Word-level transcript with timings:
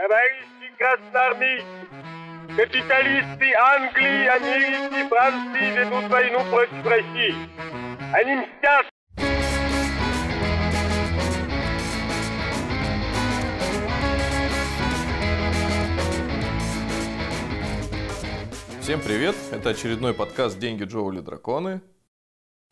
Товарищи 0.00 0.72
красноармейцы, 0.78 1.66
капиталисты 2.56 3.52
Англии, 3.54 4.26
Америки, 4.28 5.06
Франции 5.10 5.78
ведут 5.78 6.10
войну 6.10 6.38
против 6.48 6.86
России. 6.86 7.34
Они 8.14 8.36
мстят 8.36 8.86
Всем 18.80 19.02
привет! 19.02 19.36
Это 19.52 19.68
очередной 19.68 20.14
подкаст 20.14 20.58
«Деньги, 20.58 20.84
Джоули, 20.84 21.20
драконы». 21.20 21.82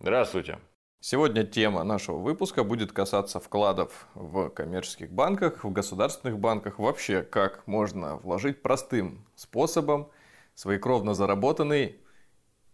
Здравствуйте. 0.00 0.58
Сегодня 1.00 1.44
тема 1.44 1.84
нашего 1.84 2.16
выпуска 2.16 2.64
будет 2.64 2.90
касаться 2.90 3.38
вкладов 3.38 4.08
в 4.14 4.48
коммерческих 4.48 5.12
банках, 5.12 5.62
в 5.62 5.70
государственных 5.70 6.40
банках. 6.40 6.80
Вообще, 6.80 7.22
как 7.22 7.64
можно 7.68 8.16
вложить 8.16 8.62
простым 8.62 9.24
способом 9.36 10.10
свои 10.56 10.76
кровно 10.78 11.14
заработанные 11.14 11.98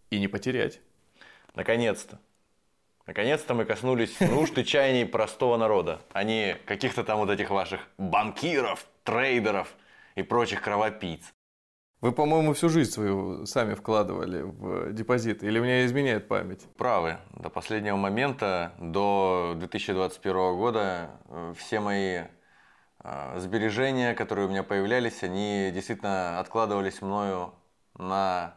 и 0.09 0.19
не 0.19 0.27
потерять. 0.27 0.81
Наконец-то. 1.55 2.19
Наконец-то 3.07 3.53
мы 3.53 3.67
коснулись 3.67 4.19
нужд 4.21 4.57
и 4.57 4.65
чаяний 4.65 5.05
простого 5.05 5.59
народа, 5.59 6.01
а 6.15 6.25
не 6.25 6.57
каких-то 6.65 7.05
там 7.05 7.19
вот 7.19 7.29
этих 7.29 7.51
ваших 7.51 7.81
банкиров, 7.99 8.87
трейдеров 9.03 9.75
и 10.15 10.23
прочих 10.23 10.63
кровопийц. 10.63 11.34
Вы, 12.05 12.13
по-моему, 12.13 12.53
всю 12.53 12.69
жизнь 12.69 12.91
свою 12.91 13.47
сами 13.47 13.73
вкладывали 13.73 14.43
в 14.43 14.93
депозиты, 14.93 15.47
или 15.47 15.59
меня 15.59 15.87
изменяет 15.87 16.29
память? 16.29 16.61
Правы. 16.77 17.17
До 17.31 17.49
последнего 17.49 17.97
момента, 17.97 18.75
до 18.79 19.55
2021 19.57 20.35
года, 20.55 21.13
э, 21.31 21.55
все 21.57 21.81
мои 21.81 22.25
э, 23.03 23.39
сбережения, 23.39 24.13
которые 24.13 24.49
у 24.49 24.51
меня 24.51 24.63
появлялись, 24.63 25.23
они 25.23 25.71
действительно 25.73 26.41
откладывались 26.41 27.01
мною 27.01 27.55
на 27.97 28.55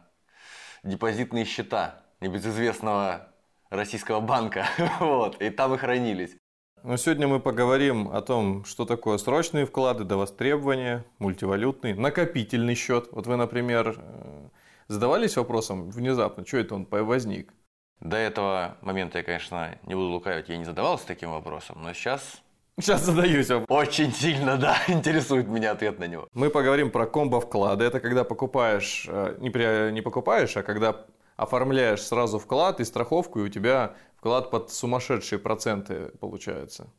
депозитные 0.82 1.46
счета 1.46 2.02
небезызвестного 2.20 3.32
российского 3.70 4.20
банка. 4.20 4.66
вот, 5.00 5.40
и 5.40 5.48
там 5.48 5.72
и 5.72 5.78
хранились. 5.78 6.36
Но 6.84 6.96
сегодня 6.96 7.26
мы 7.26 7.40
поговорим 7.40 8.08
о 8.08 8.22
том, 8.22 8.64
что 8.64 8.84
такое 8.84 9.18
срочные 9.18 9.66
вклады 9.66 10.04
до 10.04 10.16
востребования, 10.16 11.04
мультивалютный, 11.18 11.94
накопительный 11.94 12.74
счет. 12.74 13.08
Вот 13.12 13.26
вы, 13.26 13.36
например, 13.36 13.96
э, 13.98 14.48
задавались 14.86 15.36
вопросом 15.36 15.90
внезапно, 15.90 16.46
что 16.46 16.58
это 16.58 16.74
он 16.74 16.86
возник? 16.90 17.52
До 18.00 18.16
этого 18.16 18.76
момента 18.80 19.18
я, 19.18 19.24
конечно, 19.24 19.76
не 19.82 19.94
буду 19.94 20.08
лукавить, 20.08 20.48
я 20.48 20.56
не 20.56 20.64
задавался 20.64 21.06
таким 21.06 21.30
вопросом, 21.30 21.78
но 21.82 21.92
сейчас 21.92 22.42
Сейчас 22.80 23.02
задаюсь. 23.02 23.50
Очень 23.68 24.12
сильно, 24.12 24.56
да, 24.56 24.78
интересует 24.88 25.48
меня 25.48 25.72
ответ 25.72 25.98
на 25.98 26.04
него. 26.04 26.28
Мы 26.32 26.48
поговорим 26.48 26.92
про 26.92 27.06
комбо-вклады. 27.06 27.84
Это 27.84 27.98
когда 27.98 28.22
покупаешь, 28.22 29.04
э, 29.08 29.34
не, 29.40 29.50
при, 29.50 29.90
не 29.90 30.00
покупаешь, 30.00 30.56
а 30.56 30.62
когда 30.62 31.04
оформляешь 31.38 32.02
сразу 32.02 32.38
вклад 32.38 32.80
и 32.80 32.84
страховку, 32.84 33.38
и 33.38 33.42
у 33.44 33.48
тебя 33.48 33.94
вклад 34.16 34.50
под 34.50 34.70
сумасшедшие 34.70 35.38
проценты 35.38 36.10
получается. 36.20 36.92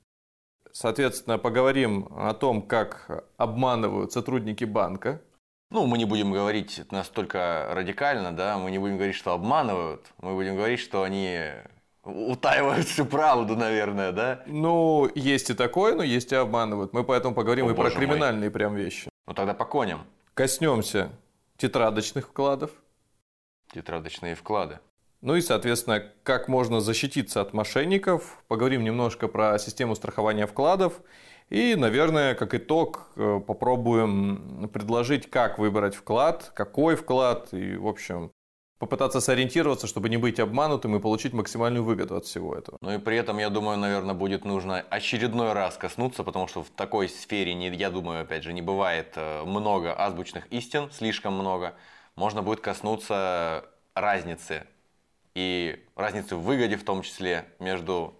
Соответственно, 0.71 1.37
поговорим 1.37 2.07
о 2.15 2.33
том, 2.33 2.61
как 2.61 3.25
обманывают 3.37 4.13
сотрудники 4.13 4.63
банка. 4.63 5.21
Ну, 5.71 5.85
мы 5.85 5.97
не 5.97 6.05
будем 6.05 6.31
говорить 6.31 6.81
настолько 6.89 7.69
радикально, 7.73 8.31
да, 8.31 8.57
мы 8.57 8.71
не 8.71 8.79
будем 8.79 8.95
говорить, 8.95 9.15
что 9.15 9.33
обманывают, 9.33 10.05
мы 10.17 10.33
будем 10.33 10.55
говорить, 10.55 10.79
что 10.79 11.03
они 11.03 11.37
утаивают 12.03 12.87
всю 12.87 13.05
правду, 13.05 13.55
наверное, 13.55 14.11
да? 14.11 14.43
Ну, 14.47 15.09
есть 15.15 15.49
и 15.49 15.53
такое, 15.53 15.95
но 15.95 16.01
есть 16.01 16.31
и 16.31 16.35
обманывают. 16.35 16.93
Мы 16.93 17.03
поэтому 17.03 17.35
поговорим 17.35 17.67
О, 17.67 17.71
и 17.71 17.75
про 17.75 17.91
криминальные 17.91 18.49
мой. 18.49 18.51
прям 18.51 18.75
вещи. 18.75 19.09
Ну, 19.27 19.33
тогда 19.33 19.53
по 19.53 19.65
коням. 19.65 20.05
Коснемся 20.33 21.11
тетрадочных 21.57 22.29
вкладов. 22.29 22.71
Тетрадочные 23.73 24.35
вклады. 24.35 24.79
Ну 25.21 25.35
и, 25.35 25.41
соответственно, 25.41 26.03
как 26.23 26.47
можно 26.47 26.79
защититься 26.79 27.41
от 27.41 27.53
мошенников. 27.53 28.41
Поговорим 28.47 28.83
немножко 28.83 29.27
про 29.27 29.59
систему 29.59 29.95
страхования 29.95 30.47
вкладов. 30.47 31.01
И, 31.49 31.75
наверное, 31.75 32.35
как 32.35 32.53
итог, 32.53 33.09
э, 33.15 33.41
попробуем 33.45 34.69
предложить, 34.71 35.29
как 35.29 35.59
выбрать 35.59 35.95
вклад, 35.95 36.51
какой 36.53 36.95
вклад, 36.95 37.53
и, 37.53 37.75
в 37.75 37.87
общем, 37.87 38.31
попытаться 38.77 39.19
сориентироваться, 39.19 39.87
чтобы 39.87 40.09
не 40.09 40.17
быть 40.17 40.39
обманутым 40.39 40.95
и 40.95 40.99
получить 40.99 41.33
максимальную 41.33 41.83
выгоду 41.83 42.15
от 42.15 42.25
всего 42.25 42.55
этого. 42.55 42.77
Ну 42.81 42.93
и 42.93 42.97
при 42.97 43.17
этом, 43.17 43.39
я 43.39 43.49
думаю, 43.49 43.77
наверное, 43.77 44.15
будет 44.15 44.45
нужно 44.45 44.85
очередной 44.89 45.53
раз 45.53 45.75
коснуться, 45.75 46.23
потому 46.23 46.47
что 46.47 46.63
в 46.63 46.69
такой 46.69 47.09
сфере, 47.09 47.53
я 47.75 47.89
думаю, 47.89 48.21
опять 48.21 48.43
же, 48.43 48.53
не 48.53 48.61
бывает 48.61 49.13
э, 49.15 49.43
много 49.43 49.93
азбучных 49.99 50.47
истин, 50.51 50.89
слишком 50.91 51.33
много. 51.33 51.73
Можно 52.19 52.41
будет 52.41 52.59
коснуться 52.59 53.63
разницы 53.95 54.67
и 55.35 55.81
разницу 55.95 56.37
в 56.37 56.43
выгоде 56.43 56.75
в 56.75 56.83
том 56.83 57.01
числе 57.01 57.45
между 57.59 58.13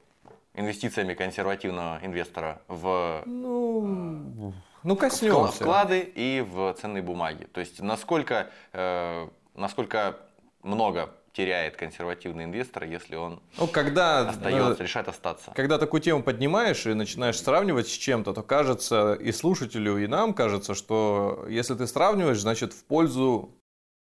инвестициями 0.54 1.14
консервативного 1.16 2.00
инвестора 2.02 2.62
в 2.70 3.24
ну, 3.26 4.54
ну 4.84 4.96
коснемся. 4.96 5.52
вклады 5.52 6.00
и 6.00 6.40
в 6.40 6.74
ценные 6.80 7.04
бумаги. 7.04 7.44
То 7.52 7.60
есть 7.60 7.82
насколько, 7.82 8.50
э, 8.72 9.28
насколько 9.56 10.16
много 10.64 11.14
теряет 11.34 11.76
консервативный 11.76 12.46
инвестор, 12.46 12.86
если 12.86 13.18
он 13.18 13.42
ну, 13.58 13.68
когда, 13.68 14.30
остается, 14.30 14.82
решает 14.82 15.10
остаться. 15.10 15.52
Когда 15.56 15.78
такую 15.78 16.00
тему 16.00 16.24
поднимаешь 16.24 16.86
и 16.86 16.94
начинаешь 16.94 17.38
сравнивать 17.38 17.90
с 17.90 17.92
чем-то, 17.92 18.34
то 18.34 18.44
кажется 18.44 19.14
и 19.16 19.34
слушателю, 19.34 19.98
и 19.98 20.08
нам 20.08 20.34
кажется, 20.34 20.74
что 20.74 21.46
если 21.50 21.76
ты 21.76 21.86
сравниваешь, 21.86 22.40
значит 22.40 22.72
в 22.72 22.86
пользу 22.86 23.52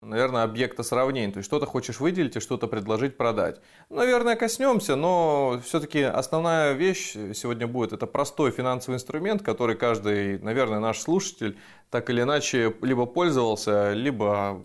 наверное, 0.02 0.44
объекта 0.44 0.84
сравнения. 0.84 1.32
То 1.32 1.38
есть 1.38 1.48
что-то 1.48 1.66
хочешь 1.66 2.00
выделить 2.00 2.36
и 2.36 2.40
что-то 2.40 2.68
предложить 2.68 3.18
продать. 3.18 3.60
Наверное, 3.90 4.36
коснемся, 4.36 4.96
но 4.96 5.60
все-таки 5.64 6.02
основная 6.02 6.74
вещь 6.74 7.14
сегодня 7.34 7.68
будет 7.68 7.94
это 7.94 8.06
простой 8.06 8.52
финансовый 8.52 8.96
инструмент, 8.96 9.42
который 9.42 9.76
каждый, 9.76 10.40
наверное, 10.40 10.80
наш 10.80 11.00
слушатель 11.00 11.58
так 11.90 12.10
или 12.10 12.22
иначе 12.22 12.74
либо 12.82 13.06
пользовался, 13.06 13.94
либо 13.94 14.64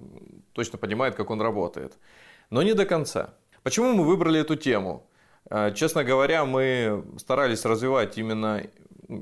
точно 0.53 0.79
понимает, 0.79 1.15
как 1.15 1.31
он 1.31 1.41
работает. 1.41 1.95
Но 2.51 2.63
не 2.63 2.75
до 2.75 2.85
конца. 2.85 3.35
Почему 3.63 3.93
мы 3.93 4.05
выбрали 4.05 4.41
эту 4.41 4.57
тему? 4.57 5.07
Э, 5.49 5.73
честно 5.75 6.05
говоря, 6.05 6.45
мы 6.45 7.05
старались 7.17 7.65
развивать 7.65 8.19
именно 8.19 8.63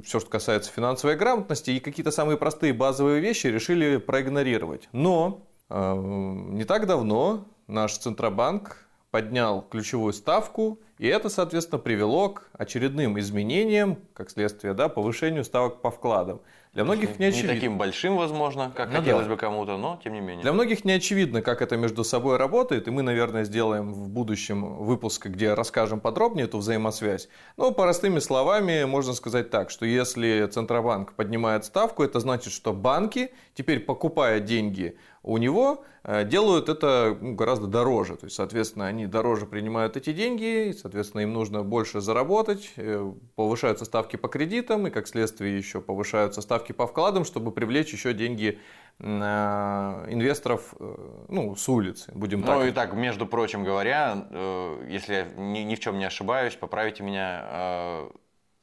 все, 0.05 0.21
что 0.21 0.31
касается 0.31 0.73
финансовой 0.73 1.17
грамотности, 1.17 1.71
и 1.71 1.81
какие-то 1.81 2.11
самые 2.11 2.37
простые 2.37 2.73
базовые 2.73 3.21
вещи 3.21 3.49
решили 3.49 3.97
проигнорировать. 3.99 4.89
Но 4.93 5.47
не 5.71 6.65
так 6.65 6.87
давно 6.87 7.45
наш 7.67 7.99
Центробанк 7.99 8.89
поднял 9.11 9.63
ключевую 9.63 10.13
ставку, 10.13 10.79
и 11.01 11.07
это, 11.07 11.31
соответственно, 11.31 11.79
привело 11.79 12.29
к 12.29 12.43
очередным 12.53 13.19
изменениям, 13.19 14.01
как 14.13 14.29
следствие, 14.29 14.75
да, 14.75 14.91
повышению 14.91 15.45
ставок 15.45 15.81
по 15.81 15.91
вкладам. 15.91 16.43
Для 16.75 16.85
многих 16.85 17.19
не 17.19 17.25
очевидно. 17.25 17.49
Не 17.49 17.55
таким 17.55 17.79
большим, 17.79 18.17
возможно, 18.17 18.71
как 18.77 18.91
ну, 18.91 18.99
хотелось 18.99 19.27
да. 19.27 19.33
бы 19.33 19.37
кому-то, 19.39 19.79
но 19.79 19.99
тем 20.05 20.13
не 20.13 20.21
менее. 20.21 20.43
Для 20.43 20.53
многих 20.53 20.85
не 20.85 20.93
очевидно, 20.93 21.41
как 21.41 21.63
это 21.63 21.79
между 21.79 22.05
собой 22.05 22.37
работает, 22.37 22.87
и 22.87 22.91
мы, 22.91 23.01
наверное, 23.01 23.45
сделаем 23.45 23.95
в 23.95 24.11
будущем 24.11 24.77
выпуск, 24.77 25.27
где 25.27 25.55
расскажем 25.55 26.01
подробнее 26.01 26.45
эту 26.45 26.59
взаимосвязь. 26.59 27.31
Но 27.57 27.73
простыми 27.73 28.19
словами 28.19 28.85
можно 28.85 29.15
сказать 29.15 29.49
так, 29.49 29.71
что 29.71 29.87
если 29.87 30.47
Центробанк 30.47 31.15
поднимает 31.15 31.65
ставку, 31.65 32.05
это 32.05 32.21
значит, 32.21 32.53
что 32.53 32.75
банки 32.75 33.33
теперь 33.55 33.81
покупая 33.81 34.39
деньги 34.39 34.97
у 35.23 35.37
него, 35.37 35.85
э, 36.05 36.25
делают 36.25 36.69
это 36.69 37.17
ну, 37.21 37.35
гораздо 37.35 37.67
дороже. 37.67 38.17
То 38.17 38.25
есть, 38.27 38.37
соответственно, 38.37 38.87
они 38.87 39.07
дороже 39.07 39.47
принимают 39.47 39.97
эти 39.97 40.13
деньги, 40.13 40.69
и, 40.69 40.73
соответственно, 40.91 41.23
им 41.23 41.33
нужно 41.33 41.63
больше 41.63 42.01
заработать, 42.01 42.73
э, 42.77 43.13
повышаются 43.37 43.85
ставки 43.85 44.17
по 44.17 44.29
кредитам, 44.29 44.89
и, 44.89 44.91
как 44.91 45.07
следствие, 45.07 45.57
еще 45.57 45.81
повышаются 45.81 46.43
ставки 46.43 46.73
по 46.73 46.87
вкладам, 46.87 47.25
чтобы 47.25 47.53
привлечь 47.53 47.93
еще 47.93 48.13
деньги 48.13 48.59
э, 48.99 49.05
инвесторов 49.05 50.75
ну, 51.29 51.55
с 51.55 51.69
улицы, 51.69 52.11
будем 52.13 52.43
так. 52.43 52.59
Ну 52.59 52.67
и 52.67 52.73
так, 52.73 52.95
между 52.95 53.27
прочим 53.27 53.63
говоря, 53.63 54.27
если 54.89 55.15
я 55.15 55.25
ни 55.37 55.75
в 55.75 55.81
чем 55.81 55.99
не 55.99 56.05
ошибаюсь, 56.05 56.57
поправите 56.57 57.05
меня, 57.05 58.09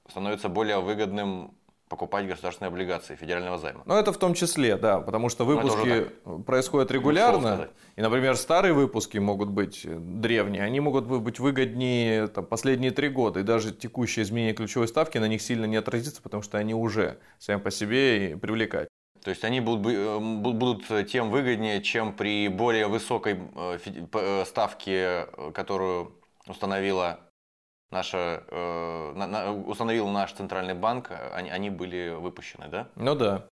становится 0.09 0.49
более 0.49 0.81
выгодным 0.81 1.56
покупать 1.89 2.27
государственные 2.27 2.69
облигации 2.69 3.15
федерального 3.15 3.57
займа. 3.57 3.81
Ну, 3.85 3.95
это 3.95 4.11
в 4.11 4.17
том 4.17 4.33
числе, 4.33 4.77
да, 4.77 4.99
потому 4.99 5.29
что 5.29 5.45
ну, 5.45 5.55
выпуски 5.55 6.07
происходят 6.45 6.91
регулярно. 6.91 7.69
И, 7.95 8.01
например, 8.01 8.35
старые 8.35 8.73
выпуски 8.73 9.17
могут 9.17 9.49
быть 9.49 9.85
э, 9.85 9.95
древние, 9.97 10.63
они 10.63 10.79
могут 10.79 11.05
быть 11.05 11.39
выгоднее 11.39 12.27
там, 12.27 12.45
последние 12.45 12.91
три 12.91 13.09
года. 13.09 13.39
И 13.39 13.43
даже 13.43 13.71
текущее 13.71 14.23
изменение 14.23 14.53
ключевой 14.53 14.87
ставки 14.87 15.17
на 15.17 15.27
них 15.27 15.41
сильно 15.41 15.65
не 15.65 15.77
отразится, 15.77 16.21
потому 16.21 16.43
что 16.43 16.57
они 16.57 16.73
уже 16.73 17.19
сами 17.39 17.59
по 17.59 17.71
себе 17.71 18.37
привлекать. 18.37 18.89
То 19.23 19.31
есть 19.31 19.43
они 19.43 19.61
будут, 19.61 19.93
э, 19.93 20.19
будут 20.19 21.07
тем 21.09 21.31
выгоднее, 21.31 21.81
чем 21.81 22.13
при 22.13 22.49
более 22.49 22.87
высокой 22.87 23.39
э, 23.55 24.43
ставке, 24.45 25.27
которую 25.53 26.13
установила 26.47 27.26
наша, 27.91 28.43
э, 28.47 29.13
на, 29.15 29.27
на, 29.27 29.53
установил 29.53 30.07
наш 30.07 30.33
центральный 30.33 30.73
банк, 30.73 31.11
они, 31.33 31.49
они 31.49 31.69
были 31.69 32.09
выпущены, 32.09 32.67
да? 32.67 32.87
Ну 32.95 33.15
да. 33.15 33.47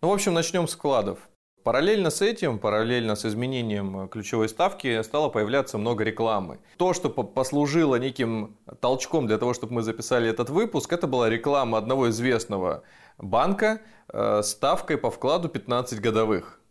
Ну, 0.00 0.08
в 0.08 0.12
общем, 0.12 0.34
начнем 0.34 0.66
с 0.66 0.74
вкладов. 0.74 1.18
Параллельно 1.62 2.10
с 2.10 2.20
этим, 2.22 2.58
параллельно 2.58 3.14
с 3.14 3.24
изменением 3.24 4.08
ключевой 4.08 4.48
ставки, 4.48 5.00
стало 5.02 5.28
появляться 5.28 5.78
много 5.78 6.02
рекламы. 6.02 6.58
То, 6.76 6.92
что 6.92 7.08
послужило 7.08 7.96
неким 7.96 8.56
толчком 8.80 9.28
для 9.28 9.38
того, 9.38 9.54
чтобы 9.54 9.74
мы 9.74 9.82
записали 9.82 10.28
этот 10.28 10.50
выпуск, 10.50 10.92
это 10.92 11.06
была 11.06 11.30
реклама 11.30 11.78
одного 11.78 12.10
известного 12.10 12.82
банка 13.18 13.80
э, 14.08 14.42
ставкой 14.42 14.98
по 14.98 15.12
вкладу 15.12 15.48
15 15.48 16.00
годовых. 16.00 16.61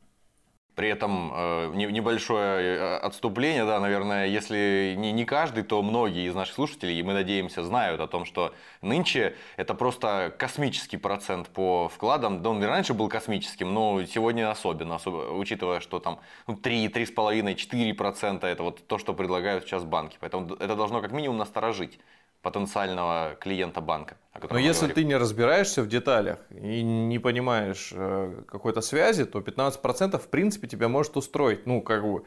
При 0.75 0.87
этом 0.87 1.31
э, 1.33 1.71
небольшое 1.75 2.77
э, 2.77 2.97
отступление, 2.97 3.65
да, 3.65 3.79
наверное, 3.81 4.27
если 4.27 4.95
не, 4.97 5.11
не 5.11 5.25
каждый, 5.25 5.63
то 5.63 5.81
многие 5.81 6.25
из 6.27 6.33
наших 6.33 6.55
слушателей, 6.55 6.97
и 6.97 7.03
мы 7.03 7.13
надеемся, 7.13 7.61
знают 7.61 7.99
о 7.99 8.07
том, 8.07 8.23
что 8.23 8.53
нынче 8.81 9.35
это 9.57 9.73
просто 9.73 10.33
космический 10.37 10.95
процент 10.95 11.49
по 11.49 11.89
вкладам. 11.89 12.41
Да, 12.41 12.51
он 12.51 12.63
и 12.63 12.65
раньше 12.65 12.93
был 12.93 13.09
космическим, 13.09 13.73
но 13.73 14.05
сегодня 14.05 14.49
особенно, 14.49 14.95
особо, 14.95 15.33
учитывая, 15.33 15.81
что 15.81 15.99
там 15.99 16.19
ну, 16.47 16.55
3, 16.55 16.87
3,5, 16.87 17.55
4 17.55 17.93
процента 17.93 18.47
это 18.47 18.63
вот 18.63 18.87
то, 18.87 18.97
что 18.97 19.13
предлагают 19.13 19.65
сейчас 19.65 19.83
банки. 19.83 20.17
Поэтому 20.21 20.55
это 20.55 20.75
должно 20.75 21.01
как 21.01 21.11
минимум 21.11 21.37
насторожить 21.37 21.99
потенциального 22.41 23.35
клиента 23.39 23.81
банка. 23.81 24.17
Но 24.49 24.57
если 24.57 24.85
говорим. 24.85 24.95
ты 24.95 25.03
не 25.03 25.15
разбираешься 25.17 25.83
в 25.83 25.87
деталях 25.87 26.39
и 26.49 26.81
не 26.81 27.19
понимаешь 27.19 27.91
э, 27.93 28.43
какой-то 28.47 28.81
связи, 28.81 29.25
то 29.25 29.39
15% 29.39 30.17
в 30.17 30.27
принципе 30.29 30.67
тебя 30.67 30.87
может 30.87 31.17
устроить. 31.17 31.67
Ну, 31.67 31.81
как 31.81 32.03
бы 32.03 32.23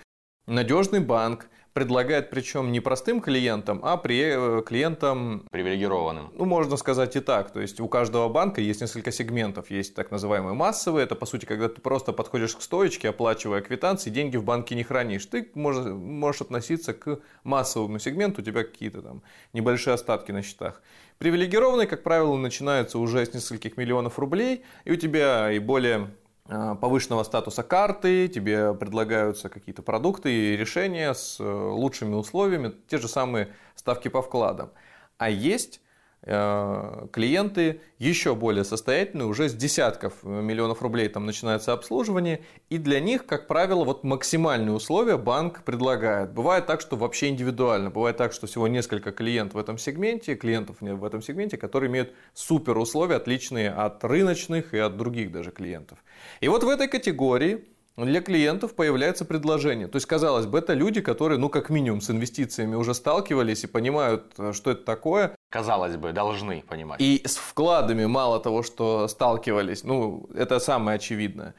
надежный 0.46 1.00
банк, 1.00 1.48
предлагает 1.74 2.30
причем 2.30 2.70
не 2.70 2.80
простым 2.80 3.20
клиентам, 3.20 3.80
а 3.82 3.96
при, 3.96 4.20
э, 4.22 4.62
клиентам... 4.62 5.44
Привилегированным. 5.50 6.30
Ну, 6.32 6.44
можно 6.44 6.76
сказать 6.76 7.16
и 7.16 7.20
так. 7.20 7.50
То 7.52 7.60
есть 7.60 7.80
у 7.80 7.88
каждого 7.88 8.28
банка 8.28 8.60
есть 8.60 8.80
несколько 8.80 9.10
сегментов. 9.10 9.70
Есть 9.70 9.94
так 9.94 10.12
называемые 10.12 10.54
массовые. 10.54 11.04
Это, 11.04 11.16
по 11.16 11.26
сути, 11.26 11.44
когда 11.44 11.68
ты 11.68 11.80
просто 11.80 12.12
подходишь 12.12 12.54
к 12.54 12.62
стоечке, 12.62 13.08
оплачивая 13.08 13.60
квитанции, 13.60 14.10
деньги 14.10 14.36
в 14.36 14.44
банке 14.44 14.76
не 14.76 14.84
хранишь. 14.84 15.26
Ты 15.26 15.50
можешь, 15.54 15.92
можешь 15.92 16.42
относиться 16.42 16.94
к 16.94 17.18
массовому 17.42 17.98
сегменту, 17.98 18.40
у 18.40 18.44
тебя 18.44 18.62
какие-то 18.62 19.02
там 19.02 19.22
небольшие 19.52 19.94
остатки 19.94 20.30
на 20.30 20.42
счетах. 20.42 20.80
Привилегированный, 21.18 21.88
как 21.88 22.04
правило, 22.04 22.36
начинается 22.36 22.98
уже 22.98 23.26
с 23.26 23.34
нескольких 23.34 23.76
миллионов 23.76 24.20
рублей, 24.20 24.62
и 24.84 24.92
у 24.92 24.96
тебя 24.96 25.50
и 25.50 25.58
более 25.58 26.10
повышенного 26.46 27.22
статуса 27.22 27.62
карты, 27.62 28.28
тебе 28.28 28.74
предлагаются 28.74 29.48
какие-то 29.48 29.82
продукты 29.82 30.32
и 30.32 30.56
решения 30.56 31.14
с 31.14 31.40
э, 31.40 31.44
лучшими 31.44 32.14
условиями, 32.14 32.74
те 32.88 32.98
же 32.98 33.08
самые 33.08 33.54
ставки 33.74 34.08
по 34.08 34.20
вкладам. 34.20 34.70
А 35.16 35.30
есть 35.30 35.80
Э, 35.80 35.83
клиенты 36.24 37.82
еще 37.98 38.34
более 38.34 38.64
состоятельные, 38.64 39.26
уже 39.26 39.48
с 39.48 39.54
десятков 39.54 40.22
миллионов 40.22 40.80
рублей 40.80 41.08
там 41.08 41.26
начинается 41.26 41.72
обслуживание, 41.72 42.40
и 42.70 42.78
для 42.78 43.00
них, 43.00 43.26
как 43.26 43.46
правило, 43.46 43.84
вот 43.84 44.04
максимальные 44.04 44.74
условия 44.74 45.18
банк 45.18 45.64
предлагает. 45.64 46.32
Бывает 46.32 46.66
так, 46.66 46.80
что 46.80 46.96
вообще 46.96 47.28
индивидуально, 47.28 47.90
бывает 47.90 48.16
так, 48.16 48.32
что 48.32 48.46
всего 48.46 48.68
несколько 48.68 49.12
клиентов 49.12 49.56
в 49.56 49.58
этом 49.58 49.76
сегменте, 49.76 50.34
клиентов 50.34 50.76
в 50.80 51.04
этом 51.04 51.20
сегменте, 51.20 51.58
которые 51.58 51.90
имеют 51.90 52.14
супер 52.32 52.78
условия, 52.78 53.16
отличные 53.16 53.70
от 53.70 54.02
рыночных 54.02 54.72
и 54.72 54.78
от 54.78 54.96
других 54.96 55.30
даже 55.30 55.50
клиентов. 55.50 55.98
И 56.40 56.48
вот 56.48 56.64
в 56.64 56.68
этой 56.68 56.88
категории 56.88 57.66
для 57.96 58.20
клиентов 58.20 58.74
появляется 58.74 59.24
предложение. 59.24 59.86
То 59.86 59.96
есть, 59.96 60.06
казалось 60.06 60.46
бы, 60.46 60.58
это 60.58 60.72
люди, 60.72 61.00
которые, 61.00 61.38
ну, 61.38 61.48
как 61.48 61.70
минимум, 61.70 62.00
с 62.00 62.10
инвестициями 62.10 62.74
уже 62.74 62.92
сталкивались 62.92 63.64
и 63.64 63.68
понимают, 63.68 64.32
э, 64.38 64.52
что 64.52 64.72
это 64.72 64.84
такое. 64.84 65.36
Казалось 65.54 65.96
бы, 65.96 66.12
должны 66.12 66.62
понимать. 66.62 67.00
И 67.00 67.22
с 67.24 67.36
вкладами 67.36 68.06
мало 68.06 68.40
того, 68.40 68.64
что 68.64 69.06
сталкивались, 69.06 69.84
ну, 69.84 70.28
это 70.34 70.58
самое 70.58 70.96
очевидное. 70.96 71.54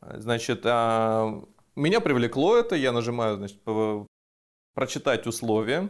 Значит, 0.00 0.62
а, 0.64 1.44
меня 1.76 2.00
привлекло 2.00 2.56
это, 2.56 2.74
я 2.74 2.90
нажимаю, 2.90 3.36
значит, 3.36 3.60
прочитать 4.74 5.28
условия. 5.28 5.88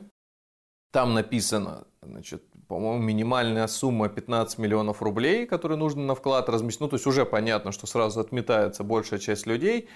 Там 0.92 1.14
написано, 1.14 1.86
значит, 2.02 2.42
по-моему, 2.68 3.02
минимальная 3.02 3.68
сумма 3.68 4.10
15 4.10 4.58
миллионов 4.58 5.00
рублей, 5.00 5.46
которые 5.46 5.78
нужно 5.78 6.02
на 6.02 6.14
вклад 6.14 6.50
разместить. 6.50 6.82
Ну, 6.82 6.88
то 6.88 6.96
есть 6.96 7.06
уже 7.06 7.24
понятно, 7.24 7.72
что 7.72 7.86
сразу 7.86 8.20
отметается 8.20 8.84
большая 8.84 9.18
часть 9.18 9.46
людей. 9.46 9.88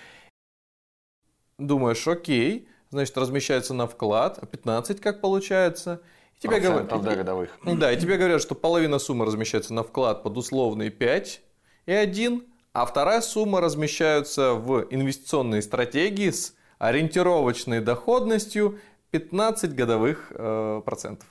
Думаешь, 1.58 2.08
окей, 2.08 2.70
значит, 2.88 3.18
размещается 3.18 3.74
на 3.74 3.86
вклад, 3.86 4.50
15 4.50 4.98
как 5.02 5.20
получается. 5.20 6.00
Тебе 6.40 6.58
говорят, 6.58 6.88
годовых. 6.88 7.50
Да, 7.64 7.92
и 7.92 8.00
тебе 8.00 8.16
говорят, 8.16 8.40
что 8.40 8.54
половина 8.54 8.98
суммы 8.98 9.26
размещается 9.26 9.74
на 9.74 9.82
вклад 9.82 10.22
под 10.22 10.38
условные 10.38 10.90
5 10.90 11.42
и 11.84 11.92
1, 11.92 12.42
а 12.72 12.86
вторая 12.86 13.20
сумма 13.20 13.60
размещается 13.60 14.54
в 14.54 14.86
инвестиционные 14.90 15.60
стратегии 15.60 16.30
с 16.30 16.54
ориентировочной 16.78 17.80
доходностью 17.80 18.78
15 19.10 19.74
годовых 19.74 20.32
э, 20.34 20.80
процентов. 20.82 21.28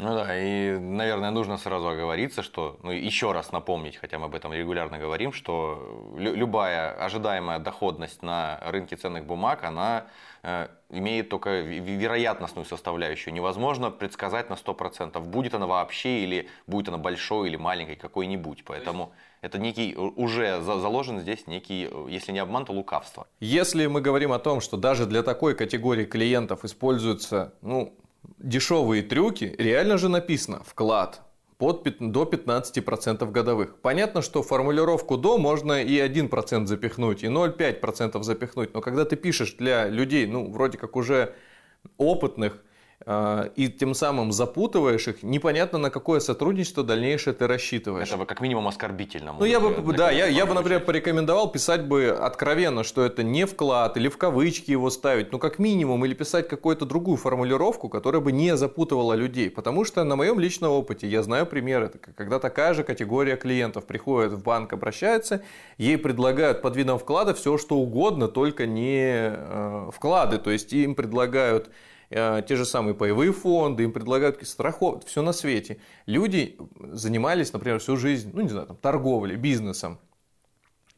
Ну 0.00 0.14
да, 0.14 0.36
и, 0.36 0.78
наверное, 0.78 1.30
нужно 1.30 1.56
сразу 1.56 1.88
оговориться, 1.88 2.42
что, 2.42 2.78
ну, 2.82 2.90
еще 2.90 3.32
раз 3.32 3.52
напомнить, 3.52 3.96
хотя 3.96 4.18
мы 4.18 4.26
об 4.26 4.34
этом 4.34 4.52
регулярно 4.52 4.98
говорим, 4.98 5.32
что 5.32 6.12
любая 6.16 6.92
ожидаемая 6.92 7.58
доходность 7.58 8.22
на 8.22 8.60
рынке 8.64 8.96
ценных 8.96 9.24
бумаг, 9.24 9.64
она 9.64 10.06
имеет 10.90 11.28
только 11.28 11.60
вероятностную 11.60 12.64
составляющую. 12.64 13.34
Невозможно 13.34 13.90
предсказать 13.90 14.50
на 14.50 14.54
100%, 14.54 15.20
будет 15.20 15.54
она 15.54 15.66
вообще 15.66 16.20
или 16.20 16.48
будет 16.66 16.88
она 16.88 16.98
большой 16.98 17.48
или 17.48 17.56
маленькой 17.56 17.96
какой-нибудь. 17.96 18.64
Поэтому 18.64 19.12
это 19.40 19.58
некий, 19.58 19.94
уже 19.96 20.60
заложен 20.60 21.20
здесь 21.20 21.46
некий, 21.46 21.88
если 22.08 22.32
не 22.32 22.38
обман, 22.38 22.64
то 22.64 22.72
лукавство. 22.72 23.26
Если 23.40 23.86
мы 23.86 24.00
говорим 24.00 24.32
о 24.32 24.38
том, 24.38 24.60
что 24.60 24.76
даже 24.76 25.06
для 25.06 25.22
такой 25.22 25.54
категории 25.54 26.04
клиентов 26.04 26.64
используется, 26.64 27.54
ну, 27.62 27.94
дешевые 28.38 29.02
трюки, 29.02 29.54
реально 29.58 29.98
же 29.98 30.08
написано 30.08 30.62
«вклад» 30.64 31.22
под, 31.58 31.82
до 31.98 32.22
15% 32.22 33.30
годовых. 33.30 33.80
Понятно, 33.80 34.22
что 34.22 34.42
формулировку 34.42 35.16
«до» 35.16 35.38
можно 35.38 35.82
и 35.82 35.98
1% 35.98 36.66
запихнуть, 36.66 37.24
и 37.24 37.26
0,5% 37.26 38.22
запихнуть, 38.22 38.74
но 38.74 38.80
когда 38.80 39.04
ты 39.04 39.16
пишешь 39.16 39.54
для 39.54 39.88
людей, 39.88 40.26
ну, 40.26 40.50
вроде 40.50 40.78
как 40.78 40.96
уже 40.96 41.34
опытных, 41.96 42.62
и 43.06 43.68
тем 43.68 43.94
самым 43.94 44.32
запутываешь 44.32 45.06
их, 45.08 45.22
непонятно 45.22 45.78
на 45.78 45.88
какое 45.88 46.20
сотрудничество 46.20 46.82
дальнейшее 46.82 47.32
ты 47.32 47.46
рассчитываешь. 47.46 48.10
Это 48.10 48.26
как 48.26 48.40
минимум 48.40 48.66
оскорбительно. 48.66 49.34
Ну, 49.38 49.44
я 49.44 49.60
бы, 49.60 49.92
да, 49.94 50.10
я, 50.10 50.26
я 50.26 50.46
бы, 50.46 50.52
например, 50.52 50.84
порекомендовал 50.84 51.50
писать 51.50 51.86
бы 51.86 52.08
откровенно, 52.08 52.82
что 52.82 53.04
это 53.04 53.22
не 53.22 53.46
вклад, 53.46 53.96
или 53.96 54.08
в 54.08 54.18
кавычки 54.18 54.72
его 54.72 54.90
ставить, 54.90 55.32
ну, 55.32 55.38
как 55.38 55.58
минимум, 55.58 56.04
или 56.04 56.12
писать 56.12 56.48
какую-то 56.48 56.86
другую 56.86 57.16
формулировку, 57.16 57.88
которая 57.88 58.20
бы 58.20 58.32
не 58.32 58.56
запутывала 58.56 59.14
людей. 59.14 59.48
Потому 59.48 59.84
что 59.84 60.02
на 60.04 60.16
моем 60.16 60.40
личном 60.40 60.72
опыте 60.72 61.06
я 61.06 61.22
знаю 61.22 61.46
примеры, 61.46 61.90
когда 62.16 62.38
такая 62.38 62.74
же 62.74 62.82
категория 62.82 63.36
клиентов 63.36 63.86
приходит 63.86 64.32
в 64.32 64.42
банк, 64.42 64.72
обращается, 64.72 65.42
ей 65.78 65.96
предлагают 65.98 66.62
под 66.62 66.76
видом 66.76 66.98
вклада 66.98 67.32
все, 67.32 67.58
что 67.58 67.76
угодно, 67.76 68.28
только 68.28 68.66
не 68.66 69.30
э, 69.30 69.90
вклады. 69.94 70.38
То 70.38 70.50
есть 70.50 70.72
им 70.72 70.94
предлагают 70.94 71.70
те 72.10 72.56
же 72.56 72.64
самые 72.64 72.94
паевые 72.94 73.32
фонды, 73.32 73.84
им 73.84 73.92
предлагают 73.92 74.46
страховки, 74.46 75.06
все 75.06 75.22
на 75.22 75.32
свете. 75.32 75.78
Люди 76.06 76.56
занимались, 76.78 77.52
например, 77.52 77.78
всю 77.80 77.96
жизнь, 77.96 78.30
ну 78.32 78.42
не 78.42 78.48
знаю, 78.48 78.66
там, 78.66 78.76
торговлей, 78.76 79.36
бизнесом, 79.36 79.98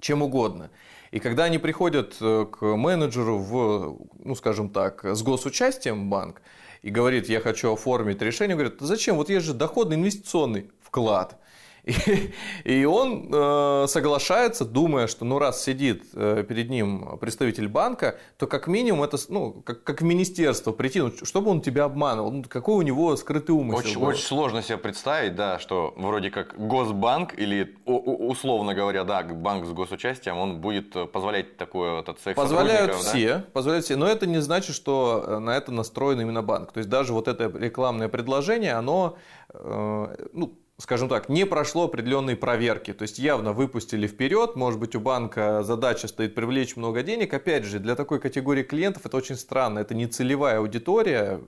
чем 0.00 0.22
угодно. 0.22 0.70
И 1.10 1.18
когда 1.18 1.44
они 1.44 1.58
приходят 1.58 2.16
э, 2.20 2.46
к 2.46 2.64
менеджеру 2.64 3.38
в, 3.38 3.98
ну 4.22 4.34
скажем 4.36 4.70
так, 4.70 5.04
с 5.04 5.22
госучастием 5.22 6.08
банк 6.08 6.42
и 6.82 6.90
говорит, 6.90 7.28
я 7.28 7.40
хочу 7.40 7.72
оформить 7.72 8.22
решение, 8.22 8.54
говорят, 8.54 8.74
зачем, 8.80 9.16
вот 9.16 9.28
есть 9.28 9.44
же 9.44 9.52
доходный 9.52 9.96
инвестиционный 9.96 10.70
вклад. 10.80 11.40
И, 11.84 12.32
и 12.64 12.84
он 12.84 13.28
э, 13.32 13.86
соглашается, 13.88 14.64
думая, 14.64 15.06
что 15.06 15.24
ну 15.24 15.38
раз 15.38 15.64
сидит 15.64 16.04
э, 16.14 16.44
перед 16.48 16.70
ним 16.70 17.18
представитель 17.18 17.68
банка, 17.68 18.18
то 18.36 18.46
как 18.46 18.66
минимум 18.66 19.02
это, 19.02 19.16
ну, 19.28 19.62
как, 19.64 19.82
как 19.84 20.00
в 20.00 20.04
министерство 20.04 20.72
прийти, 20.72 21.00
ну, 21.00 21.12
чтобы 21.22 21.50
он 21.50 21.60
тебя 21.60 21.84
обманывал, 21.84 22.30
ну, 22.30 22.44
какой 22.48 22.76
у 22.76 22.82
него 22.82 23.16
скрытый 23.16 23.54
умысел. 23.54 23.78
Очень, 23.78 24.02
очень 24.02 24.22
сложно 24.22 24.62
себе 24.62 24.78
представить, 24.78 25.34
да, 25.34 25.58
что 25.58 25.94
вроде 25.96 26.30
как 26.30 26.54
Госбанк 26.58 27.38
или 27.38 27.76
условно 27.86 28.74
говоря, 28.74 29.04
да, 29.04 29.22
банк 29.22 29.66
с 29.66 29.72
госучастием, 29.72 30.38
он 30.38 30.60
будет 30.60 30.92
позволять 31.12 31.56
такое 31.56 32.00
этот 32.00 32.20
секс 32.20 32.36
Позволяют 32.36 32.94
все, 32.94 33.34
да? 33.34 33.44
позволяют 33.52 33.84
все, 33.84 33.96
но 33.96 34.06
это 34.06 34.26
не 34.26 34.40
значит, 34.40 34.74
что 34.74 35.24
э, 35.26 35.38
на 35.38 35.56
это 35.56 35.72
настроен 35.72 36.20
именно 36.20 36.42
банк. 36.42 36.72
То 36.72 36.78
есть 36.78 36.90
даже 36.90 37.12
вот 37.12 37.28
это 37.28 37.46
рекламное 37.46 38.08
предложение, 38.08 38.72
оно, 38.72 39.16
э, 39.52 40.28
ну, 40.32 40.54
скажем 40.80 41.08
так, 41.08 41.28
не 41.28 41.46
прошло 41.46 41.84
определенные 41.84 42.36
проверки. 42.36 42.92
То 42.92 43.02
есть 43.02 43.18
явно 43.18 43.52
выпустили 43.52 44.06
вперед, 44.06 44.56
может 44.56 44.80
быть 44.80 44.94
у 44.94 45.00
банка 45.00 45.62
задача 45.62 46.08
стоит 46.08 46.34
привлечь 46.34 46.76
много 46.76 47.02
денег. 47.02 47.32
Опять 47.32 47.64
же, 47.64 47.78
для 47.78 47.94
такой 47.94 48.20
категории 48.20 48.62
клиентов 48.62 49.06
это 49.06 49.16
очень 49.16 49.36
странно, 49.36 49.78
это 49.78 49.94
не 49.94 50.06
целевая 50.06 50.58
аудитория. 50.58 51.40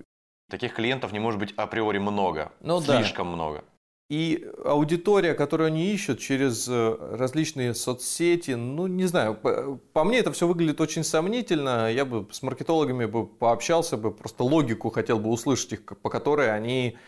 Таких 0.50 0.74
клиентов 0.74 1.12
не 1.12 1.18
может 1.18 1.40
быть 1.40 1.54
априори 1.56 1.98
много, 1.98 2.52
ну, 2.60 2.80
слишком 2.80 3.28
да. 3.28 3.34
много. 3.34 3.64
И 4.10 4.46
аудитория, 4.66 5.32
которую 5.32 5.68
они 5.68 5.90
ищут 5.90 6.18
через 6.18 6.68
э, 6.68 6.96
различные 7.12 7.72
соцсети, 7.72 8.50
ну, 8.50 8.86
не 8.86 9.06
знаю, 9.06 9.34
по, 9.34 9.80
по 9.94 10.04
мне 10.04 10.18
это 10.18 10.30
все 10.32 10.46
выглядит 10.46 10.82
очень 10.82 11.02
сомнительно. 11.02 11.90
Я 11.90 12.04
бы 12.04 12.28
с 12.30 12.42
маркетологами 12.42 13.06
бы 13.06 13.26
пообщался 13.26 13.96
бы, 13.96 14.10
просто 14.10 14.44
логику 14.44 14.90
хотел 14.90 15.18
бы 15.18 15.30
услышать 15.30 15.72
их, 15.72 15.84
по 15.84 16.10
которой 16.10 16.54
они 16.54 16.98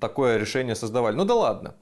такое 0.00 0.38
решение 0.38 0.74
создавали. 0.74 1.16
Ну 1.16 1.24
да 1.24 1.34
ладно. 1.34 1.74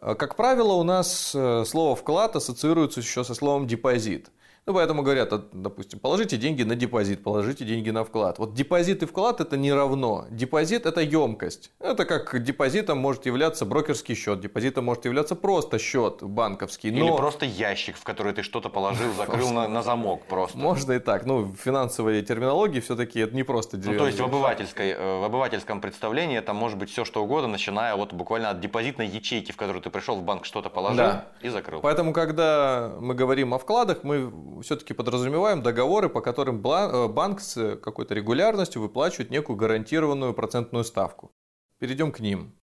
Э, 0.00 0.14
как 0.14 0.36
правило, 0.36 0.72
у 0.74 0.82
нас 0.82 1.30
слово 1.30 1.96
«вклад» 1.96 2.36
ассоциируется 2.36 3.00
еще 3.00 3.24
со 3.24 3.34
словом 3.34 3.66
«депозит». 3.66 4.30
Ну, 4.66 4.72
поэтому 4.72 5.02
говорят, 5.02 5.30
допустим, 5.52 5.98
положите 5.98 6.38
деньги 6.38 6.62
на 6.62 6.74
депозит, 6.74 7.22
положите 7.22 7.66
деньги 7.66 7.90
на 7.90 8.02
вклад. 8.02 8.38
Вот 8.38 8.54
депозит 8.54 9.02
и 9.02 9.06
вклад 9.06 9.42
это 9.42 9.58
не 9.58 9.70
равно. 9.70 10.24
Депозит 10.30 10.86
это 10.86 11.02
емкость. 11.02 11.70
Это 11.80 12.06
как 12.06 12.42
депозитом 12.42 12.96
может 12.96 13.26
являться 13.26 13.66
брокерский 13.66 14.14
счет, 14.14 14.40
депозитом 14.40 14.86
может 14.86 15.04
являться 15.04 15.36
просто 15.36 15.78
счет 15.78 16.22
банковский. 16.22 16.90
Но... 16.90 17.08
Или 17.08 17.16
просто 17.16 17.44
ящик, 17.44 17.96
в 17.96 18.04
который 18.04 18.32
ты 18.32 18.42
что-то 18.42 18.70
положил, 18.70 19.12
закрыл 19.12 19.50
на, 19.50 19.68
на 19.68 19.82
замок 19.82 20.22
просто. 20.28 20.56
Можно 20.56 20.92
и 20.92 20.98
так. 20.98 21.26
Ну, 21.26 21.42
в 21.42 21.56
финансовой 21.56 22.22
терминологии 22.22 22.80
все-таки 22.80 23.20
это 23.20 23.36
не 23.36 23.42
просто 23.42 23.76
Ну, 23.76 23.98
то 23.98 24.06
есть 24.06 24.18
в, 24.18 24.24
обывательской, 24.24 24.92
э, 24.92 25.20
в 25.20 25.24
обывательском 25.24 25.82
представлении 25.82 26.38
это 26.38 26.54
может 26.54 26.78
быть 26.78 26.90
все 26.90 27.04
что 27.04 27.22
угодно, 27.22 27.48
начиная 27.48 27.96
вот 27.96 28.14
буквально 28.14 28.48
от 28.48 28.60
депозитной 28.60 29.08
ячейки, 29.08 29.52
в 29.52 29.56
которую 29.56 29.82
ты 29.82 29.90
пришел 29.90 30.16
в 30.16 30.22
банк, 30.22 30.46
что-то 30.46 30.70
положил 30.70 30.96
да. 30.96 31.26
и 31.42 31.50
закрыл. 31.50 31.80
Поэтому, 31.82 32.14
когда 32.14 32.94
мы 32.98 33.14
говорим 33.14 33.52
о 33.52 33.58
вкладах, 33.58 34.04
мы 34.04 34.32
все-таки 34.62 34.94
подразумеваем 34.94 35.62
договоры, 35.62 36.08
по 36.08 36.20
которым 36.20 36.58
э, 36.58 37.08
банк 37.08 37.40
с 37.40 37.76
какой-то 37.76 38.14
регулярностью 38.14 38.82
выплачивает 38.82 39.30
некую 39.30 39.56
гарантированную 39.56 40.34
процентную 40.34 40.84
ставку. 40.84 41.32
Перейдем 41.78 42.12
к 42.12 42.20
ним. 42.20 42.58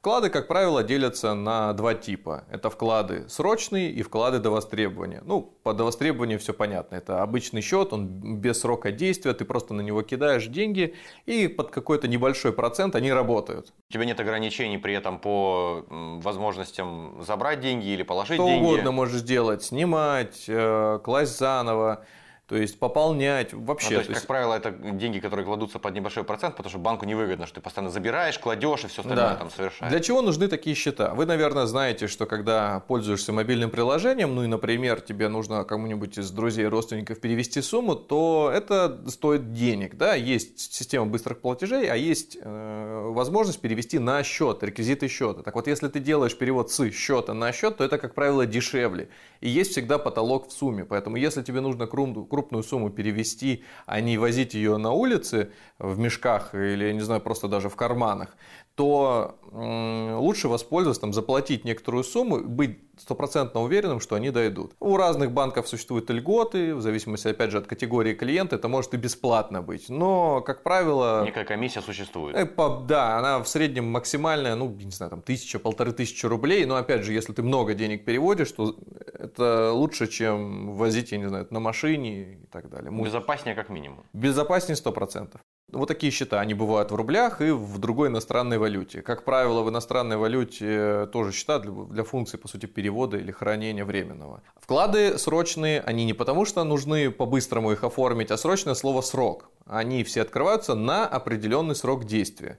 Вклады, 0.00 0.30
как 0.30 0.48
правило, 0.48 0.82
делятся 0.82 1.34
на 1.34 1.74
два 1.74 1.92
типа. 1.92 2.44
Это 2.50 2.70
вклады 2.70 3.28
срочные 3.28 3.90
и 3.90 4.00
вклады 4.00 4.38
до 4.38 4.48
востребования. 4.48 5.20
Ну, 5.26 5.42
по 5.62 5.74
до 5.74 5.84
востребования 5.84 6.38
все 6.38 6.54
понятно. 6.54 6.94
Это 6.96 7.22
обычный 7.22 7.60
счет, 7.60 7.92
он 7.92 8.38
без 8.40 8.60
срока 8.60 8.92
действия, 8.92 9.34
ты 9.34 9.44
просто 9.44 9.74
на 9.74 9.82
него 9.82 10.00
кидаешь 10.00 10.46
деньги, 10.46 10.94
и 11.26 11.48
под 11.48 11.70
какой-то 11.70 12.08
небольшой 12.08 12.54
процент 12.54 12.96
они 12.96 13.12
работают. 13.12 13.74
У 13.90 13.92
тебя 13.92 14.06
нет 14.06 14.18
ограничений 14.18 14.78
при 14.78 14.94
этом 14.94 15.18
по 15.18 15.84
возможностям 15.90 17.22
забрать 17.22 17.60
деньги 17.60 17.88
или 17.88 18.02
положить 18.02 18.36
Что 18.36 18.46
деньги? 18.46 18.64
Что 18.64 18.72
угодно 18.72 18.92
можешь 18.92 19.20
делать, 19.20 19.62
снимать, 19.62 20.46
э, 20.48 20.98
класть 21.04 21.38
заново. 21.38 22.06
То 22.50 22.56
есть 22.56 22.80
пополнять 22.80 23.54
вообще. 23.54 23.90
Ну, 23.90 23.94
то, 23.94 23.98
есть, 23.98 24.06
то 24.08 24.12
есть, 24.12 24.20
как 24.22 24.26
правило, 24.26 24.54
это 24.54 24.72
деньги, 24.72 25.20
которые 25.20 25.46
кладутся 25.46 25.78
под 25.78 25.94
небольшой 25.94 26.24
процент, 26.24 26.56
потому 26.56 26.68
что 26.68 26.80
банку 26.80 27.06
невыгодно, 27.06 27.46
что 27.46 27.54
ты 27.54 27.60
постоянно 27.60 27.92
забираешь, 27.92 28.40
кладешь 28.40 28.82
и 28.82 28.88
все 28.88 29.02
остальное 29.02 29.28
да. 29.28 29.36
там 29.36 29.50
совершаешь. 29.52 29.88
Для 29.88 30.00
чего 30.00 30.20
нужны 30.20 30.48
такие 30.48 30.74
счета? 30.74 31.14
Вы, 31.14 31.26
наверное, 31.26 31.66
знаете, 31.66 32.08
что 32.08 32.26
когда 32.26 32.80
пользуешься 32.88 33.32
мобильным 33.32 33.70
приложением, 33.70 34.34
ну 34.34 34.42
и, 34.42 34.48
например, 34.48 35.00
тебе 35.00 35.28
нужно 35.28 35.62
кому-нибудь 35.62 36.18
из 36.18 36.32
друзей, 36.32 36.66
родственников 36.66 37.20
перевести 37.20 37.62
сумму, 37.62 37.94
то 37.94 38.50
это 38.52 39.00
стоит 39.06 39.52
денег. 39.52 39.96
Да? 39.96 40.16
Есть 40.16 40.58
система 40.74 41.06
быстрых 41.06 41.40
платежей, 41.40 41.88
а 41.88 41.94
есть 41.94 42.36
э, 42.42 43.10
возможность 43.14 43.60
перевести 43.60 44.00
на 44.00 44.24
счет, 44.24 44.64
реквизиты 44.64 45.06
счета. 45.06 45.44
Так 45.44 45.54
вот, 45.54 45.68
если 45.68 45.86
ты 45.86 46.00
делаешь 46.00 46.36
перевод 46.36 46.72
с 46.72 46.90
счета 46.90 47.32
на 47.32 47.52
счет, 47.52 47.76
то 47.76 47.84
это, 47.84 47.96
как 47.96 48.16
правило, 48.16 48.44
дешевле. 48.44 49.08
И 49.40 49.48
есть 49.48 49.70
всегда 49.70 49.98
потолок 49.98 50.48
в 50.48 50.52
сумме. 50.52 50.84
Поэтому, 50.84 51.14
если 51.14 51.42
тебе 51.42 51.60
нужно 51.60 51.86
крупную 51.86 52.26
крупную 52.40 52.62
сумму 52.62 52.90
перевести, 52.90 53.64
а 53.86 54.00
не 54.00 54.18
возить 54.18 54.54
ее 54.54 54.78
на 54.78 54.92
улице 54.92 55.50
в 55.78 55.98
мешках 55.98 56.54
или, 56.54 56.84
я 56.86 56.92
не 56.94 57.00
знаю, 57.00 57.20
просто 57.20 57.48
даже 57.48 57.68
в 57.68 57.76
карманах, 57.76 58.36
то 58.80 59.36
лучше 59.52 60.48
воспользоваться, 60.48 61.02
там, 61.02 61.12
заплатить 61.12 61.66
некоторую 61.66 62.02
сумму, 62.02 62.38
быть 62.38 62.78
стопроцентно 62.96 63.60
уверенным, 63.62 64.00
что 64.00 64.14
они 64.14 64.30
дойдут. 64.30 64.72
У 64.80 64.96
разных 64.96 65.32
банков 65.32 65.68
существуют 65.68 66.08
льготы, 66.08 66.74
в 66.74 66.80
зависимости, 66.80 67.28
опять 67.28 67.50
же, 67.50 67.58
от 67.58 67.66
категории 67.66 68.14
клиента, 68.14 68.56
это 68.56 68.68
может 68.68 68.94
и 68.94 68.96
бесплатно 68.96 69.60
быть. 69.60 69.90
Но, 69.90 70.40
как 70.40 70.62
правило... 70.62 71.24
Некая 71.26 71.44
комиссия 71.44 71.82
существует. 71.82 72.36
Э, 72.36 72.46
да, 72.86 73.18
она 73.18 73.42
в 73.42 73.48
среднем 73.48 73.86
максимальная, 73.90 74.54
ну, 74.54 74.70
не 74.70 74.92
знаю, 74.92 75.10
там, 75.10 75.20
тысяча, 75.20 75.58
полторы 75.58 75.92
тысячи 75.92 76.24
рублей. 76.24 76.64
Но, 76.64 76.76
опять 76.76 77.02
же, 77.02 77.12
если 77.12 77.32
ты 77.34 77.42
много 77.42 77.74
денег 77.74 78.04
переводишь, 78.06 78.52
то 78.52 78.76
это 79.12 79.72
лучше, 79.72 80.06
чем 80.06 80.74
возить, 80.74 81.12
я 81.12 81.18
не 81.18 81.28
знаю, 81.28 81.46
на 81.50 81.60
машине 81.60 82.34
и 82.34 82.46
так 82.46 82.70
далее. 82.70 82.90
Безопаснее 82.90 83.54
как 83.54 83.68
минимум. 83.68 84.04
Безопаснее 84.14 84.76
сто 84.76 84.92
процентов. 84.92 85.40
Вот 85.72 85.86
такие 85.86 86.12
счета, 86.12 86.40
они 86.40 86.54
бывают 86.54 86.90
в 86.90 86.94
рублях 86.94 87.40
и 87.40 87.50
в 87.50 87.78
другой 87.78 88.08
иностранной 88.08 88.58
валюте. 88.58 89.02
Как 89.02 89.24
правило, 89.24 89.62
в 89.62 89.70
иностранной 89.70 90.16
валюте 90.16 91.06
тоже 91.12 91.32
счета 91.32 91.58
для, 91.58 91.72
для 91.72 92.04
функции, 92.04 92.36
по 92.36 92.48
сути, 92.48 92.66
перевода 92.66 93.16
или 93.16 93.30
хранения 93.30 93.84
временного. 93.84 94.42
Вклады 94.58 95.18
срочные, 95.18 95.80
они 95.80 96.04
не 96.04 96.14
потому, 96.14 96.44
что 96.44 96.64
нужны 96.64 97.10
по-быстрому 97.10 97.72
их 97.72 97.84
оформить, 97.84 98.30
а 98.30 98.36
срочное 98.36 98.74
слово 98.74 99.00
«срок». 99.00 99.50
Они 99.66 100.02
все 100.04 100.22
открываются 100.22 100.74
на 100.74 101.06
определенный 101.06 101.74
срок 101.74 102.04
действия. 102.04 102.58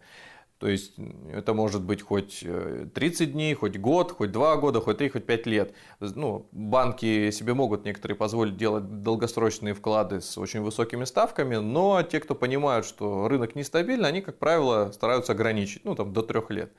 То 0.61 0.67
есть 0.67 0.93
это 1.33 1.55
может 1.55 1.81
быть 1.81 2.03
хоть 2.03 2.45
30 2.93 3.21
э, 3.21 3.25
дней, 3.25 3.55
хоть 3.55 3.79
год, 3.79 4.11
хоть 4.11 4.31
2 4.31 4.57
года, 4.57 4.79
хоть 4.79 4.99
3, 4.99 5.09
хоть 5.09 5.25
5 5.25 5.47
лет. 5.47 5.73
Ну, 5.99 6.45
банки 6.51 7.31
себе 7.31 7.55
могут 7.55 7.83
некоторые 7.83 8.15
позволить 8.15 8.57
делать 8.57 9.01
долгосрочные 9.01 9.73
вклады 9.73 10.21
с 10.21 10.37
очень 10.37 10.61
высокими 10.61 11.05
ставками, 11.05 11.55
но 11.55 12.03
те, 12.03 12.19
кто 12.19 12.35
понимают, 12.35 12.85
что 12.85 13.27
рынок 13.27 13.55
нестабильный, 13.55 14.09
они, 14.09 14.21
как 14.21 14.37
правило, 14.37 14.91
стараются 14.91 15.31
ограничить, 15.31 15.83
ну, 15.83 15.95
там, 15.95 16.13
до 16.13 16.21
3 16.21 16.41
лет. 16.49 16.71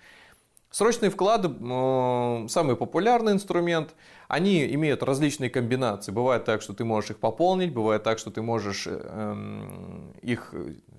Срочные 0.72 1.10
вклады– 1.10 1.48
самый 2.48 2.76
популярный 2.76 3.32
инструмент. 3.32 3.94
Они 4.26 4.64
имеют 4.74 5.02
различные 5.02 5.50
комбинации. 5.50 6.10
Бывает 6.10 6.46
так, 6.46 6.62
что 6.62 6.72
ты 6.72 6.84
можешь 6.84 7.10
их 7.10 7.18
пополнить, 7.18 7.74
бывает 7.74 8.02
так, 8.02 8.18
что 8.18 8.30
ты 8.30 8.40
можешь 8.40 8.86
эм, 8.86 10.14
их 10.22 10.54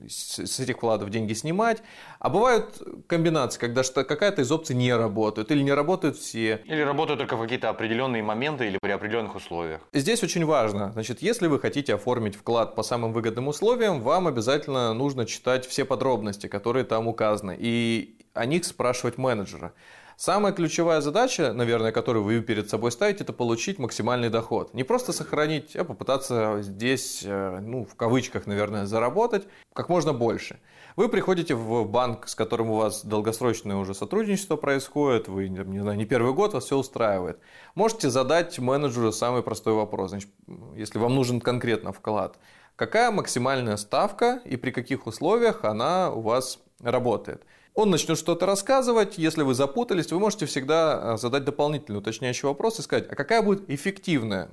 с 0.08 0.60
этих 0.60 0.76
вкладов 0.76 1.10
деньги 1.10 1.34
снимать. 1.34 1.82
А 2.20 2.30
бывают 2.30 2.80
комбинации, 3.08 3.60
когда 3.60 3.82
что 3.82 4.04
какая-то 4.04 4.44
из 4.44 4.52
опций 4.52 4.76
не 4.76 4.96
работает 4.96 5.50
или 5.50 5.64
не 5.64 5.74
работают 5.74 6.18
все. 6.18 6.62
Или 6.66 6.82
работают 6.82 7.20
только 7.22 7.36
в 7.36 7.42
какие-то 7.42 7.70
определенные 7.70 8.22
моменты 8.22 8.68
или 8.68 8.78
при 8.80 8.92
определенных 8.92 9.36
условиях. 9.36 9.82
Здесь 9.94 10.22
очень 10.22 10.46
важно. 10.46 10.92
Значит, 10.92 11.24
если 11.24 11.48
вы 11.48 11.60
хотите 11.60 11.96
оформить 11.96 12.36
вклад 12.36 12.76
по 12.76 12.84
самым 12.84 13.14
выгодным 13.14 13.48
условиям, 13.48 14.02
вам 14.02 14.28
обязательно 14.28 14.94
нужно 14.94 15.26
читать 15.26 15.66
все 15.66 15.86
подробности, 15.86 16.46
которые 16.46 16.86
там 16.86 17.08
указаны. 17.08 17.58
И 17.60 18.23
о 18.34 18.46
них 18.46 18.66
спрашивать 18.66 19.18
менеджера. 19.18 19.74
Самая 20.16 20.54
ключевая 20.54 21.02
задача, 21.02 21.54
наверное, 21.54 21.92
которую 21.92 22.24
вы 22.24 22.40
перед 22.42 22.70
собой 22.70 22.92
ставите, 22.92 23.24
это 23.24 23.34
получить 23.34 23.80
максимальный 23.80 24.30
доход. 24.30 24.74
Не 24.74 24.84
просто 24.84 25.12
сохранить, 25.12 25.76
а 25.76 25.84
попытаться 25.84 26.62
здесь, 26.62 27.24
э, 27.26 27.60
ну, 27.62 27.86
в 27.86 27.96
кавычках, 27.96 28.46
наверное, 28.46 28.86
заработать 28.86 29.48
как 29.74 29.90
можно 29.90 30.14
больше. 30.14 30.60
Вы 30.96 31.10
приходите 31.10 31.56
в 31.56 31.86
банк, 31.86 32.28
с 32.28 32.36
которым 32.36 32.70
у 32.70 32.76
вас 32.76 33.04
долгосрочное 33.04 33.76
уже 33.76 33.96
сотрудничество 33.96 34.56
происходит, 34.56 35.28
вы, 35.28 35.50
не 35.50 35.80
знаю, 35.80 35.98
не 35.98 36.06
первый 36.06 36.34
год, 36.34 36.54
вас 36.54 36.66
все 36.66 36.78
устраивает. 36.78 37.40
Можете 37.74 38.12
задать 38.12 38.60
менеджеру 38.60 39.12
самый 39.12 39.42
простой 39.42 39.74
вопрос, 39.74 40.12
значит, 40.12 40.30
если 40.76 41.00
вам 41.00 41.16
нужен 41.16 41.42
конкретно 41.42 41.92
вклад. 41.92 42.38
Какая 42.76 43.10
максимальная 43.12 43.78
ставка 43.78 44.42
и 44.46 44.56
при 44.56 44.72
каких 44.72 45.08
условиях 45.08 45.64
она 45.64 46.12
у 46.12 46.22
вас 46.22 46.60
работает? 46.80 47.44
Он 47.76 47.90
начнет 47.90 48.18
что-то 48.18 48.46
рассказывать. 48.46 49.18
Если 49.18 49.42
вы 49.42 49.56
запутались, 49.56 50.12
вы 50.12 50.20
можете 50.20 50.46
всегда 50.46 51.14
э, 51.16 51.18
задать 51.18 51.44
дополнительный 51.44 51.98
уточняющий 51.98 52.48
вопрос 52.48 52.80
и 52.80 52.84
сказать, 52.84 53.08
а 53.10 53.16
какая 53.16 53.42
будет 53.42 53.68
эффективная 53.70 54.50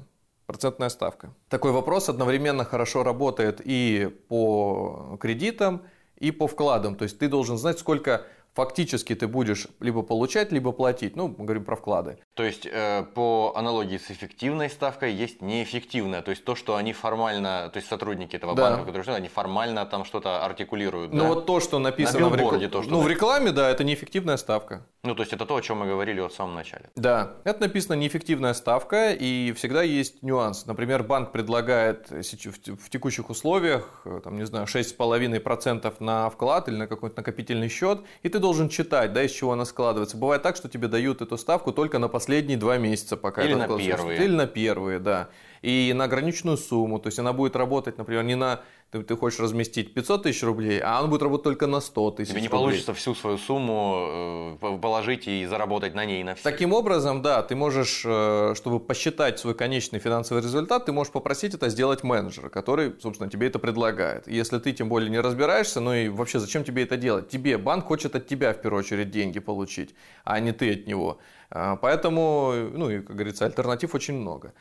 процентная 0.47 0.89
ставка? 0.89 1.35
Такой 1.49 1.73
вопрос 1.73 2.09
одновременно 2.09 2.65
хорошо 2.65 3.03
работает 3.03 3.61
и 3.63 4.09
по 4.29 5.19
кредитам, 5.21 5.83
и 6.17 6.31
по 6.31 6.47
вкладам. 6.47 6.97
То 6.97 7.03
есть 7.03 7.19
ты 7.19 7.29
должен 7.29 7.59
знать, 7.59 7.79
сколько 7.79 8.25
фактически 8.55 9.15
ты 9.15 9.27
будешь 9.27 9.67
либо 9.81 10.03
получать, 10.03 10.53
либо 10.53 10.73
платить. 10.73 11.17
Ну, 11.17 11.35
мы 11.37 11.45
говорим 11.45 11.65
про 11.65 11.77
вклады. 11.77 12.19
То 12.35 12.43
есть, 12.43 12.67
э, 12.67 13.05
по 13.15 13.53
аналогии 13.57 13.99
с 13.99 14.11
эффективной 14.11 14.71
ставкой 14.71 15.13
есть 15.13 15.43
неэффективная. 15.43 16.23
То 16.23 16.31
есть, 16.31 16.45
то, 16.45 16.55
что 16.55 16.77
они 16.77 16.93
формально, 16.93 17.71
то 17.73 17.79
есть, 17.79 17.89
сотрудники 17.89 18.37
этого 18.37 18.55
да. 18.55 18.71
банка, 18.71 18.87
которые 18.87 19.17
они 19.17 19.29
формально 19.29 19.87
там 19.87 20.05
что-то 20.05 20.45
артикулируют. 20.45 21.13
Ну, 21.13 21.21
да? 21.21 21.29
вот 21.29 21.47
то, 21.47 21.61
что 21.61 21.79
написано 21.79 22.21
На 22.21 22.29
в 22.29 22.37
рекламе. 22.37 22.69
То, 22.69 22.83
что 22.83 22.91
ну, 22.91 23.01
в 23.01 23.09
рекламе, 23.09 23.53
да, 23.53 23.71
это 23.71 23.85
неэффективная 23.85 24.37
ставка. 24.37 24.87
Ну, 25.03 25.15
то 25.15 25.23
есть, 25.23 25.33
это 25.33 25.47
то, 25.47 25.57
о 25.57 25.63
чем 25.63 25.79
мы 25.79 25.87
говорили 25.87 26.21
в 26.21 26.31
самом 26.31 26.55
начале. 26.55 26.91
Да, 26.97 27.37
это 27.45 27.61
написано 27.61 27.95
неэффективная 27.95 28.55
ставка, 28.55 29.13
и 29.13 29.53
всегда 29.53 29.83
есть 29.83 30.23
нюанс. 30.23 30.67
Например, 30.67 31.03
банк 31.03 31.33
предлагает 31.33 32.11
в 32.11 32.91
текущих 32.91 33.31
условиях, 33.31 34.03
э, 34.05 34.21
там, 34.23 34.37
не 34.37 34.47
знаю, 34.47 34.67
6,5% 34.67 35.95
на 36.01 36.29
вклад 36.31 36.69
или 36.69 36.77
на 36.77 36.87
какой-то 36.87 37.17
накопительный 37.17 37.69
счет, 37.69 38.01
и 38.23 38.29
ты 38.29 38.40
должен 38.41 38.69
читать, 38.69 39.13
да, 39.13 39.23
из 39.23 39.31
чего 39.31 39.53
она 39.53 39.65
складывается. 39.65 40.17
Бывает 40.17 40.43
так, 40.43 40.57
что 40.57 40.69
тебе 40.69 40.89
дают 40.89 41.23
эту 41.23 41.39
ставку 41.39 41.73
только 41.73 41.99
на 41.99 42.09
последние 42.09 42.59
два 42.59 42.79
месяца, 42.79 43.17
пока 43.17 43.45
Или 43.45 43.55
на 43.55 43.69
первые. 43.69 44.25
Или 44.25 44.35
на 44.35 44.47
первые, 44.47 44.99
да. 44.99 45.29
И 45.63 45.93
на 45.95 46.05
ограниченную 46.05 46.57
сумму. 46.57 46.99
То 46.99 47.09
есть 47.09 47.19
она 47.19 47.33
будет 47.33 47.55
работать, 47.55 47.99
например, 47.99 48.25
не 48.25 48.35
на 48.35 48.63
ты, 48.91 49.03
ты 49.03 49.17
хочешь 49.17 49.39
разместить 49.39 49.95
500 49.95 50.25
тысяч 50.25 50.43
рублей, 50.43 50.81
а 50.83 51.03
он 51.03 51.11
будет 51.11 51.23
работать 51.23 51.45
только 51.45 51.67
на 51.67 51.81
100 51.81 52.11
тысяч 52.13 52.31
Тебе 52.31 52.41
не 52.41 52.49
рублей. 52.49 52.61
получится 52.61 52.95
всю 52.95 53.15
свою 53.15 53.39
сумму 53.39 54.57
э, 54.61 54.79
положить 54.83 55.29
и 55.29 55.47
заработать 55.47 55.95
на 55.95 56.05
ней 56.05 56.25
на 56.25 56.35
все. 56.35 56.43
Таким 56.43 56.73
образом, 56.73 57.23
да, 57.23 57.43
ты 57.43 57.55
можешь, 57.55 58.03
э, 58.05 58.55
чтобы 58.57 58.81
посчитать 58.81 59.39
свой 59.39 59.55
конечный 59.55 60.01
финансовый 60.01 60.43
результат, 60.43 60.87
ты 60.87 60.93
можешь 60.93 61.13
попросить 61.13 61.55
это 61.55 61.69
сделать 61.69 62.03
менеджера, 62.03 62.49
который, 62.49 62.95
собственно, 63.01 63.31
тебе 63.31 63.47
это 63.47 63.61
предлагает. 63.61 64.27
Если 64.27 64.59
ты 64.59 64.73
тем 64.73 64.89
более 64.89 65.09
не 65.09 65.21
разбираешься, 65.21 65.81
ну 65.81 65.95
и 65.95 66.09
вообще 66.09 66.41
зачем 66.41 66.65
тебе 66.65 66.83
это 66.83 66.97
делать? 66.97 67.29
Тебе 67.29 67.59
банк 67.59 67.85
хочет 67.87 68.17
от 68.17 68.27
тебя 68.27 68.53
в 68.53 68.61
первую 68.61 68.81
очередь 68.81 69.11
деньги 69.11 69.39
получить, 69.39 69.95
а 70.25 70.41
не 70.41 70.53
ты 70.53 70.73
от 70.73 70.87
него. 70.89 71.19
А, 71.51 71.77
поэтому, 71.77 72.53
ну 72.73 72.91
и, 72.91 73.01
как 73.01 73.15
говорится, 73.15 73.45
альтернатив 73.45 73.95
очень 73.95 74.15
много. 74.15 74.53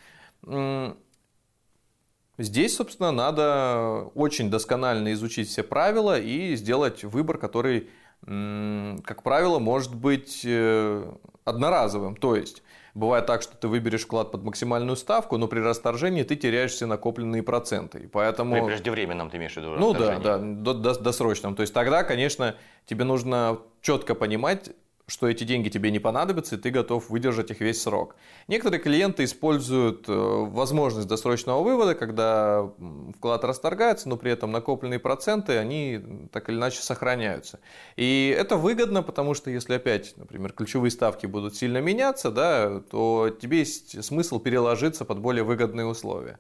Здесь, 2.39 2.77
собственно, 2.77 3.11
надо 3.11 4.09
очень 4.15 4.49
досконально 4.49 5.11
изучить 5.11 5.49
все 5.49 5.61
правила 5.61 6.17
и 6.17 6.55
сделать 6.55 7.03
выбор, 7.03 7.37
который, 7.37 7.89
как 8.25 9.23
правило, 9.23 9.59
может 9.59 9.93
быть 9.93 10.43
э, 10.45 11.03
одноразовым. 11.43 12.15
То 12.15 12.37
есть, 12.37 12.63
бывает 12.93 13.25
так, 13.25 13.41
что 13.41 13.57
ты 13.57 13.67
выберешь 13.67 14.03
вклад 14.03 14.31
под 14.31 14.45
максимальную 14.45 14.95
ставку, 14.95 15.35
но 15.35 15.49
при 15.49 15.59
расторжении 15.59 16.23
ты 16.23 16.37
теряешь 16.37 16.71
все 16.71 16.85
накопленные 16.85 17.43
проценты. 17.43 17.99
И 17.99 18.07
поэтому... 18.07 18.55
При 18.55 18.65
преждевременном 18.67 19.29
ты 19.29 19.35
имеешь 19.35 19.55
в 19.55 19.57
виду 19.57 19.75
Ну 19.77 19.93
да, 19.93 20.17
да, 20.19 20.93
досрочном. 20.93 21.57
То 21.57 21.61
есть, 21.61 21.73
тогда, 21.73 22.05
конечно, 22.05 22.55
тебе 22.85 23.03
нужно 23.03 23.59
четко 23.81 24.15
понимать, 24.15 24.71
что 25.09 25.27
эти 25.27 25.43
деньги 25.43 25.69
тебе 25.69 25.91
не 25.91 25.99
понадобятся, 25.99 26.55
и 26.55 26.59
ты 26.59 26.69
готов 26.69 27.09
выдержать 27.09 27.51
их 27.51 27.59
весь 27.59 27.81
срок. 27.81 28.15
Некоторые 28.47 28.79
клиенты 28.79 29.23
используют 29.23 30.07
э, 30.07 30.11
возможность 30.13 31.07
досрочного 31.07 31.63
вывода, 31.63 31.95
когда 31.95 32.71
вклад 33.17 33.43
расторгается, 33.43 34.07
но 34.07 34.17
при 34.17 34.31
этом 34.31 34.51
накопленные 34.51 34.99
проценты, 34.99 35.57
они 35.57 36.29
так 36.31 36.49
или 36.49 36.57
иначе 36.57 36.81
сохраняются. 36.81 37.59
И 37.95 38.33
это 38.37 38.55
выгодно, 38.55 39.03
потому 39.03 39.33
что 39.33 39.49
если 39.49 39.73
опять, 39.73 40.15
например, 40.17 40.53
ключевые 40.53 40.91
ставки 40.91 41.25
будут 41.25 41.55
сильно 41.55 41.79
меняться, 41.79 42.31
да, 42.31 42.79
то 42.79 43.35
тебе 43.41 43.59
есть 43.59 44.03
смысл 44.03 44.39
переложиться 44.39 45.05
под 45.05 45.19
более 45.19 45.43
выгодные 45.43 45.85
условия. 45.85 46.39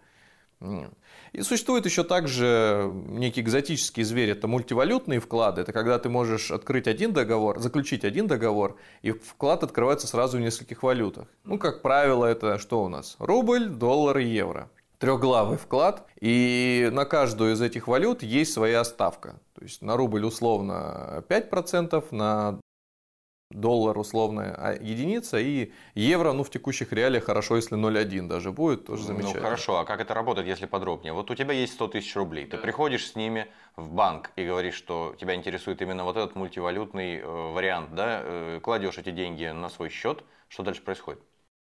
И 1.31 1.41
существует 1.41 1.85
еще 1.85 2.03
также 2.03 2.91
некий 2.93 3.41
экзотический 3.41 4.03
зверь, 4.03 4.31
это 4.31 4.47
мультивалютные 4.47 5.19
вклады. 5.19 5.61
Это 5.61 5.73
когда 5.73 5.99
ты 5.99 6.09
можешь 6.09 6.51
открыть 6.51 6.87
один 6.87 7.13
договор, 7.13 7.59
заключить 7.59 8.03
один 8.03 8.27
договор, 8.27 8.77
и 9.01 9.11
вклад 9.11 9.63
открывается 9.63 10.07
сразу 10.07 10.37
в 10.37 10.41
нескольких 10.41 10.83
валютах. 10.83 11.27
Ну, 11.43 11.57
как 11.57 11.81
правило, 11.81 12.25
это 12.25 12.57
что 12.57 12.83
у 12.83 12.89
нас? 12.89 13.15
Рубль, 13.19 13.69
доллар 13.69 14.17
и 14.17 14.25
евро. 14.25 14.69
Трехглавый 14.97 15.57
вклад, 15.57 16.05
и 16.19 16.89
на 16.91 17.05
каждую 17.05 17.53
из 17.53 17.61
этих 17.61 17.87
валют 17.87 18.21
есть 18.21 18.51
своя 18.51 18.83
ставка. 18.83 19.39
То 19.55 19.61
есть 19.61 19.81
на 19.81 19.95
рубль 19.95 20.25
условно 20.25 21.23
5%, 21.29 22.03
на 22.11 22.59
доллар 23.49 23.97
условная 23.97 24.77
единица 24.79 25.39
и 25.39 25.71
евро, 25.95 26.33
ну 26.33 26.43
в 26.43 26.51
текущих 26.51 26.93
реалиях 26.93 27.25
хорошо, 27.25 27.55
если 27.55 27.77
0,1 27.77 28.27
даже 28.27 28.51
будет, 28.51 28.85
тоже 28.85 29.01
ну, 29.01 29.07
замечательно. 29.07 29.41
Ну 29.41 29.45
хорошо, 29.45 29.79
а 29.79 29.85
как 29.85 29.99
это 30.01 30.13
работает, 30.13 30.47
если 30.47 30.67
подробнее? 30.67 31.13
Вот 31.13 31.31
у 31.31 31.35
тебя 31.35 31.53
есть 31.53 31.73
100 31.73 31.87
тысяч 31.89 32.15
рублей, 32.15 32.45
ты 32.45 32.57
приходишь 32.57 33.07
с 33.07 33.15
ними 33.15 33.47
в 33.75 33.91
банк 33.91 34.31
и 34.35 34.45
говоришь, 34.45 34.75
что 34.75 35.15
тебя 35.19 35.33
интересует 35.33 35.81
именно 35.81 36.03
вот 36.03 36.15
этот 36.15 36.35
мультивалютный 36.35 37.17
э, 37.17 37.25
вариант, 37.25 37.95
да, 37.95 38.21
э, 38.23 38.59
кладешь 38.61 38.97
эти 38.97 39.11
деньги 39.11 39.45
на 39.45 39.69
свой 39.69 39.89
счет, 39.89 40.23
что 40.47 40.63
дальше 40.63 40.83
происходит? 40.83 41.21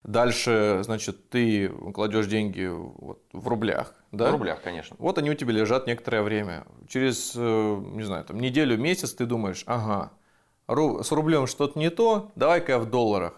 Дальше, 0.03 0.81
значит, 0.83 1.31
ты 1.31 1.69
кладешь 1.69 2.27
деньги 2.27 2.67
вот, 2.67 3.23
в 3.33 3.47
рублях, 3.47 3.95
да? 4.11 4.29
В 4.29 4.33
рублях, 4.33 4.61
конечно. 4.61 4.97
Вот 4.99 5.17
они 5.17 5.31
у 5.31 5.35
тебя 5.35 5.53
лежат 5.53 5.87
некоторое 5.87 6.23
время. 6.23 6.67
Через, 6.89 7.35
э, 7.37 7.83
не 7.93 8.03
знаю, 8.03 8.25
там 8.25 8.41
неделю, 8.41 8.77
месяц 8.77 9.15
ты 9.15 9.27
думаешь, 9.27 9.63
ага, 9.67 10.13
с 10.69 11.13
рублем 11.13 11.47
что-то 11.47 11.79
не 11.79 11.91
то, 11.91 12.31
давай-ка 12.35 12.73
я 12.73 12.79
в 12.79 12.89
долларах 12.89 13.35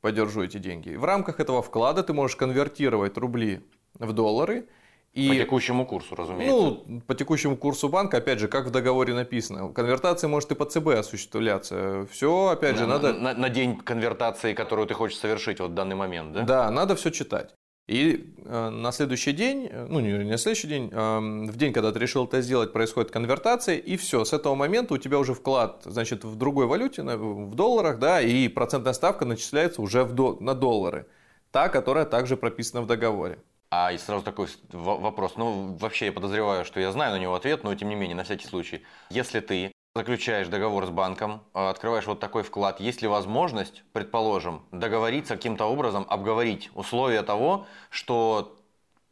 подержу 0.00 0.42
эти 0.42 0.58
деньги. 0.58 0.94
В 0.94 1.04
рамках 1.04 1.40
этого 1.40 1.62
вклада 1.62 2.02
ты 2.02 2.12
можешь 2.12 2.36
конвертировать 2.36 3.16
рубли 3.16 3.64
в 3.98 4.12
доллары. 4.12 4.68
И, 5.12 5.28
по 5.28 5.34
текущему 5.34 5.86
курсу, 5.86 6.14
разумеется. 6.16 6.80
Ну, 6.86 7.00
по 7.06 7.14
текущему 7.14 7.56
курсу 7.56 7.90
банка, 7.90 8.16
опять 8.16 8.38
же, 8.38 8.48
как 8.48 8.66
в 8.66 8.70
договоре 8.70 9.12
написано. 9.12 9.68
Конвертация 9.68 10.28
может 10.28 10.50
и 10.52 10.54
по 10.54 10.64
ЦБ 10.64 10.88
осуществляться. 10.88 12.06
Все, 12.10 12.48
опять 12.48 12.78
же, 12.78 12.86
на, 12.86 12.94
надо... 12.94 13.12
На, 13.12 13.34
на 13.34 13.48
день 13.50 13.76
конвертации, 13.76 14.54
которую 14.54 14.88
ты 14.88 14.94
хочешь 14.94 15.18
совершить 15.18 15.60
вот 15.60 15.72
в 15.72 15.74
данный 15.74 15.96
момент, 15.96 16.32
да? 16.32 16.42
Да, 16.42 16.70
надо 16.70 16.96
все 16.96 17.10
читать. 17.10 17.54
И 17.88 18.32
э, 18.44 18.68
на 18.70 18.92
следующий 18.92 19.32
день, 19.32 19.68
э, 19.70 19.86
ну 19.88 20.00
не, 20.00 20.18
на 20.18 20.38
следующий 20.38 20.68
день, 20.68 20.88
в 20.90 21.56
день, 21.56 21.72
когда 21.72 21.92
ты 21.92 21.98
решил 21.98 22.24
это 22.24 22.40
сделать, 22.40 22.72
происходит 22.72 23.10
конвертация, 23.10 23.76
и 23.76 23.96
все, 23.96 24.24
с 24.24 24.32
этого 24.32 24.54
момента 24.54 24.94
у 24.94 24.98
тебя 24.98 25.18
уже 25.18 25.34
вклад, 25.34 25.82
значит, 25.84 26.24
в 26.24 26.36
другой 26.36 26.66
валюте, 26.66 27.02
в 27.02 27.54
долларах, 27.54 27.98
да, 27.98 28.20
и 28.20 28.48
процентная 28.48 28.92
ставка 28.92 29.24
начисляется 29.24 29.82
уже 29.82 30.04
в 30.04 30.12
до, 30.12 30.36
на 30.40 30.54
доллары, 30.54 31.06
та, 31.50 31.68
которая 31.68 32.04
также 32.04 32.36
прописана 32.36 32.82
в 32.82 32.86
договоре. 32.86 33.38
А 33.74 33.90
и 33.90 33.96
сразу 33.96 34.22
такой 34.22 34.48
вопрос. 34.70 35.32
Ну, 35.36 35.78
вообще 35.80 36.06
я 36.06 36.12
подозреваю, 36.12 36.66
что 36.66 36.78
я 36.78 36.92
знаю 36.92 37.12
на 37.12 37.18
него 37.18 37.34
ответ, 37.34 37.64
но 37.64 37.74
тем 37.74 37.88
не 37.88 37.94
менее, 37.94 38.14
на 38.14 38.22
всякий 38.22 38.46
случай. 38.46 38.82
Если 39.08 39.40
ты 39.40 39.72
заключаешь 39.94 40.48
договор 40.48 40.86
с 40.86 40.90
банком, 40.90 41.42
а, 41.52 41.70
открываешь 41.70 42.06
вот 42.06 42.18
такой 42.18 42.42
вклад, 42.42 42.80
есть 42.80 43.02
ли 43.02 43.08
возможность, 43.08 43.84
предположим, 43.92 44.62
договориться 44.72 45.36
каким-то 45.36 45.66
образом, 45.66 46.06
обговорить 46.08 46.70
условия 46.74 47.22
того, 47.22 47.66
что 47.90 48.58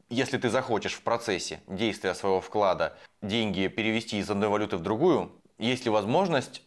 если 0.09 0.39
ты 0.39 0.49
захочешь 0.49 0.95
в 0.95 1.03
процессе 1.03 1.61
действия 1.67 2.15
своего 2.15 2.41
вклада 2.41 2.97
деньги 3.23 3.69
перевести 3.69 4.19
из 4.19 4.31
одной 4.31 4.49
валюты 4.49 4.77
в 4.77 4.83
другую, 4.83 5.31
есть 5.59 5.85
ли 5.85 5.91
возможность 5.91 6.63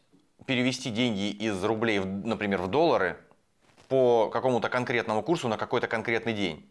перевести 0.46 0.92
деньги 0.92 1.32
из 1.32 1.64
рублей, 1.64 2.00
например, 2.00 2.62
в 2.62 2.68
доллары 2.68 3.18
по 3.88 4.30
какому-то 4.30 4.70
конкретному 4.70 5.24
курсу 5.24 5.48
на 5.48 5.58
какой-то 5.58 5.88
конкретный 5.88 6.34
день? 6.34 6.70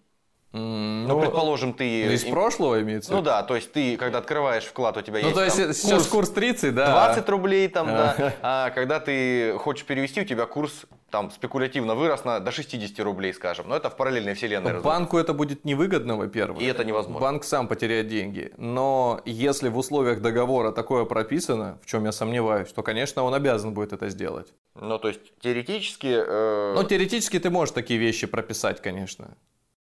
Ну, 0.52 1.06
ну, 1.08 1.20
предположим, 1.20 1.72
ты... 1.72 2.12
Из 2.12 2.24
прошлого 2.24 2.82
имеется? 2.82 3.10
Ну 3.12 3.22
да, 3.22 3.42
то 3.42 3.56
есть 3.56 3.72
ты, 3.72 3.96
когда 3.96 4.18
открываешь 4.18 4.64
вклад, 4.64 4.96
у 4.98 5.00
тебя 5.00 5.20
ну, 5.20 5.28
есть 5.28 5.34
то 5.34 5.44
есть 5.44 5.56
там, 5.56 5.72
сейчас 5.72 6.06
курс, 6.06 6.08
курс 6.08 6.30
30, 6.30 6.74
да? 6.74 7.06
20 7.06 7.28
рублей 7.30 7.68
там, 7.68 7.86
да. 7.86 8.34
А 8.42 8.70
когда 8.70 9.00
ты 9.00 9.56
хочешь 9.58 9.86
перевести, 9.86 10.20
у 10.20 10.24
тебя 10.24 10.44
курс 10.44 10.84
там 11.10 11.30
спекулятивно 11.30 11.94
вырос 11.94 12.24
на, 12.24 12.40
до 12.40 12.50
60 12.50 12.98
рублей, 13.00 13.32
скажем. 13.32 13.68
Но 13.68 13.76
это 13.76 13.90
в 13.90 13.96
параллельной 13.96 14.34
вселенной. 14.34 14.80
Банку 14.80 15.18
это 15.18 15.32
будет 15.32 15.64
невыгодно, 15.64 16.16
во-первых. 16.16 16.60
И 16.60 16.66
это 16.66 16.84
невозможно. 16.84 17.20
Банк 17.20 17.44
сам 17.44 17.68
потеряет 17.68 18.08
деньги. 18.08 18.52
Но 18.56 19.20
если 19.24 19.68
в 19.68 19.76
условиях 19.76 20.20
договора 20.20 20.72
такое 20.72 21.04
прописано, 21.04 21.78
в 21.82 21.86
чем 21.86 22.04
я 22.04 22.12
сомневаюсь, 22.12 22.72
то, 22.72 22.82
конечно, 22.82 23.22
он 23.22 23.34
обязан 23.34 23.74
будет 23.74 23.92
это 23.92 24.08
сделать. 24.08 24.52
Ну, 24.74 24.98
то 24.98 25.08
есть, 25.08 25.20
теоретически... 25.40 26.14
Э... 26.26 26.74
Ну, 26.74 26.82
теоретически 26.84 27.38
ты 27.38 27.50
можешь 27.50 27.74
такие 27.74 28.00
вещи 28.00 28.26
прописать, 28.26 28.80
конечно. 28.80 29.36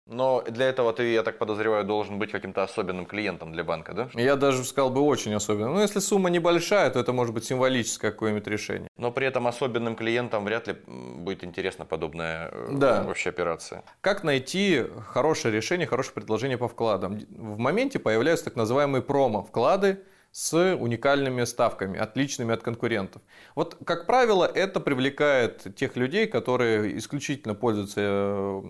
Но 0.08 0.42
для 0.48 0.66
этого 0.66 0.92
ты, 0.92 1.12
я 1.12 1.22
так 1.22 1.38
подозреваю, 1.38 1.84
должен 1.84 2.18
быть 2.18 2.30
каким-то 2.30 2.62
особенным 2.62 3.04
клиентом 3.04 3.52
для 3.52 3.62
банка, 3.62 3.92
да? 3.92 4.08
Я 4.14 4.36
даже 4.36 4.64
сказал 4.64 4.90
бы 4.90 5.02
очень 5.02 5.34
особенным. 5.34 5.74
Но 5.74 5.82
если 5.82 6.00
сумма 6.00 6.30
небольшая, 6.30 6.90
то 6.90 6.98
это 6.98 7.12
может 7.12 7.34
быть 7.34 7.44
символическое 7.44 8.10
какое-нибудь 8.10 8.46
решение. 8.46 8.88
Но 8.96 9.12
при 9.12 9.26
этом 9.26 9.46
особенным 9.46 9.96
клиентам 9.96 10.44
вряд 10.44 10.66
ли 10.66 10.76
будет 10.86 11.44
интересна 11.44 11.84
подобная 11.84 12.48
э, 12.50 12.68
да. 12.72 13.02
вообще 13.02 13.28
операция. 13.28 13.84
Как 14.00 14.24
найти 14.24 14.84
хорошее 15.08 15.54
решение, 15.54 15.86
хорошее 15.86 16.14
предложение 16.14 16.56
по 16.56 16.68
вкладам? 16.68 17.20
В 17.30 17.58
моменте 17.58 17.98
появляются 17.98 18.46
так 18.46 18.56
называемые 18.56 19.02
промо-вклады, 19.02 20.02
с 20.30 20.74
уникальными 20.74 21.44
ставками, 21.44 21.98
отличными 21.98 22.54
от 22.54 22.62
конкурентов. 22.62 23.22
Вот, 23.54 23.76
как 23.84 24.06
правило, 24.06 24.44
это 24.44 24.78
привлекает 24.78 25.74
тех 25.74 25.96
людей, 25.96 26.26
которые 26.26 26.98
исключительно 26.98 27.54
пользуются 27.54 28.00
э, 28.00 28.62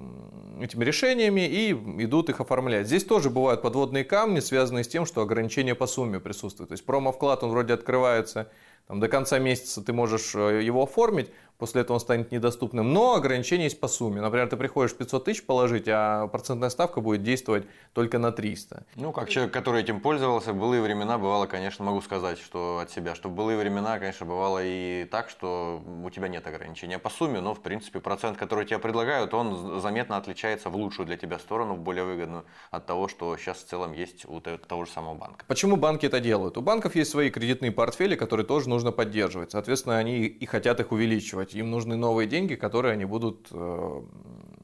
этими 0.62 0.84
решениями 0.84 1.46
и 1.46 1.72
идут 2.04 2.30
их 2.30 2.40
оформлять. 2.40 2.86
Здесь 2.86 3.04
тоже 3.04 3.28
бывают 3.28 3.62
подводные 3.62 4.04
камни, 4.04 4.40
связанные 4.40 4.84
с 4.84 4.88
тем, 4.88 5.04
что 5.04 5.20
ограничение 5.22 5.74
по 5.74 5.86
сумме 5.86 6.20
присутствует. 6.20 6.68
То 6.68 6.74
есть 6.74 6.86
промо-вклад, 6.86 7.42
он 7.42 7.50
вроде 7.50 7.74
открывается 7.74 8.50
там, 8.88 9.00
до 9.00 9.08
конца 9.08 9.38
месяца, 9.38 9.82
ты 9.82 9.92
можешь 9.92 10.34
э, 10.34 10.62
его 10.64 10.82
оформить, 10.82 11.30
после 11.58 11.82
этого 11.82 11.96
он 11.96 12.00
станет 12.00 12.32
недоступным. 12.32 12.92
Но 12.92 13.14
ограничения 13.14 13.64
есть 13.64 13.80
по 13.80 13.88
сумме. 13.88 14.20
Например, 14.22 14.48
ты 14.48 14.56
приходишь 14.56 14.96
500 14.96 15.24
тысяч 15.24 15.44
положить, 15.44 15.84
а 15.88 16.26
процентная 16.28 16.70
ставка 16.70 17.00
будет 17.02 17.22
действовать 17.22 17.66
только 17.92 18.18
на 18.18 18.32
300. 18.32 18.86
Ну, 18.96 19.12
как 19.12 19.28
человек, 19.28 19.52
который 19.52 19.82
этим 19.82 20.00
пользовался, 20.00 20.52
в 20.52 20.56
былые 20.56 20.80
времена 20.80 21.18
бывало, 21.18 21.46
конечно, 21.46 21.84
могу 21.84 22.00
сказать, 22.00 22.38
что 22.38 22.78
от 22.82 22.90
себя, 22.90 23.14
что 23.14 23.28
в 23.28 23.32
былые 23.32 23.58
времена, 23.58 23.98
конечно, 23.98 24.24
бывало 24.24 24.60
и 24.62 25.04
так, 25.10 25.28
что 25.28 25.82
у 26.02 26.08
тебя 26.10 26.28
нет 26.28 26.46
ограничения 26.46 26.98
по 26.98 27.10
сумме, 27.10 27.40
но, 27.40 27.54
в 27.54 27.60
принципе, 27.60 28.00
процент, 28.00 28.38
который 28.38 28.64
тебе 28.64 28.78
предлагают, 28.78 29.34
он 29.34 29.80
заметно 29.82 30.16
отличается 30.16 30.70
в 30.70 30.76
лучшую 30.76 31.06
для 31.06 31.16
тебя 31.16 31.38
сторону, 31.38 31.74
в 31.74 31.80
более 31.80 32.04
выгодную 32.04 32.44
от 32.70 32.86
того, 32.86 33.08
что 33.08 33.36
сейчас 33.36 33.58
в 33.58 33.66
целом 33.66 33.92
есть 33.92 34.24
у 34.24 34.40
того 34.40 34.86
же 34.86 34.90
самого 34.90 35.14
банка. 35.14 35.44
Почему 35.46 35.76
банки 35.76 36.06
это 36.06 36.20
делают? 36.20 36.56
У 36.56 36.62
банков 36.62 36.94
есть 36.94 37.10
свои 37.10 37.30
кредитные 37.30 37.72
портфели, 37.72 38.14
которые 38.14 38.46
тоже 38.46 38.68
нужно 38.68 38.77
поддерживать. 38.92 39.52
Соответственно, 39.52 39.98
они 39.98 40.26
и 40.26 40.46
хотят 40.46 40.80
их 40.80 40.92
увеличивать. 40.92 41.54
Им 41.54 41.70
нужны 41.70 41.96
новые 41.96 42.26
деньги, 42.26 42.54
которые 42.54 42.92
они 42.92 43.04
будут 43.04 43.48
э, 43.50 44.02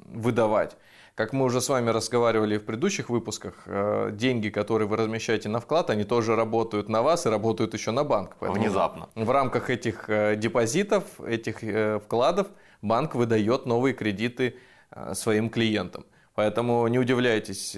выдавать. 0.07 0.77
Как 1.15 1.33
мы 1.33 1.45
уже 1.45 1.61
с 1.61 1.69
вами 1.69 1.91
разговаривали 1.91 2.59
в 2.59 2.65
предыдущих 2.65 3.11
выпусках, 3.11 3.63
э, 3.67 4.11
деньги, 4.13 4.49
которые 4.49 4.89
вы 4.89 4.97
размещаете 4.97 5.49
на 5.49 5.61
вклад, 5.61 5.91
они 5.91 6.05
тоже 6.05 6.37
работают 6.37 6.89
на 6.89 7.03
вас 7.03 7.27
и 7.27 7.29
работают 7.29 7.75
еще 7.75 7.91
на 7.91 8.05
банк. 8.05 8.37
Поэтому 8.41 8.61
Внезапно. 8.61 9.09
В 9.15 9.31
рамках 9.31 9.71
этих 9.71 10.09
э, 10.09 10.37
депозитов, 10.37 11.21
этих 11.21 11.63
вкладов 12.03 12.49
банк 12.83 13.15
выдает 13.15 13.67
новые 13.67 13.95
кредиты 13.95 14.57
своим 15.13 15.51
клиентам. 15.51 16.05
Поэтому 16.35 16.87
не 16.89 16.99
удивляйтесь, 16.99 17.77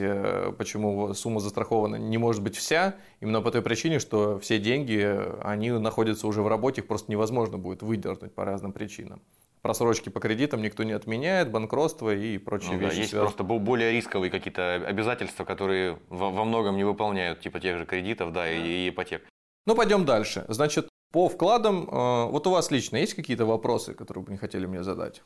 почему 0.57 1.13
сумма 1.13 1.41
застрахована 1.41 1.97
не 1.97 2.17
может 2.17 2.43
быть 2.43 2.57
вся, 2.57 2.97
именно 3.21 3.43
по 3.43 3.51
той 3.51 3.61
причине, 3.61 3.99
что 3.99 4.39
все 4.39 4.59
деньги, 4.59 5.15
они 5.43 5.71
находятся 5.71 6.27
уже 6.27 6.41
в 6.41 6.49
работе, 6.49 6.81
их 6.81 6.87
просто 6.87 7.11
невозможно 7.11 7.59
будет 7.59 7.83
выдернуть 7.83 8.35
по 8.35 8.45
разным 8.47 8.73
причинам 8.73 9.21
просрочки 9.67 10.11
по 10.11 10.21
кредитам 10.21 10.63
никто 10.63 10.85
не 10.85 10.93
отменяет, 10.93 11.51
банкротство 11.51 12.15
и 12.15 12.39
прочие 12.39 12.75
ну, 12.75 12.79
вещи. 12.79 12.95
Да, 12.95 12.99
есть 12.99 13.11
связаны. 13.11 13.33
просто 13.33 13.43
более 13.43 13.91
рисковые 13.91 14.31
какие-то 14.31 14.77
обязательства, 14.77 15.45
которые 15.45 15.99
во, 16.09 16.31
во 16.31 16.45
многом 16.45 16.77
не 16.77 16.85
выполняют, 16.85 17.41
типа 17.41 17.59
тех 17.59 17.77
же 17.77 17.85
кредитов, 17.85 18.33
да, 18.33 18.49
и, 18.49 18.61
и 18.61 18.89
ипотек. 18.91 19.27
Ну, 19.67 19.75
пойдем 19.75 20.05
дальше. 20.05 20.45
Значит, 20.49 20.89
по 21.13 21.29
вкладам, 21.29 21.89
э, 21.91 22.31
вот 22.31 22.47
у 22.47 22.51
вас 22.51 22.71
лично 22.71 22.99
есть 22.99 23.15
какие-то 23.15 23.45
вопросы, 23.45 23.95
которые 23.95 24.23
бы 24.23 24.31
не 24.31 24.39
хотели 24.39 24.67
мне 24.67 24.85
задать? 24.85 25.23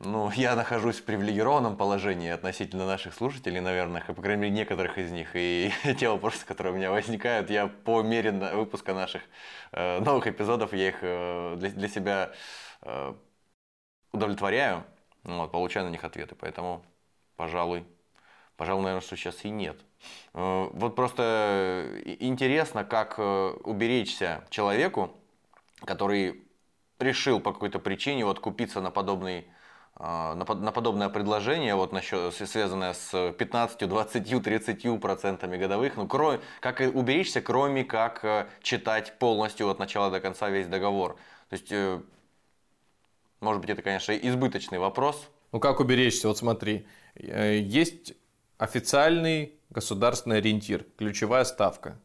Ну, 0.00 0.30
я 0.36 0.54
нахожусь 0.54 1.00
в 1.00 1.04
привилегированном 1.04 1.76
положении 1.76 2.30
относительно 2.30 2.86
наших 2.86 3.14
слушателей, 3.14 3.60
наверное, 3.60 4.02
по 4.02 4.22
крайней 4.22 4.42
мере, 4.42 4.54
некоторых 4.54 4.98
из 4.98 5.10
них. 5.10 5.30
И 5.34 5.72
те 5.98 6.08
вопросы, 6.08 6.46
которые 6.46 6.72
у 6.72 6.76
меня 6.76 6.90
возникают, 6.90 7.50
я 7.50 7.66
по 7.66 8.02
мере 8.02 8.30
выпуска 8.32 8.94
наших 8.94 9.22
э, 9.72 10.00
новых 10.00 10.26
эпизодов, 10.26 10.72
я 10.72 10.88
их 10.88 10.98
э, 11.02 11.56
для, 11.56 11.70
для 11.70 11.88
себя 11.88 12.32
э, 12.82 13.14
удовлетворяю, 14.12 14.84
вот, 15.24 15.50
получаю 15.50 15.86
на 15.86 15.90
них 15.90 16.04
ответы. 16.04 16.34
Поэтому, 16.36 16.84
пожалуй, 17.36 17.84
пожалуй, 18.56 18.82
наверное, 18.82 19.04
что 19.04 19.16
сейчас 19.16 19.44
и 19.44 19.50
нет. 19.50 19.78
Э, 20.34 20.68
вот 20.72 20.94
просто 20.94 22.02
интересно, 22.04 22.84
как 22.84 23.16
э, 23.18 23.22
уберечься 23.64 24.44
человеку, 24.50 25.10
который 25.84 26.44
решил 27.00 27.40
по 27.40 27.52
какой-то 27.52 27.78
причине 27.80 28.24
вот 28.24 28.40
купиться 28.40 28.80
на 28.80 28.90
подобный 28.90 29.40
э, 29.40 29.44
на, 29.98 30.34
на 30.34 30.72
подобное 30.72 31.08
предложение, 31.08 31.74
вот 31.74 31.92
насчет, 31.92 32.32
связанное 32.32 32.94
с 32.94 33.32
15, 33.32 33.88
20, 33.88 34.42
30 34.42 35.00
процентами 35.00 35.56
годовых, 35.56 35.96
ну, 35.96 36.06
кроме, 36.06 36.40
как 36.60 36.80
уберечься, 36.80 37.40
кроме 37.40 37.84
как 37.84 38.48
читать 38.62 39.18
полностью 39.18 39.68
от 39.68 39.78
начала 39.78 40.10
до 40.10 40.20
конца 40.20 40.50
весь 40.50 40.68
договор. 40.68 41.16
То 41.48 41.56
есть 41.56 41.72
может 43.40 43.60
быть, 43.60 43.70
это, 43.70 43.82
конечно, 43.82 44.12
избыточный 44.12 44.78
вопрос. 44.78 45.28
Ну, 45.52 45.60
как 45.60 45.80
уберечься? 45.80 46.28
Вот 46.28 46.38
смотри, 46.38 46.86
э, 47.14 47.58
есть 47.58 48.14
официальный 48.58 49.54
государственный 49.70 50.38
ориентир, 50.38 50.84
ключевая 50.96 51.44
ставка. 51.44 52.00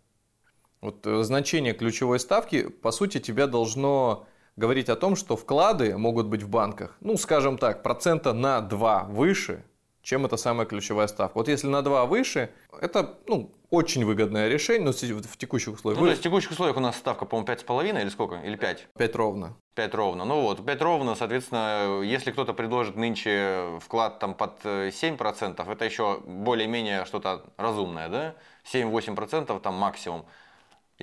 Вот 0.81 1.05
э, 1.07 1.23
значение 1.23 1.73
ключевой 1.73 2.19
ставки, 2.19 2.67
по 2.67 2.91
сути, 2.91 3.19
тебя 3.19 3.47
должно 3.47 4.27
говорить 4.55 4.89
о 4.89 4.95
том, 4.95 5.15
что 5.15 5.35
вклады 5.35 5.97
могут 5.97 6.27
быть 6.27 6.43
в 6.43 6.49
банках, 6.49 6.95
ну, 7.01 7.17
скажем 7.17 7.57
так, 7.57 7.83
процента 7.83 8.33
на 8.33 8.61
2 8.61 9.05
выше, 9.05 9.63
чем 10.01 10.25
эта 10.25 10.35
самая 10.37 10.67
ключевая 10.67 11.07
ставка. 11.07 11.37
Вот 11.37 11.47
если 11.47 11.67
на 11.67 11.81
2 11.81 12.05
выше, 12.05 12.51
это 12.81 13.17
ну, 13.25 13.51
очень 13.69 14.05
выгодное 14.05 14.49
решение, 14.49 14.85
но 14.85 14.91
в 14.91 15.37
текущих 15.37 15.73
условиях. 15.73 15.99
Ну, 15.99 16.05
то 16.05 16.11
есть 16.11 16.21
в 16.21 16.23
текущих 16.23 16.51
условиях 16.51 16.77
у 16.77 16.81
нас 16.81 16.97
ставка, 16.97 17.25
по-моему, 17.25 17.47
5,5 17.51 18.01
или 18.01 18.09
сколько? 18.09 18.35
Или 18.35 18.55
5? 18.57 18.89
5 18.97 19.15
ровно. 19.15 19.55
5 19.75 19.95
ровно. 19.95 20.25
Ну 20.25 20.41
вот, 20.41 20.63
5 20.63 20.81
ровно, 20.81 21.15
соответственно, 21.15 22.01
если 22.03 22.31
кто-то 22.31 22.53
предложит 22.53 22.97
нынче 22.97 23.79
вклад 23.79 24.19
там 24.19 24.33
под 24.33 24.63
7%, 24.65 25.71
это 25.71 25.85
еще 25.85 26.19
более-менее 26.25 27.05
что-то 27.05 27.45
разумное, 27.57 28.09
да? 28.09 28.35
7-8% 28.71 29.59
там 29.61 29.73
максимум. 29.73 30.25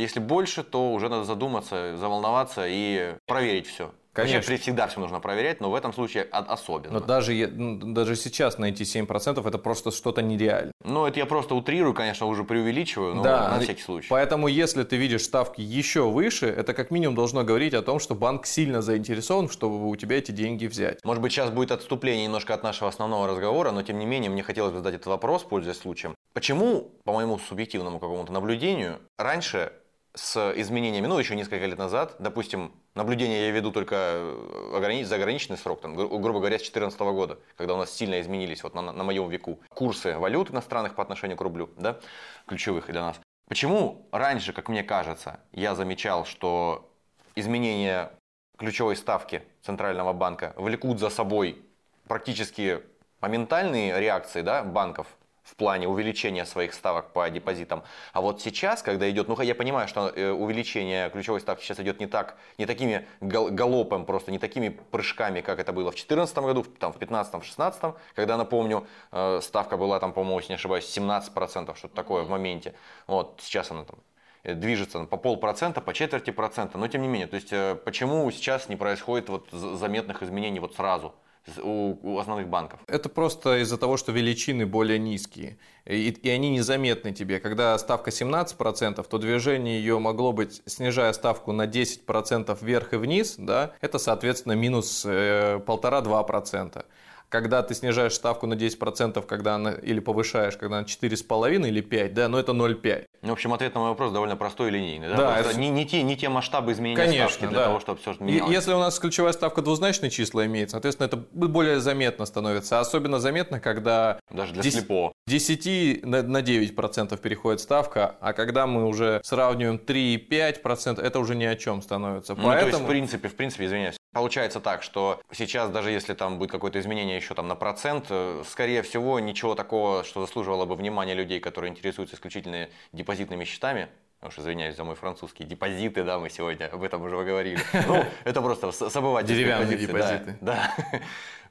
Если 0.01 0.21
больше, 0.21 0.63
то 0.63 0.93
уже 0.93 1.09
надо 1.09 1.25
задуматься, 1.25 1.97
заволноваться 1.97 2.65
и 2.67 3.15
проверить 3.27 3.67
все. 3.67 3.93
Конечно. 4.13 4.39
Вообще 4.39 4.57
всегда 4.57 4.89
все 4.89 4.99
нужно 4.99 5.21
проверять, 5.21 5.61
но 5.61 5.71
в 5.71 5.75
этом 5.75 5.93
случае 5.93 6.25
особенно. 6.25 6.95
Но 6.95 7.01
даже, 7.01 7.47
ну, 7.47 7.93
даже 7.93 8.17
сейчас 8.17 8.59
найти 8.59 8.83
7% 8.83 9.47
это 9.47 9.59
просто 9.59 9.93
что-то 9.93 10.21
нереально. 10.21 10.73
Ну, 10.85 11.07
это 11.07 11.21
я 11.21 11.27
просто 11.27 11.55
утрирую, 11.55 11.95
конечно, 11.95 12.27
уже 12.27 12.43
преувеличиваю, 12.43 13.15
но 13.15 13.23
да, 13.23 13.49
на 13.51 13.61
всякий 13.61 13.83
случай. 13.83 14.09
Поэтому, 14.11 14.49
если 14.49 14.83
ты 14.83 14.97
видишь 14.97 15.23
ставки 15.23 15.61
еще 15.61 16.11
выше, 16.11 16.47
это 16.47 16.75
как 16.75 16.91
минимум 16.91 17.15
должно 17.15 17.45
говорить 17.45 17.73
о 17.73 17.83
том, 17.83 18.01
что 18.01 18.17
банк 18.17 18.47
сильно 18.47 18.83
заинтересован, 18.83 19.49
чтобы 19.49 19.89
у 19.89 19.95
тебя 19.95 20.19
эти 20.19 20.33
деньги 20.33 20.67
взять. 20.67 20.99
Может 21.05 21.23
быть, 21.23 21.33
сейчас 21.33 21.51
будет 21.51 21.71
отступление 21.71 22.25
немножко 22.25 22.53
от 22.53 22.65
нашего 22.65 22.89
основного 22.89 23.29
разговора, 23.29 23.71
но 23.71 23.83
тем 23.83 24.01
не 24.01 24.07
менее, 24.07 24.29
мне 24.29 24.43
хотелось 24.43 24.73
бы 24.73 24.79
задать 24.79 24.95
этот 24.95 25.07
вопрос, 25.07 25.45
пользуясь 25.45 25.79
случаем. 25.79 26.17
Почему, 26.33 26.93
по 27.05 27.13
моему 27.13 27.39
субъективному 27.39 28.01
какому-то 28.01 28.33
наблюдению, 28.33 28.99
раньше 29.19 29.73
с 30.15 30.53
изменениями, 30.57 31.07
ну, 31.07 31.19
еще 31.19 31.37
несколько 31.37 31.67
лет 31.67 31.79
назад, 31.79 32.17
допустим, 32.19 32.73
наблюдение 32.95 33.47
я 33.47 33.51
веду 33.53 33.71
только 33.71 33.97
э, 33.97 34.73
огранич... 34.77 35.07
за 35.07 35.15
ограниченный 35.17 35.57
срок, 35.57 35.81
там, 35.81 35.95
гру- 35.95 36.19
грубо 36.19 36.41
говоря, 36.41 36.57
с 36.57 36.63
2014 36.63 37.01
года, 37.01 37.39
когда 37.57 37.75
у 37.75 37.77
нас 37.77 37.93
сильно 37.93 38.21
изменились 38.21 38.63
вот 38.63 38.75
на, 38.75 38.83
на 38.83 39.05
моем 39.05 39.29
веку 39.29 39.61
курсы 39.69 40.19
валют 40.19 40.51
иностранных 40.51 40.95
по 40.95 41.03
отношению 41.03 41.37
к 41.37 41.41
рублю, 41.41 41.71
да, 41.77 42.01
ключевых 42.47 42.87
для 42.87 43.03
нас. 43.03 43.21
Почему 43.49 44.09
раньше, 44.13 44.53
как 44.53 44.69
мне 44.69 44.83
кажется, 44.83 45.41
я 45.53 45.75
замечал, 45.75 46.25
что 46.25 46.91
изменения 47.35 48.13
ключевой 48.59 48.97
ставки 48.97 49.43
Центрального 49.63 50.13
банка 50.13 50.55
влекут 50.57 50.99
за 50.99 51.09
собой 51.09 51.63
практически 52.09 52.83
моментальные 53.21 53.99
реакции 54.01 54.43
да, 54.43 54.63
банков 54.63 55.07
в 55.43 55.57
плане 55.57 55.89
увеличения 55.89 56.45
своих 56.45 56.75
ставок 56.75 57.13
по 57.13 57.29
депозитам. 57.31 57.83
А 58.13 58.21
вот 58.21 58.41
сейчас, 58.41 58.83
когда 58.83 59.09
идет, 59.11 59.29
ну 59.29 59.41
я 59.41 59.55
понимаю, 59.55 59.89
что 59.89 60.09
э, 60.09 60.31
увеличение 60.31 61.11
ключевой 61.11 61.41
ставки 61.41 61.65
сейчас 61.65 61.81
идет 61.81 62.01
не 62.01 62.07
так, 62.07 62.37
не 62.59 62.67
такими 62.67 63.07
галопом 63.21 64.05
просто, 64.05 64.31
не 64.31 64.39
такими 64.39 64.69
прыжками, 64.69 65.41
как 65.41 65.59
это 65.59 65.73
было 65.73 65.91
в 65.91 65.95
2014 65.95 66.37
году, 66.39 66.65
там, 66.65 66.93
в 66.93 66.99
2015, 66.99 67.29
в 67.29 67.39
2016, 67.39 67.95
когда, 68.15 68.37
напомню, 68.37 68.87
э, 69.13 69.41
ставка 69.43 69.77
была 69.77 69.99
там, 69.99 70.13
по-моему, 70.13 70.39
если 70.39 70.53
не 70.53 70.57
ошибаюсь, 70.57 70.85
17%, 70.85 71.75
что-то 71.77 71.95
такое 71.95 72.23
в 72.23 72.31
моменте. 72.31 72.75
Вот 73.07 73.41
сейчас 73.43 73.71
она 73.71 73.85
там 73.85 73.99
э, 74.43 74.55
движется 74.55 75.05
по 75.05 75.17
полпроцента, 75.17 75.81
по 75.81 75.95
четверти 75.95 76.31
процента, 76.31 76.79
но 76.79 76.87
тем 76.89 77.03
не 77.03 77.09
менее, 77.09 77.27
то 77.27 77.37
есть 77.37 77.85
почему 77.85 78.31
сейчас 78.31 78.69
не 78.69 78.77
происходит 78.77 79.29
вот 79.29 79.49
заметных 79.51 80.23
изменений 80.23 80.61
вот 80.61 80.75
сразу? 80.75 81.15
У, 81.59 81.99
у 82.03 82.19
основных 82.19 82.49
банков? 82.49 82.81
Это 82.87 83.09
просто 83.09 83.59
из-за 83.63 83.77
того, 83.77 83.97
что 83.97 84.13
величины 84.13 84.67
более 84.67 84.99
низкие. 84.99 85.59
И, 85.85 86.11
и 86.11 86.29
они 86.29 86.51
незаметны 86.51 87.13
тебе. 87.13 87.41
Когда 87.41 87.77
ставка 87.79 88.11
17%, 88.11 89.07
то 89.09 89.19
движение 89.19 89.79
ее 89.79 89.99
могло 89.99 90.33
быть, 90.33 90.63
снижая 90.67 91.13
ставку 91.13 91.53
на 91.53 91.67
10% 91.67 92.59
вверх 92.61 92.93
и 92.93 92.97
вниз, 92.97 93.37
да, 93.39 93.73
это, 93.81 93.99
соответственно, 93.99 94.53
минус 94.53 95.05
э, 95.07 95.59
1,5-2% 95.59 96.85
когда 97.31 97.63
ты 97.63 97.75
снижаешь 97.75 98.13
ставку 98.13 98.47
на 98.47 98.55
10%, 98.55 99.25
когда 99.25 99.55
она, 99.55 99.73
или 99.73 100.01
повышаешь, 100.01 100.57
когда 100.57 100.79
она 100.79 100.87
4,5 100.87 101.67
или 101.67 101.81
5, 101.81 102.13
да, 102.13 102.29
но 102.29 102.39
это 102.39 102.53
0,5. 102.53 103.07
Ну, 103.23 103.29
в 103.29 103.33
общем, 103.33 103.55
ответ 103.55 103.75
на 103.75 103.81
мой 103.81 103.91
вопрос 103.91 104.13
довольно 104.13 104.37
простой 104.37 104.69
и 104.69 104.73
линейный. 104.73 105.09
Да, 105.09 105.17
да 105.17 105.39
это... 105.39 105.59
не, 105.59 105.71
не, 105.71 105.87
те, 105.87 106.03
не 106.03 106.17
те 106.17 106.29
масштабы 106.29 106.73
изменения 106.73 106.97
Конечно, 106.97 107.29
ставки 107.29 107.47
для 107.47 107.59
да. 107.59 107.65
того, 107.67 107.81
чтобы 107.81 108.01
все 108.01 108.17
менялось. 108.19 108.53
Если 108.53 108.73
у 108.73 108.79
нас 108.79 108.99
ключевая 108.99 109.33
ставка 109.33 109.63
двузначные 109.63 110.11
числа 110.11 110.45
имеет, 110.47 110.71
соответственно, 110.71 111.07
это 111.07 111.17
более 111.17 111.81
заметно 111.81 112.27
становится. 112.27 112.81
Особенно 112.81 113.21
заметно, 113.21 113.61
когда... 113.61 114.19
Даже 114.31 114.53
для 114.53 114.63
10, 114.63 114.79
слепого. 114.81 115.13
10 115.29 116.05
на, 116.05 116.23
на 116.23 116.43
9% 116.43 117.17
переходит 117.19 117.61
ставка, 117.61 118.17
а 118.21 118.33
когда 118.33 118.67
мы 118.67 118.87
уже 118.87 119.21
сравниваем 119.23 119.77
3,5%, 119.77 121.01
это 121.01 121.19
уже 121.21 121.37
ни 121.37 121.45
о 121.45 121.55
чем 121.55 121.81
становится. 121.81 122.35
Ну, 122.35 122.45
Поэтому... 122.45 122.71
то 122.71 122.77
есть, 122.77 122.85
в 122.85 122.89
принципе, 122.89 123.29
в 123.29 123.37
принципе, 123.37 123.67
извиняюсь, 123.67 124.01
Получается 124.13 124.59
так, 124.59 124.83
что 124.83 125.21
сейчас, 125.33 125.71
даже 125.71 125.93
если 125.93 126.15
там 126.15 126.39
будет 126.39 126.51
какое-то 126.51 126.81
изменение 126.81 127.20
еще 127.21 127.35
там 127.35 127.49
на 127.49 127.55
процент, 127.55 128.07
э, 128.11 128.43
скорее 128.47 128.83
всего, 128.83 129.21
ничего 129.21 129.55
такого, 129.55 130.05
что 130.05 130.21
заслуживало 130.21 130.67
бы 130.67 130.75
внимания 130.75 131.15
людей, 131.15 131.41
которые 131.41 131.71
интересуются 131.71 132.17
исключительно 132.17 132.69
депозитными 132.93 133.45
счетами, 133.45 133.89
уж 134.23 134.39
извиняюсь 134.39 134.77
за 134.77 134.85
мой 134.85 134.95
французский, 134.95 135.45
депозиты, 135.45 136.05
да, 136.05 136.19
мы 136.19 136.31
сегодня 136.31 136.67
об 136.67 136.83
этом 136.83 137.03
уже 137.03 137.17
говорили. 137.25 137.59
Ну, 137.87 138.05
это 138.25 138.43
просто 138.43 138.71
с 138.71 139.25
Деревянные 139.25 139.77
депозиты. 139.77 140.37
Да. 140.41 140.75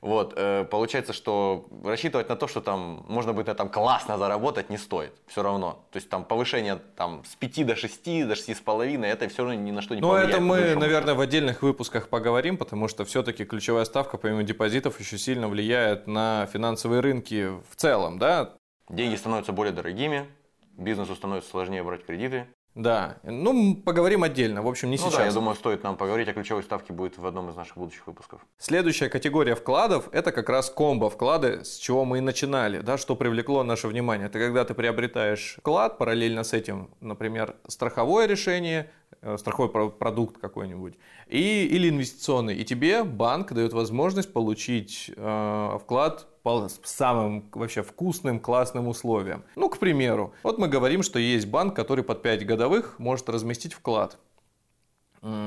Вот, 0.01 0.33
э, 0.37 0.63
получается, 0.63 1.11
что 1.11 1.67
рассчитывать 1.83 2.29
на 2.29 2.37
то, 2.37 2.47
что 2.47 2.61
там 2.61 3.03
можно 3.09 3.33
будет 3.33 3.47
на 3.47 3.51
этом 3.51 3.67
классно 3.67 4.17
заработать, 4.17 4.69
не 4.69 4.77
стоит. 4.77 5.11
Все 5.27 5.43
равно. 5.43 5.85
То 5.91 5.97
есть 5.97 6.09
там 6.09 6.23
повышение 6.23 6.79
там, 6.95 7.23
с 7.25 7.35
5 7.35 7.65
до 7.65 7.75
6, 7.75 8.03
до 8.25 8.33
6,5, 8.33 9.05
это 9.05 9.27
все 9.27 9.43
равно 9.43 9.59
ни 9.59 9.71
на 9.71 9.81
что 9.81 9.95
не 9.95 10.01
Ну, 10.01 10.13
это 10.13 10.39
мы, 10.39 10.75
наверное, 10.75 11.15
в 11.15 11.19
отдельных 11.19 11.61
выпусках 11.61 12.07
поговорим, 12.07 12.55
потому 12.57 12.87
что 12.87 13.03
все-таки 13.03 13.43
ключевая 13.43 13.83
ставка, 13.83 14.17
помимо 14.17 14.43
депозитов, 14.43 15.01
еще 15.01 15.17
сильно 15.17 15.49
влияет 15.49 16.07
на 16.07 16.47
финансовые 16.53 17.01
рынки 17.01 17.49
в 17.69 17.75
целом, 17.75 18.19
да? 18.19 18.53
Деньги 18.87 19.17
становятся 19.17 19.51
более 19.51 19.73
дорогими, 19.73 20.29
бизнесу 20.77 21.13
становится 21.13 21.49
сложнее 21.49 21.83
брать 21.83 22.05
кредиты. 22.05 22.47
Да, 22.75 23.17
ну 23.23 23.75
поговорим 23.75 24.23
отдельно, 24.23 24.61
в 24.61 24.67
общем, 24.67 24.89
не 24.89 24.97
ну 24.97 25.03
сейчас. 25.03 25.17
да, 25.17 25.25
я 25.25 25.31
думаю, 25.31 25.55
стоит 25.55 25.83
нам 25.83 25.97
поговорить 25.97 26.27
о 26.29 26.33
ключевой 26.33 26.63
ставке 26.63 26.93
будет 26.93 27.17
в 27.17 27.25
одном 27.25 27.49
из 27.49 27.55
наших 27.55 27.77
будущих 27.77 28.05
выпусков. 28.05 28.45
Следующая 28.57 29.09
категория 29.09 29.55
вкладов– 29.55 30.07
это 30.11 30.31
как 30.31 30.49
раз 30.49 30.69
комбо 30.69 31.09
вклады, 31.09 31.65
с 31.65 31.77
чего 31.77 32.05
мы 32.05 32.19
и 32.19 32.21
начинали, 32.21 32.79
да, 32.79 32.97
что 32.97 33.15
привлекло 33.15 33.63
наше 33.63 33.87
внимание. 33.87 34.27
Это 34.27 34.39
когда 34.39 34.65
ты 34.65 34.75
приобретаешь 34.75 35.55
вклад, 35.57 35.97
параллельно 35.97 36.43
с 36.43 36.53
этим, 36.53 36.91
например, 37.01 37.55
страховое 37.67 38.27
решение, 38.27 38.91
э, 39.21 39.37
страховой 39.37 39.69
продукт 39.91 40.37
какой-нибудь, 40.37 40.93
и, 41.27 41.65
или 41.65 41.89
инвестиционный, 41.89 42.55
и 42.55 42.63
тебе 42.63 43.03
банк 43.03 43.51
дает 43.51 43.73
возможность 43.73 44.31
получить 44.31 45.11
э, 45.15 45.77
вклад 45.81 46.27
по 46.49 46.87
самым 46.87 47.49
вообще 47.53 47.83
вкусным, 47.83 48.39
классным 48.39 48.87
условиям. 48.87 49.43
Ну, 49.55 49.69
к 49.69 49.77
примеру, 49.77 50.33
вот 50.43 50.57
мы 50.57 50.67
говорим, 50.67 51.03
что 51.03 51.19
есть 51.19 51.47
банк, 51.47 51.75
который 51.75 52.03
под 52.03 52.21
5 52.21 52.45
годовых 52.45 52.97
может 52.99 53.29
разместить 53.29 53.73
вклад. 53.73 54.17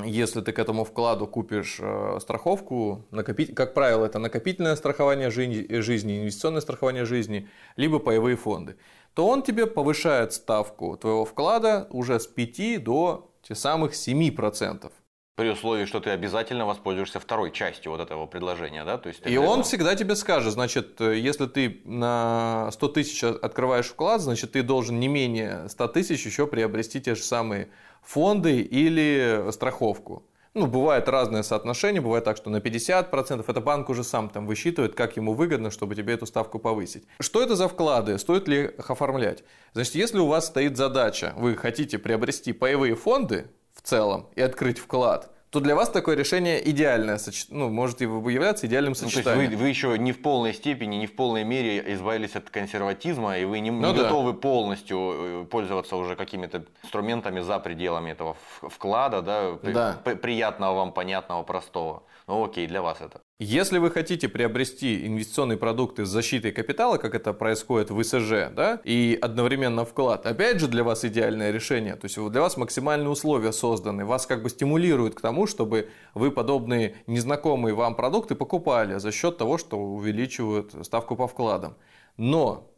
Если 0.05 0.43
ты 0.43 0.53
к 0.53 0.59
этому 0.59 0.85
вкладу 0.85 1.27
купишь 1.27 1.79
э, 1.81 2.19
страховку, 2.21 3.07
накопить, 3.11 3.55
как 3.55 3.73
правило, 3.73 4.05
это 4.05 4.19
накопительное 4.19 4.77
страхование 4.77 5.31
жизни, 5.31 6.21
инвестиционное 6.21 6.61
страхование 6.61 7.07
жизни, 7.07 7.49
либо 7.77 7.99
паевые 7.99 8.37
фонды, 8.37 8.77
то 9.15 9.27
он 9.27 9.43
тебе 9.43 9.67
повышает 9.67 10.35
ставку 10.35 10.99
твоего 10.99 11.25
вклада 11.25 11.87
уже 11.91 12.21
с 12.21 12.27
5 12.27 12.85
до 12.85 13.31
тех 13.43 13.57
самых 13.57 13.93
7%. 13.93 14.93
При 15.35 15.49
условии, 15.49 15.87
что 15.87 15.99
ты 16.01 16.11
обязательно 16.11 16.66
воспользуешься 16.66 17.18
второй 17.18 17.53
частью 17.53 17.92
вот 17.92 18.01
этого 18.03 18.27
предложения, 18.27 18.85
да? 18.85 18.99
То 18.99 19.09
есть 19.09 19.23
и 19.25 19.38
он 19.38 19.62
всегда 19.62 19.95
тебе 19.95 20.14
скажет, 20.14 20.53
значит, 20.53 21.01
если 21.01 21.47
ты 21.47 21.81
на 21.85 22.68
100 22.73 22.88
тысяч 22.88 23.25
открываешь 23.25 23.87
вклад, 23.87 24.21
значит, 24.21 24.53
ты 24.53 24.62
должен 24.62 25.01
не 25.01 25.09
менее 25.09 25.71
100 25.71 25.88
тысяч 25.88 26.27
еще 26.27 26.47
приобрести 26.47 27.01
те 27.01 27.14
же 27.14 27.23
самые 27.23 27.71
фонды 28.03 28.61
или 28.61 29.51
страховку. 29.53 30.27
Ну, 30.53 30.66
бывает 30.66 31.09
разное 31.09 31.42
соотношение, 31.42 32.03
бывает 32.03 32.25
так, 32.25 32.37
что 32.37 32.51
на 32.51 32.59
50%, 32.59 33.42
это 33.49 33.61
банк 33.62 33.88
уже 33.88 34.05
сам 34.05 34.29
там 34.29 34.47
высчитывает, 34.47 34.95
как 34.95 35.16
ему 35.16 35.33
выгодно, 35.33 35.71
чтобы 35.71 35.95
тебе 35.95 36.12
эту 36.12 36.27
ставку 36.27 36.59
повысить. 36.59 37.05
Что 37.21 37.42
это 37.42 37.57
за 37.57 37.68
вклады, 37.68 38.18
стоит 38.18 38.49
ли 38.49 38.64
их 38.64 38.90
оформлять? 38.90 39.45
Значит, 39.73 39.95
если 39.95 40.18
у 40.18 40.27
вас 40.27 40.49
стоит 40.49 40.77
задача, 40.77 41.33
вы 41.38 41.57
хотите 41.57 41.99
приобрести 41.99 42.53
паевые 42.53 42.97
фонды, 42.97 43.47
в 43.75 43.83
целом 43.83 44.27
и 44.35 44.43
открыть 44.43 44.79
вклад, 44.79 45.33
то 45.53 45.61
для 45.61 45.75
вас 45.75 45.91
такое 45.91 46.17
решение 46.17 46.67
идеальное, 46.71 47.21
ну, 47.51 47.69
может 47.69 48.01
и 48.01 48.05
являться 48.05 48.67
идеальным 48.67 48.95
сочетанием. 48.95 49.25
Ну, 49.27 49.35
то 49.35 49.41
есть 49.43 49.53
вы, 49.53 49.63
вы 49.63 49.69
еще 49.69 49.99
не 49.99 50.13
в 50.13 50.23
полной 50.23 50.55
степени, 50.55 50.97
не 50.97 51.07
в 51.07 51.15
полной 51.15 51.45
мере 51.45 51.93
избавились 51.93 52.35
от 52.37 52.49
консерватизма, 52.49 53.37
и 53.37 53.45
вы 53.45 53.61
не, 53.61 53.71
ну, 53.71 53.93
не 53.93 53.97
да. 53.99 54.05
готовы 54.05 54.33
полностью 54.33 55.43
э, 55.43 55.45
пользоваться 55.45 55.97
уже 55.97 56.17
какими-то 56.17 56.65
инструментами 56.83 57.41
за 57.41 57.59
пределами 57.59 58.13
этого 58.13 58.37
вклада, 58.63 59.21
да, 59.21 59.59
да. 59.63 59.99
приятного 60.03 60.75
вам, 60.75 60.93
понятного, 60.93 61.43
простого. 61.43 62.03
Ну 62.27 62.45
окей, 62.45 62.67
для 62.67 62.81
вас 62.81 63.01
это. 63.01 63.21
Если 63.43 63.79
вы 63.79 63.91
хотите 63.91 64.29
приобрести 64.29 65.05
инвестиционные 65.05 65.59
продукты 65.59 66.05
с 66.05 66.09
защитой 66.09 66.53
капитала, 66.53 66.97
как 66.97 67.17
это 67.17 67.33
происходит 67.33 67.91
в 67.91 68.01
ИСЖ, 68.01 68.55
да, 68.55 68.81
и 68.85 69.19
одновременно 69.21 69.85
вклад, 69.85 70.27
опять 70.27 70.61
же 70.61 70.69
для 70.69 70.85
вас 70.85 71.05
идеальное 71.05 71.51
решение. 71.51 71.97
То 71.97 72.05
есть 72.05 72.17
для 72.31 72.41
вас 72.41 72.57
максимальные 72.57 73.09
условия 73.09 73.51
созданы, 73.51 74.05
вас 74.05 74.27
как 74.27 74.45
бы 74.45 74.49
стимулируют 74.49 75.17
к 75.17 75.21
тому, 75.21 75.49
чтобы 75.49 75.89
вы 76.15 76.31
подобные 76.31 76.95
незнакомые 77.09 77.75
вам 77.75 77.97
продукты 77.97 78.37
покупали 78.37 78.99
за 78.99 79.11
счет 79.11 79.39
того, 79.39 79.59
что 79.59 79.77
увеличивают 79.77 80.77
ставку 80.87 81.17
по 81.17 81.27
вкладам. 81.27 81.75
Но 82.17 82.71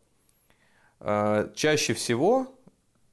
э, 1.01 1.51
чаще 1.55 1.93
всего 1.93 2.47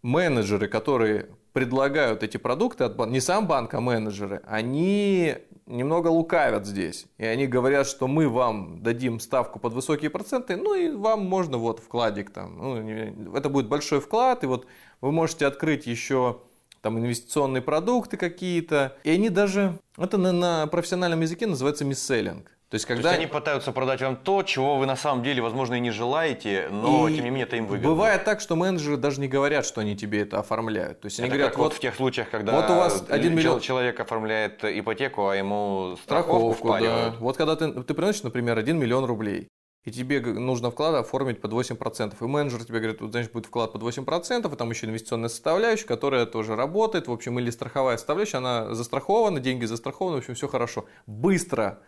менеджеры, 0.04 0.70
которые 0.70 1.28
предлагают 1.52 2.24
эти 2.24 2.38
продукты, 2.38 2.90
не 3.08 3.20
сам 3.20 3.46
банк, 3.46 3.74
а 3.74 3.82
менеджеры, 3.82 4.42
они 4.46 5.36
немного 5.72 6.08
лукавят 6.10 6.66
здесь. 6.66 7.06
И 7.18 7.26
они 7.26 7.48
говорят, 7.48 7.88
что 7.88 8.08
мы 8.08 8.30
вам 8.30 8.82
дадим 8.84 9.20
ставку 9.20 9.60
под 9.60 9.74
высокие 9.74 10.10
проценты, 10.10 10.56
ну 10.56 10.76
и 10.76 10.90
вам 10.90 11.26
можно 11.26 11.58
вот 11.58 11.80
вкладик 11.80 12.32
там. 12.32 12.58
Ну, 12.58 13.36
это 13.36 13.50
будет 13.50 13.68
большой 13.68 14.00
вклад, 14.00 14.44
и 14.44 14.48
вот 14.48 14.68
вы 15.00 15.12
можете 15.12 15.46
открыть 15.46 15.88
еще 15.88 16.42
там 16.82 17.00
инвестиционные 17.00 17.62
продукты 17.62 18.18
какие-то. 18.18 18.98
И 19.04 19.10
они 19.12 19.30
даже, 19.30 19.80
это 19.98 20.18
на, 20.18 20.32
на 20.32 20.68
профессиональном 20.68 21.22
языке 21.22 21.48
называется 21.48 21.86
мисселлинг. 21.86 22.52
То 22.72 22.76
есть, 22.76 22.86
когда... 22.86 23.04
То 23.04 23.10
есть 23.10 23.20
они 23.20 23.28
пытаются 23.28 23.74
продать 23.74 24.02
вам 24.02 24.16
то, 24.16 24.44
чего 24.44 24.78
вы 24.78 24.86
на 24.86 24.96
самом 24.96 25.24
деле, 25.24 25.42
возможно, 25.42 25.74
и 25.74 25.82
не 25.82 25.92
желаете, 25.92 26.70
но 26.72 27.10
и 27.10 27.16
тем 27.16 27.26
не 27.26 27.30
менее 27.30 27.46
это 27.46 27.58
им 27.58 27.68
выгодно. 27.68 27.90
Бывает 27.90 28.24
так, 28.24 28.40
что 28.40 28.56
менеджеры 28.56 28.96
даже 28.96 29.20
не 29.20 29.28
говорят, 29.28 29.66
что 29.66 29.82
они 29.82 29.98
тебе 29.98 30.22
это 30.22 30.40
оформляют. 30.40 31.02
То 31.02 31.08
есть 31.08 31.20
они 31.20 31.28
это 31.28 31.36
говорят, 31.36 31.52
как 31.52 31.60
вот 31.60 31.74
в 31.74 31.80
тех 31.80 31.94
случаях, 31.94 32.30
когда 32.30 32.54
вот 32.54 32.70
у 32.70 32.76
вас 32.76 33.04
один 33.10 33.36
миллион... 33.36 33.60
человек 33.60 34.00
оформляет 34.00 34.64
ипотеку, 34.64 35.28
а 35.28 35.36
ему 35.36 35.98
страховку, 36.02 36.54
страховку 36.54 36.86
да. 36.86 37.14
Вот 37.20 37.36
когда 37.36 37.58
ты, 37.58 37.74
ты 37.74 37.94
приносишь, 37.94 38.24
например, 38.24 38.58
1 38.58 38.80
миллион 38.80 39.04
рублей, 39.04 39.50
и 39.84 39.92
тебе 39.92 40.22
нужно 40.22 40.72
вклад 40.72 40.96
оформить 40.96 41.42
под 41.42 41.52
8%. 41.52 42.14
И 42.18 42.24
менеджер 42.24 42.64
тебе 42.64 42.80
говорит, 42.80 43.02
вот, 43.02 43.12
значит, 43.12 43.34
будет 43.34 43.48
вклад 43.48 43.74
под 43.74 43.84
8%, 43.84 44.54
и 44.54 44.56
там 44.56 44.70
еще 44.70 44.88
инвестиционная 44.88 45.28
составляющая, 45.28 45.88
которая 45.88 46.26
тоже 46.26 46.56
работает, 46.56 47.10
в 47.10 47.12
общем, 47.12 47.38
или 47.38 47.50
страховая 47.50 47.98
составляющая, 47.98 48.38
она 48.38 48.74
застрахована, 48.74 49.42
деньги 49.42 49.66
застрахованы, 49.66 50.16
в 50.16 50.20
общем, 50.20 50.36
все 50.36 50.48
хорошо. 50.48 50.86
Быстро 51.06 51.82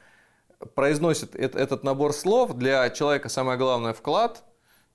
произносит 0.76 1.36
этот 1.36 1.84
набор 1.84 2.13
слов, 2.13 2.54
для 2.54 2.89
человека 2.89 3.30
самое 3.30 3.58
главное 3.58 3.93
вклад, 3.93 4.43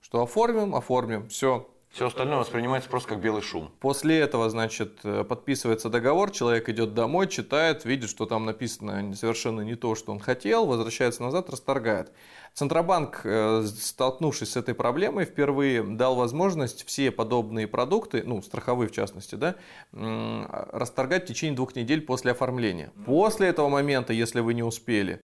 что 0.01 0.21
оформим, 0.21 0.75
оформим, 0.75 1.27
все. 1.27 1.67
Все 1.91 2.05
остальное 2.05 2.37
воспринимается 2.37 2.87
просто 2.87 3.09
как 3.09 3.19
белый 3.19 3.41
шум. 3.41 3.71
После 3.79 4.19
этого, 4.19 4.47
значит, 4.51 4.99
э, 5.03 5.23
подписывается 5.23 5.89
договор, 5.89 6.29
человек 6.29 6.69
идет 6.69 6.93
домой, 6.93 7.27
читает, 7.27 7.83
видит, 7.83 8.11
что 8.11 8.27
там 8.27 8.45
написано 8.45 9.15
совершенно 9.15 9.61
не 9.61 9.73
то, 9.75 9.95
что 9.95 10.11
он 10.11 10.19
хотел, 10.19 10.67
возвращается 10.67 11.23
назад, 11.23 11.49
расторгает. 11.49 12.11
Центробанк, 12.53 13.21
э, 13.23 13.63
столкнувшись 13.63 14.51
с 14.51 14.55
этой 14.55 14.75
проблемой, 14.75 15.25
впервые 15.25 15.81
дал 15.81 16.15
возможность 16.15 16.85
все 16.85 17.09
подобные 17.09 17.67
продукты, 17.67 18.21
ну, 18.23 18.43
страховые 18.43 18.87
в 18.87 18.91
частности, 18.91 19.33
да, 19.33 19.55
расторгать 19.91 21.23
в 21.23 21.27
течение 21.27 21.55
двух 21.55 21.75
недель 21.75 22.01
после 22.01 22.31
оформления. 22.31 22.91
После 23.05 23.47
этого 23.47 23.67
момента, 23.67 24.13
если 24.13 24.41
вы 24.41 24.53
не 24.53 24.63
успели, 24.63 25.21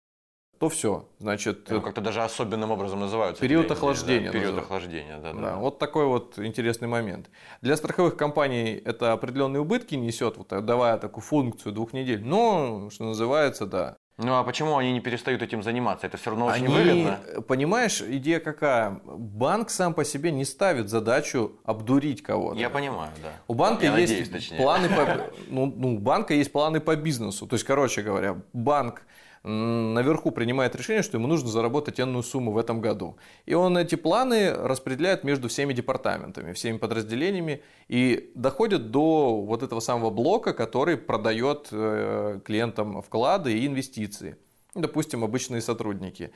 то 0.61 0.69
все. 0.69 1.07
Значит, 1.17 1.71
ну, 1.71 1.81
как-то 1.81 2.01
даже 2.01 2.21
особенным 2.21 2.69
образом 2.69 2.99
называются. 2.99 3.41
Период 3.41 3.63
деньги, 3.63 3.73
охлаждения. 3.73 4.31
Да, 4.31 4.31
период 4.31 4.57
охлаждения, 4.59 5.17
да, 5.17 5.33
да, 5.33 5.41
да. 5.41 5.55
Вот 5.55 5.79
такой 5.79 6.05
вот 6.05 6.37
интересный 6.37 6.87
момент. 6.87 7.31
Для 7.61 7.75
страховых 7.75 8.15
компаний 8.15 8.79
это 8.85 9.11
определенные 9.11 9.61
убытки 9.61 9.95
несет, 9.95 10.37
вот 10.37 10.49
давая 10.63 10.99
такую 10.99 11.23
функцию 11.23 11.73
двух 11.73 11.93
недель. 11.93 12.23
Но, 12.23 12.91
что 12.91 13.05
называется, 13.05 13.65
да. 13.65 13.97
Ну 14.17 14.35
а 14.35 14.43
почему 14.43 14.77
они 14.77 14.91
не 14.93 14.99
перестают 14.99 15.41
этим 15.41 15.63
заниматься? 15.63 16.05
Это 16.05 16.17
все 16.17 16.29
равно 16.29 16.45
очень 16.45 16.65
они, 16.65 16.75
выгодно. 16.75 17.41
Понимаешь, 17.41 17.99
идея 17.99 18.39
какая? 18.39 19.01
Банк 19.03 19.71
сам 19.71 19.95
по 19.95 20.05
себе 20.05 20.31
не 20.31 20.45
ставит 20.45 20.89
задачу 20.89 21.53
обдурить 21.63 22.21
кого-то. 22.21 22.59
Я 22.59 22.69
понимаю, 22.69 23.11
да. 23.23 23.31
У 23.47 23.55
банка 23.55 23.87
Я 23.87 23.97
есть 23.97 24.31
надеюсь, 24.31 24.53
планы 24.55 24.89
по, 24.89 25.31
ну, 25.47 25.73
ну, 25.75 25.95
у 25.95 25.97
банка 25.97 26.35
есть 26.35 26.51
планы 26.51 26.81
по 26.81 26.95
бизнесу. 26.95 27.47
То 27.47 27.55
есть, 27.55 27.65
короче 27.65 28.03
говоря, 28.03 28.37
банк 28.53 29.01
наверху 29.43 30.31
принимает 30.31 30.75
решение, 30.75 31.01
что 31.03 31.17
ему 31.17 31.27
нужно 31.27 31.49
заработать 31.49 31.99
энную 31.99 32.23
сумму 32.23 32.51
в 32.51 32.57
этом 32.57 32.81
году. 32.81 33.17
И 33.45 33.53
он 33.53 33.77
эти 33.77 33.95
планы 33.95 34.53
распределяет 34.53 35.23
между 35.23 35.49
всеми 35.49 35.73
департаментами, 35.73 36.53
всеми 36.53 36.77
подразделениями 36.77 37.63
и 37.87 38.31
доходит 38.35 38.91
до 38.91 39.41
вот 39.41 39.63
этого 39.63 39.79
самого 39.79 40.09
блока, 40.09 40.53
который 40.53 40.97
продает 40.97 41.69
э, 41.71 42.39
клиентам 42.45 43.01
вклады 43.01 43.57
и 43.57 43.65
инвестиции. 43.65 44.37
Допустим, 44.75 45.23
обычные 45.23 45.61
сотрудники. 45.61 46.31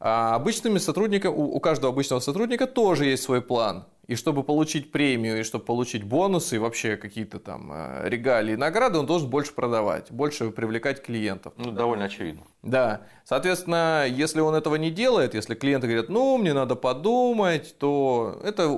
А 0.00 0.34
обычными 0.34 0.78
сотрудниками, 0.78 1.32
у 1.32 1.60
каждого 1.60 1.92
обычного 1.92 2.20
сотрудника 2.20 2.66
тоже 2.66 3.04
есть 3.04 3.22
свой 3.22 3.42
план. 3.42 3.84
И 4.10 4.16
чтобы 4.16 4.42
получить 4.42 4.90
премию, 4.90 5.38
и 5.38 5.44
чтобы 5.44 5.64
получить 5.64 6.02
бонусы, 6.02 6.56
и 6.56 6.58
вообще 6.58 6.96
какие-то 6.96 7.38
там 7.38 7.70
э, 7.72 8.08
регалии 8.08 8.56
награды, 8.56 8.98
он 8.98 9.06
должен 9.06 9.30
больше 9.30 9.52
продавать, 9.52 10.10
больше 10.10 10.50
привлекать 10.50 11.00
клиентов. 11.00 11.52
Ну, 11.56 11.70
довольно 11.70 12.06
очевидно. 12.06 12.42
Да. 12.62 13.02
Соответственно, 13.24 14.06
если 14.08 14.40
он 14.40 14.56
этого 14.56 14.74
не 14.74 14.90
делает, 14.90 15.34
если 15.34 15.54
клиенты 15.54 15.86
говорят, 15.86 16.08
ну, 16.08 16.38
мне 16.38 16.52
надо 16.52 16.74
подумать, 16.74 17.78
то 17.78 18.40
это 18.42 18.76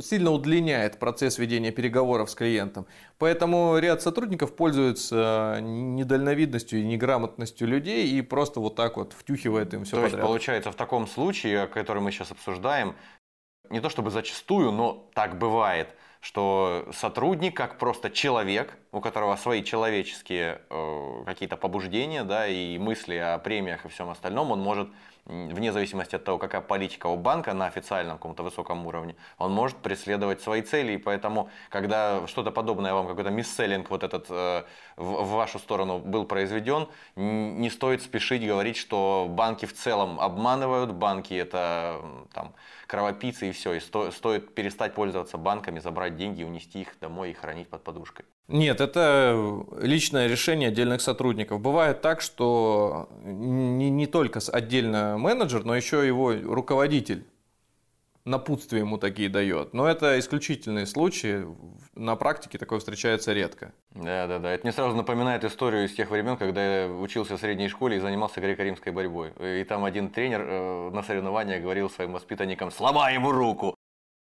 сильно 0.00 0.32
удлиняет 0.32 0.98
процесс 0.98 1.38
ведения 1.38 1.70
переговоров 1.70 2.28
с 2.28 2.34
клиентом. 2.34 2.86
Поэтому 3.18 3.78
ряд 3.78 4.02
сотрудников 4.02 4.56
пользуются 4.56 5.58
недальновидностью 5.60 6.80
и 6.80 6.84
неграмотностью 6.84 7.68
людей 7.68 8.08
и 8.08 8.20
просто 8.20 8.58
вот 8.58 8.74
так 8.74 8.96
вот 8.96 9.12
втюхивает 9.12 9.72
им 9.74 9.84
все 9.84 9.92
то 9.92 10.02
подряд. 10.02 10.18
есть, 10.18 10.26
получается, 10.26 10.72
в 10.72 10.74
таком 10.74 11.06
случае, 11.06 11.68
который 11.68 12.02
мы 12.02 12.10
сейчас 12.10 12.32
обсуждаем, 12.32 12.96
не 13.70 13.80
то 13.80 13.88
чтобы 13.88 14.10
зачастую, 14.10 14.72
но 14.72 15.08
так 15.14 15.38
бывает. 15.38 15.94
что 16.20 16.86
сотрудник, 16.92 17.56
как 17.56 17.78
просто 17.78 18.08
человек, 18.08 18.78
у 18.92 19.00
которого 19.00 19.34
свои 19.34 19.64
человеческие 19.64 20.62
э, 20.70 21.22
какие-то 21.26 21.56
побуждения, 21.56 22.22
да, 22.22 22.46
и 22.46 22.78
мысли 22.78 23.16
о 23.16 23.38
премиях 23.38 23.84
и 23.84 23.88
всем 23.88 24.08
остальном, 24.08 24.52
он 24.52 24.60
может 24.60 24.88
вне 25.26 25.72
зависимости 25.72 26.16
от 26.16 26.24
того, 26.24 26.38
какая 26.38 26.60
политика 26.60 27.06
у 27.06 27.16
банка 27.16 27.54
на 27.54 27.66
официальном 27.66 28.16
каком-то 28.16 28.42
высоком 28.42 28.86
уровне, 28.86 29.14
он 29.38 29.52
может 29.52 29.76
преследовать 29.78 30.40
свои 30.40 30.62
цели. 30.62 30.92
И 30.92 30.96
поэтому, 30.96 31.50
когда 31.70 32.26
что-то 32.26 32.50
подобное 32.50 32.92
вам, 32.94 33.06
какой-то 33.06 33.30
мисселлинг 33.30 33.90
вот 33.90 34.02
этот 34.02 34.26
э, 34.30 34.64
в, 34.96 35.04
в 35.04 35.30
вашу 35.30 35.58
сторону 35.58 35.98
был 35.98 36.24
произведен, 36.24 36.88
не 37.16 37.70
стоит 37.70 38.02
спешить 38.02 38.46
говорить, 38.46 38.76
что 38.76 39.26
банки 39.28 39.66
в 39.66 39.74
целом 39.74 40.20
обманывают, 40.20 40.92
банки 40.92 41.34
это 41.34 42.00
там, 42.32 42.54
кровопийцы 42.86 43.48
и 43.48 43.52
все. 43.52 43.74
И 43.74 43.80
сто, 43.80 44.10
стоит 44.10 44.54
перестать 44.54 44.94
пользоваться 44.94 45.38
банками, 45.38 45.78
забрать 45.78 46.16
деньги, 46.16 46.42
унести 46.42 46.80
их 46.80 46.98
домой 47.00 47.30
и 47.30 47.34
хранить 47.34 47.68
под 47.68 47.84
подушкой. 47.84 48.26
Нет, 48.48 48.80
это 48.80 49.64
личное 49.80 50.26
решение 50.26 50.68
отдельных 50.68 51.00
сотрудников. 51.00 51.60
Бывает 51.60 52.00
так, 52.00 52.20
что 52.20 53.08
не, 53.22 53.88
не 53.88 54.06
только 54.06 54.40
отдельно 54.52 55.16
менеджер, 55.16 55.64
но 55.64 55.74
еще 55.74 56.06
его 56.06 56.32
руководитель 56.32 57.24
напутствие 58.24 58.80
ему 58.80 58.98
такие 58.98 59.28
дает. 59.28 59.74
Но 59.74 59.86
это 59.88 60.18
исключительные 60.18 60.86
случаи. 60.86 61.46
На 61.94 62.16
практике 62.16 62.58
такое 62.58 62.78
встречается 62.78 63.32
редко. 63.32 63.72
Да, 63.90 64.26
да, 64.26 64.38
да. 64.38 64.52
Это 64.52 64.64
мне 64.64 64.72
сразу 64.72 64.96
напоминает 64.96 65.44
историю 65.44 65.86
из 65.86 65.94
тех 65.94 66.10
времен, 66.10 66.36
когда 66.36 66.82
я 66.82 66.88
учился 66.88 67.36
в 67.36 67.40
средней 67.40 67.68
школе 67.68 67.96
и 67.96 68.00
занимался 68.00 68.40
греко-римской 68.40 68.92
борьбой. 68.92 69.32
И 69.40 69.64
там 69.64 69.84
один 69.84 70.10
тренер 70.10 70.42
э, 70.42 70.90
на 70.90 71.02
соревнованиях 71.02 71.62
говорил 71.62 71.90
своим 71.90 72.12
воспитанникам 72.12 72.70
«Сломай 72.70 73.14
ему 73.14 73.32
руку!» 73.32 73.74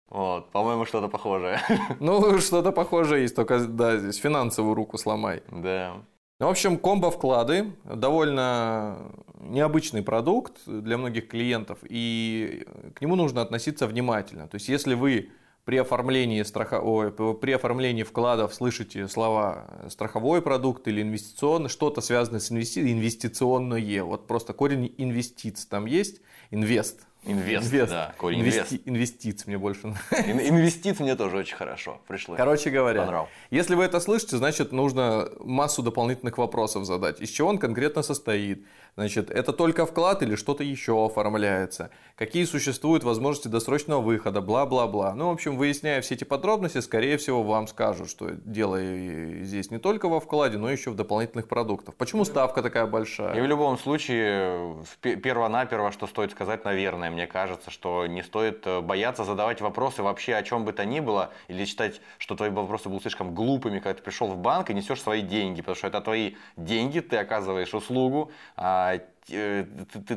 Вот, 0.09 0.51
по-моему, 0.51 0.85
что-то 0.85 1.07
похожее. 1.07 1.59
Ну, 1.99 2.37
что-то 2.39 2.71
похожее 2.71 3.23
есть, 3.23 3.35
только, 3.35 3.59
да, 3.59 3.97
здесь 3.97 4.17
финансовую 4.17 4.75
руку 4.75 4.97
сломай. 4.97 5.41
Да. 5.51 5.95
Ну, 6.39 6.47
в 6.47 6.49
общем, 6.49 6.77
комбо-вклады 6.77 7.71
довольно 7.85 9.11
необычный 9.39 10.03
продукт 10.03 10.57
для 10.65 10.97
многих 10.97 11.27
клиентов, 11.29 11.79
и 11.83 12.67
к 12.93 13.01
нему 13.01 13.15
нужно 13.15 13.41
относиться 13.41 13.87
внимательно. 13.87 14.47
То 14.47 14.55
есть, 14.55 14.67
если 14.67 14.95
вы 14.95 15.29
при 15.65 15.77
оформлении, 15.77 16.43
страха... 16.43 16.79
Ой, 16.79 17.11
при 17.11 17.51
оформлении 17.51 18.03
вкладов 18.03 18.53
слышите 18.53 19.07
слова 19.07 19.65
страховой 19.89 20.41
продукт 20.41 20.87
или 20.87 21.01
инвестиционный, 21.01 21.69
что-то 21.69 22.01
связанное 22.01 22.39
с 22.39 22.51
инвести... 22.51 22.81
инвестиционное, 22.91 24.03
вот 24.03 24.27
просто 24.27 24.53
корень 24.53 24.93
инвестиций 24.97 25.67
там 25.69 25.87
есть, 25.87 26.21
инвест, 26.51 27.07
Инвест, 27.25 27.67
инвест. 27.67 27.91
да, 27.91 28.13
корень 28.17 28.41
инвест. 28.41 28.73
Инвестиц 28.85 29.45
мне 29.47 29.57
больше 29.57 29.87
нравится. 29.87 30.31
Инвестиц 30.49 30.99
мне 30.99 31.15
тоже 31.15 31.37
очень 31.37 31.55
хорошо 31.55 31.99
пришло. 32.07 32.35
Короче 32.35 32.69
говоря, 32.69 33.01
Понрав. 33.03 33.29
если 33.49 33.75
вы 33.75 33.83
это 33.83 33.99
слышите, 33.99 34.37
значит 34.37 34.71
нужно 34.71 35.27
массу 35.39 35.81
дополнительных 35.81 36.37
вопросов 36.37 36.85
задать. 36.85 37.19
Из 37.21 37.29
чего 37.29 37.49
он 37.49 37.57
конкретно 37.57 38.03
состоит? 38.03 38.65
Значит, 38.95 39.29
это 39.29 39.51
только 39.51 39.85
вклад 39.85 40.23
или 40.23 40.35
что-то 40.35 40.63
еще 40.63 41.05
оформляется? 41.05 41.89
Какие 42.15 42.45
существуют 42.45 43.03
возможности 43.03 43.49
досрочного 43.49 43.99
выхода? 43.99 44.39
Бла-бла-бла. 44.39 45.13
Ну, 45.15 45.27
в 45.29 45.33
общем, 45.33 45.57
выясняя 45.57 45.99
все 45.99 46.15
эти 46.15 46.23
подробности, 46.23 46.77
скорее 46.77 47.17
всего, 47.17 47.43
вам 47.43 47.67
скажут, 47.67 48.09
что 48.09 48.29
дело 48.31 48.79
здесь 48.81 49.69
не 49.69 49.79
только 49.79 50.07
во 50.07 50.21
вкладе, 50.21 50.57
но 50.57 50.71
еще 50.71 50.91
в 50.91 50.95
дополнительных 50.95 51.49
продуктах. 51.49 51.95
Почему 51.95 52.23
ставка 52.23 52.61
такая 52.61 52.85
большая? 52.85 53.35
И 53.35 53.41
в 53.41 53.45
любом 53.45 53.77
случае, 53.77 54.77
перво-наперво, 55.01 55.91
что 55.91 56.07
стоит 56.07 56.31
сказать, 56.31 56.63
наверное, 56.63 57.11
мне 57.11 57.27
кажется, 57.27 57.71
что 57.71 58.07
не 58.07 58.23
стоит 58.23 58.65
э, 58.65 58.79
бояться 58.79 59.25
задавать 59.25 59.59
вопросы 59.59 60.03
вообще 60.03 60.35
о 60.35 60.43
чем 60.43 60.63
бы 60.63 60.71
то 60.71 60.85
ни 60.85 61.01
было, 61.01 61.31
или 61.49 61.65
считать, 61.65 61.99
что 62.17 62.35
твои 62.35 62.49
вопросы 62.49 62.87
будут 62.87 63.01
слишком 63.01 63.35
глупыми, 63.35 63.79
когда 63.79 63.95
ты 63.95 64.03
пришел 64.03 64.27
в 64.27 64.37
банк 64.37 64.69
и 64.69 64.73
несешь 64.73 65.01
свои 65.01 65.21
деньги, 65.21 65.59
потому 65.59 65.75
что 65.75 65.87
это 65.87 65.99
твои 65.99 66.35
деньги, 66.55 67.01
ты 67.01 67.17
оказываешь 67.17 67.73
услугу, 67.73 68.31
а 68.55 68.84
а, 68.93 68.99
ты, 69.27 69.65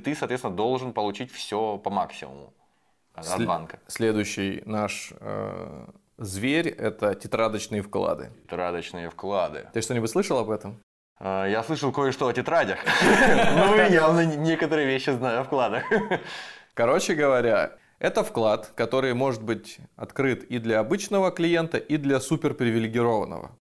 ты, 0.00 0.14
соответственно, 0.14 0.54
должен 0.54 0.92
получить 0.92 1.32
все 1.32 1.78
по 1.78 1.90
максимуму 1.90 2.52
от 3.14 3.26
След... 3.26 3.48
банка. 3.48 3.80
Следующий 3.86 4.62
наш 4.64 5.12
э, 5.20 5.86
зверь– 6.18 6.68
это 6.78 7.14
тетрадочные 7.14 7.82
вклады. 7.82 8.30
Тетрадочные 8.44 9.10
вклады. 9.10 9.68
Ты 9.72 9.80
что-нибудь 9.80 10.10
слышал 10.10 10.38
об 10.38 10.50
этом? 10.50 10.80
А, 11.18 11.46
я 11.46 11.62
слышал 11.62 11.92
кое-что 11.92 12.28
о 12.28 12.32
тетрадях. 12.32 12.78
Ну, 13.56 13.76
явно 13.76 14.24
некоторые 14.24 14.86
вещи 14.86 15.10
знаю 15.10 15.40
о 15.40 15.44
вкладах. 15.44 15.84
Короче 16.74 17.14
говоря, 17.14 17.76
это 17.98 18.22
вклад, 18.22 18.72
который 18.76 19.14
может 19.14 19.42
быть 19.42 19.78
открыт 19.96 20.44
и 20.44 20.58
для 20.58 20.78
обычного 20.78 21.30
клиента, 21.32 21.78
и 21.78 21.96
для 21.96 22.20
суперпривилегированного. 22.20 23.57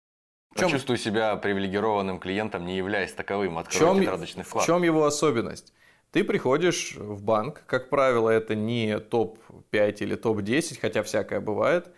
Чем... 0.56 0.70
Чувствую 0.70 0.96
себя 0.96 1.36
привилегированным 1.36 2.18
клиентом, 2.18 2.66
не 2.66 2.76
являясь 2.76 3.12
таковым, 3.12 3.58
открою 3.58 3.94
чем... 3.94 4.02
тетрадочный 4.02 4.44
вклад. 4.44 4.64
В 4.64 4.66
чем 4.66 4.82
его 4.82 5.04
особенность? 5.04 5.72
Ты 6.12 6.24
приходишь 6.24 6.94
в 6.96 7.22
банк, 7.22 7.64
как 7.66 7.90
правило, 7.90 8.30
это 8.30 8.54
не 8.54 8.98
топ-5 8.98 9.96
или 10.00 10.14
топ-10, 10.14 10.78
хотя 10.80 11.02
всякое 11.02 11.40
бывает, 11.40 11.90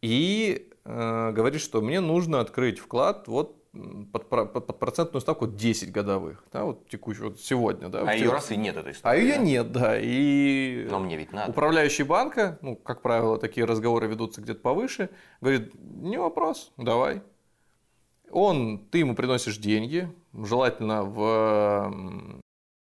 и 0.00 0.70
э, 0.84 1.32
говоришь, 1.32 1.62
что 1.62 1.82
мне 1.82 2.00
нужно 2.00 2.40
открыть 2.40 2.78
вклад 2.78 3.28
вот 3.28 3.58
под, 4.12 4.28
под, 4.28 4.52
под 4.52 4.78
процентную 4.78 5.20
ставку 5.20 5.46
10 5.46 5.92
годовых, 5.92 6.44
да, 6.52 6.64
вот 6.64 6.88
текущую, 6.88 7.30
вот 7.30 7.40
сегодня, 7.40 7.88
да. 7.88 8.04
А 8.06 8.14
ее 8.14 8.30
раз 8.30 8.50
и 8.50 8.56
нет 8.56 8.76
этой 8.76 8.94
ставки. 8.94 9.16
А 9.16 9.20
ее 9.20 9.36
да? 9.36 9.42
нет, 9.42 9.72
да, 9.72 9.98
и 10.00 10.86
Но 10.90 10.98
мне 10.98 11.16
ведь 11.16 11.32
надо. 11.32 11.50
управляющий 11.50 12.02
банка, 12.02 12.58
ну, 12.62 12.76
как 12.76 13.02
правило, 13.02 13.38
такие 13.38 13.66
разговоры 13.66 14.06
ведутся 14.06 14.40
где-то 14.40 14.60
повыше, 14.60 15.10
говорит, 15.40 15.72
не 15.74 16.18
вопрос, 16.18 16.72
давай, 16.76 17.22
он, 18.30 18.78
ты 18.90 18.98
ему 18.98 19.14
приносишь 19.14 19.58
деньги, 19.58 20.10
желательно 20.32 21.04
в 21.04 22.40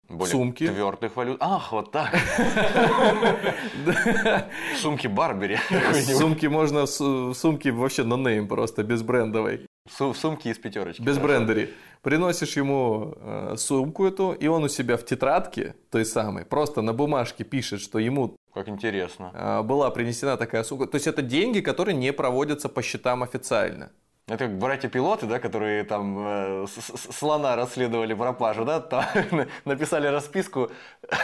более 0.09 0.33
сумки. 0.33 0.69
твердых 0.69 1.17
валют. 1.17 1.39
Ах, 1.41 1.73
вот 1.73 1.91
так. 1.91 2.15
Сумки 4.77 5.07
Барбери. 5.07 5.59
Сумки 5.93 6.47
можно, 6.47 6.87
сумки 6.87 7.69
вообще 7.69 8.05
на 8.05 8.17
нейм 8.17 8.49
просто, 8.49 8.83
без 8.83 9.03
брендовой. 9.03 9.67
Сумки 9.89 10.49
из 10.49 10.59
пятерочки. 10.59 11.03
Без 11.03 11.19
брендери. 11.19 11.71
Приносишь 12.03 12.57
ему 12.57 13.15
э, 13.17 13.55
сумку 13.57 14.07
эту, 14.07 14.33
и 14.33 14.47
он 14.47 14.65
у 14.65 14.69
себя 14.69 14.97
в 14.97 15.05
тетрадке, 15.05 15.75
той 15.91 16.05
самой, 16.05 16.45
просто 16.45 16.83
на 16.83 16.93
бумажке 16.93 17.45
пишет, 17.45 17.81
что 17.81 17.99
ему 17.99 18.37
как 18.55 18.69
интересно. 18.69 19.33
Э, 19.35 19.63
была 19.63 19.91
принесена 19.91 20.37
такая 20.37 20.63
сумка. 20.63 20.87
То 20.87 20.95
есть 20.95 21.07
это 21.07 21.23
деньги, 21.23 21.61
которые 21.61 21.97
не 21.97 22.13
проводятся 22.13 22.69
по 22.69 22.83
счетам 22.83 23.23
официально. 23.23 23.91
Это 24.27 24.47
как 24.47 24.59
братья-пилоты, 24.59 25.27
да, 25.27 25.39
которые 25.39 25.85
там 25.85 26.17
э, 26.19 26.67
слона 27.11 27.57
расследовали 27.57 28.15
пропажу, 28.15 28.65
да, 28.65 28.81
там, 28.81 29.05
написали 29.67 30.07
расписку 30.07 30.71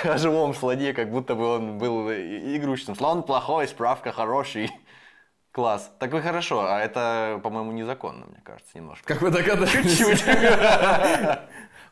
о 0.04 0.18
живом 0.18 0.52
слоне, 0.52 0.92
как 0.92 1.10
будто 1.10 1.34
бы 1.34 1.46
он 1.46 1.78
был 1.78 2.10
игрушечным. 2.10 2.94
Слон 2.94 3.22
плохой, 3.22 3.68
справка 3.68 4.12
хороший. 4.12 4.70
Класс. 5.52 5.90
Так 5.98 6.12
вы 6.12 6.20
хорошо, 6.20 6.66
а 6.68 6.78
это, 6.78 7.40
по-моему, 7.42 7.72
незаконно, 7.72 8.26
мне 8.26 8.40
кажется, 8.44 8.76
немножко. 8.76 9.06
Как 9.06 9.22
вы 9.22 9.30
догадались? 9.30 9.98
Чуть-чуть. 9.98 10.24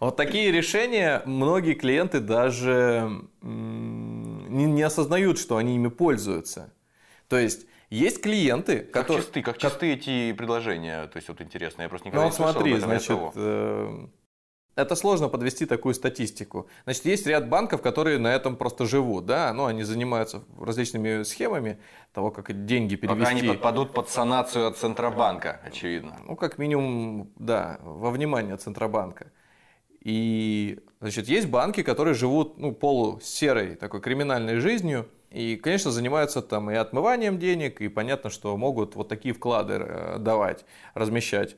Вот 0.00 0.14
такие 0.14 0.52
решения 0.52 1.22
многие 1.24 1.74
клиенты 1.74 2.20
даже 2.20 3.10
не 3.42 4.82
осознают, 4.82 5.40
что 5.40 5.56
они 5.56 5.74
ими 5.74 5.88
пользуются. 5.88 6.72
То 7.28 7.36
есть 7.36 7.66
есть 7.90 8.20
клиенты, 8.20 8.80
как 8.80 9.02
которые... 9.02 9.22
Чисты, 9.22 9.42
как 9.42 9.58
чисты 9.58 9.92
эти 9.94 10.32
предложения? 10.32 11.06
То 11.06 11.16
есть 11.16 11.28
вот 11.28 11.40
интересно, 11.40 11.82
я 11.82 11.88
просто 11.88 12.08
никогда 12.08 12.24
ну, 12.24 12.30
не 12.30 12.36
слышал 12.36 12.52
смотри, 12.52 12.78
значит, 12.78 13.18
э, 13.34 14.06
это 14.78 14.94
сложно 14.94 15.28
подвести 15.28 15.66
такую 15.66 15.92
статистику. 15.94 16.68
Значит, 16.84 17.04
есть 17.06 17.26
ряд 17.26 17.48
банков, 17.48 17.82
которые 17.82 18.18
на 18.18 18.28
этом 18.28 18.56
просто 18.56 18.86
живут, 18.86 19.26
да, 19.26 19.52
ну, 19.52 19.66
они 19.66 19.82
занимаются 19.82 20.44
различными 20.56 21.24
схемами 21.24 21.80
того, 22.12 22.30
как 22.30 22.64
деньги 22.64 22.94
перевести. 22.94 23.20
Пока 23.20 23.30
они 23.30 23.42
подпадут 23.42 23.92
под 23.92 24.08
санацию 24.08 24.68
от 24.68 24.76
Центробанка, 24.76 25.60
очевидно. 25.64 26.20
Ну, 26.24 26.36
как 26.36 26.58
минимум, 26.58 27.32
да, 27.36 27.80
во 27.82 28.12
внимание 28.12 28.56
Центробанка. 28.56 29.32
И, 30.00 30.78
значит, 31.00 31.26
есть 31.28 31.48
банки, 31.48 31.82
которые 31.82 32.14
живут, 32.14 32.56
ну, 32.58 32.72
полусерой 32.72 33.74
такой 33.74 34.00
криминальной 34.00 34.60
жизнью, 34.60 35.08
и, 35.30 35.56
конечно, 35.56 35.90
занимаются 35.90 36.40
там 36.42 36.70
и 36.70 36.74
отмыванием 36.74 37.38
денег, 37.38 37.80
и 37.80 37.88
понятно, 37.88 38.30
что 38.30 38.56
могут 38.56 38.96
вот 38.96 39.08
такие 39.08 39.34
вклады 39.34 39.74
э, 39.74 40.16
давать, 40.18 40.64
размещать. 40.94 41.56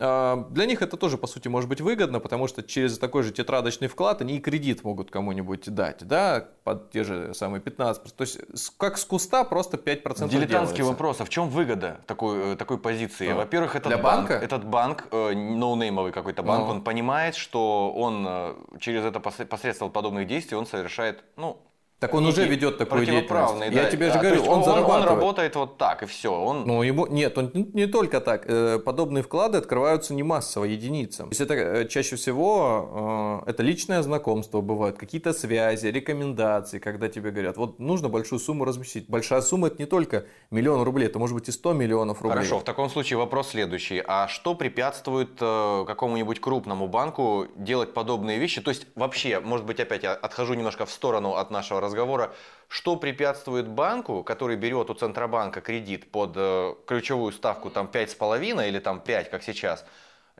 А, 0.00 0.46
для 0.50 0.66
них 0.66 0.82
это 0.82 0.96
тоже, 0.96 1.18
по 1.18 1.26
сути, 1.26 1.48
может 1.48 1.68
быть 1.68 1.80
выгодно, 1.80 2.20
потому 2.20 2.46
что 2.46 2.62
через 2.62 2.98
такой 2.98 3.22
же 3.24 3.32
тетрадочный 3.32 3.88
вклад 3.88 4.20
они 4.20 4.36
и 4.36 4.40
кредит 4.40 4.84
могут 4.84 5.10
кому-нибудь 5.10 5.68
дать, 5.74 6.06
да, 6.06 6.46
под 6.62 6.90
те 6.92 7.02
же 7.02 7.34
самые 7.34 7.60
15%. 7.60 8.08
То 8.16 8.22
есть, 8.22 8.38
как 8.76 8.98
с 8.98 9.04
куста 9.04 9.44
просто 9.44 9.76
5% 9.76 10.28
Дилетантский 10.28 10.48
делается. 10.48 10.84
вопрос, 10.84 11.20
а 11.20 11.24
в 11.24 11.28
чем 11.28 11.48
выгода 11.48 12.00
такой, 12.06 12.52
э, 12.52 12.56
такой 12.56 12.78
позиции? 12.78 13.32
Во-первых, 13.32 13.74
этот 13.74 13.88
Для 13.88 13.98
банк, 13.98 14.28
банка? 14.28 14.44
этот 14.44 14.64
банк, 14.64 15.08
э, 15.10 15.32
ноунеймовый 15.34 16.12
какой-то 16.12 16.42
банк, 16.42 16.66
ну. 16.66 16.70
он 16.74 16.82
понимает, 16.82 17.34
что 17.34 17.92
он 17.92 18.56
через 18.78 19.04
это 19.04 19.18
посредством 19.18 19.90
подобных 19.90 20.28
действий 20.28 20.56
он 20.56 20.66
совершает, 20.66 21.24
ну, 21.36 21.60
Так 22.00 22.14
он 22.14 22.26
уже 22.26 22.46
ведет 22.46 22.78
такую 22.78 23.04
деятельность. 23.04 23.58
да. 23.58 23.66
Я 23.66 23.90
тебе 23.90 24.12
же 24.12 24.18
А, 24.18 24.22
говорю, 24.22 24.42
он, 24.42 24.58
он 24.58 24.64
зарабатывает. 24.64 25.06
работает 25.08 25.56
вот 25.56 25.78
так, 25.78 26.04
и 26.04 26.06
все. 26.06 26.32
Он... 26.32 26.64
Ну, 26.64 26.82
ему, 26.84 27.06
нет, 27.08 27.36
он 27.36 27.50
не, 27.54 27.86
только 27.86 28.20
так. 28.20 28.44
Э, 28.46 28.78
Подобные 28.78 29.24
вклады 29.24 29.58
открываются 29.58 30.14
не 30.14 30.22
массово, 30.22 30.64
единицам. 30.64 31.30
То 31.30 31.32
есть 31.32 31.40
это 31.40 31.54
э, 31.54 31.88
чаще 31.88 32.14
всего 32.14 33.42
э, 33.46 33.50
это 33.50 33.64
личное 33.64 34.00
знакомство 34.02 34.60
бывает, 34.60 34.96
какие-то 34.96 35.32
связи, 35.32 35.88
рекомендации, 35.88 36.78
когда 36.78 37.08
тебе 37.08 37.32
говорят, 37.32 37.56
вот 37.56 37.80
нужно 37.80 38.08
большую 38.08 38.38
сумму 38.38 38.64
разместить. 38.64 39.08
Большая 39.08 39.40
сумма 39.40 39.66
это 39.66 39.76
не 39.80 39.86
только 39.86 40.26
миллион 40.52 40.82
рублей, 40.82 41.06
это 41.06 41.18
может 41.18 41.34
быть 41.34 41.48
и 41.48 41.52
100 41.52 41.72
миллионов 41.72 42.22
рублей. 42.22 42.36
Хорошо, 42.36 42.60
в 42.60 42.64
таком 42.64 42.88
случае 42.90 43.18
вопрос 43.18 43.48
следующий. 43.48 44.02
А 44.06 44.28
что 44.28 44.54
препятствует 44.54 45.30
какому-нибудь 45.38 46.40
крупному 46.40 46.86
банку 46.86 47.46
делать 47.56 47.92
подобные 47.92 48.38
вещи? 48.38 48.60
То 48.60 48.70
есть 48.70 48.86
вообще, 48.94 49.40
может 49.40 49.66
быть, 49.66 49.80
опять 49.80 50.04
я 50.04 50.12
отхожу 50.12 50.54
немножко 50.54 50.86
в 50.86 50.90
сторону 50.92 51.34
от 51.34 51.50
нашего 51.50 51.80
разговора. 51.88 52.32
Что 52.68 52.96
препятствует 52.96 53.66
банку, 53.66 54.22
который 54.22 54.56
берет 54.56 54.90
у 54.90 54.94
Центробанка 54.94 55.60
кредит 55.60 56.10
под 56.10 56.32
э, 56.36 56.74
ключевую 56.86 57.32
ставку 57.32 57.70
там 57.70 57.86
5,5 57.92 58.68
или 58.68 58.78
там 58.78 59.00
5, 59.00 59.30
как 59.30 59.42
сейчас, 59.42 59.84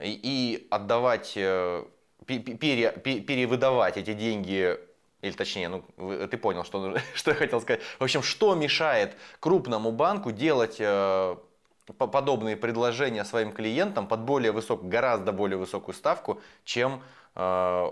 и, 0.00 0.12
и 0.22 0.68
отдавать, 0.70 1.32
э, 1.36 1.84
пе- 2.26 2.38
пе- 2.38 2.54
пере- 2.54 2.92
пе- 2.92 3.20
перевыдавать 3.20 3.96
эти 3.96 4.12
деньги 4.12 4.78
или 5.20 5.32
точнее, 5.32 5.68
ну, 5.68 5.84
ты 6.28 6.36
понял, 6.36 6.64
что, 6.64 6.96
что 7.14 7.30
я 7.30 7.36
хотел 7.36 7.60
сказать. 7.60 7.80
В 7.98 8.04
общем, 8.04 8.22
что 8.22 8.54
мешает 8.54 9.16
крупному 9.40 9.90
банку 9.90 10.30
делать 10.30 10.76
э, 10.78 11.36
по- 11.96 12.06
подобные 12.06 12.56
предложения 12.56 13.24
своим 13.24 13.52
клиентам 13.52 14.06
под 14.06 14.20
более 14.20 14.52
высок, 14.52 14.88
гораздо 14.88 15.32
более 15.32 15.56
высокую 15.56 15.94
ставку, 15.94 16.40
чем 16.64 17.02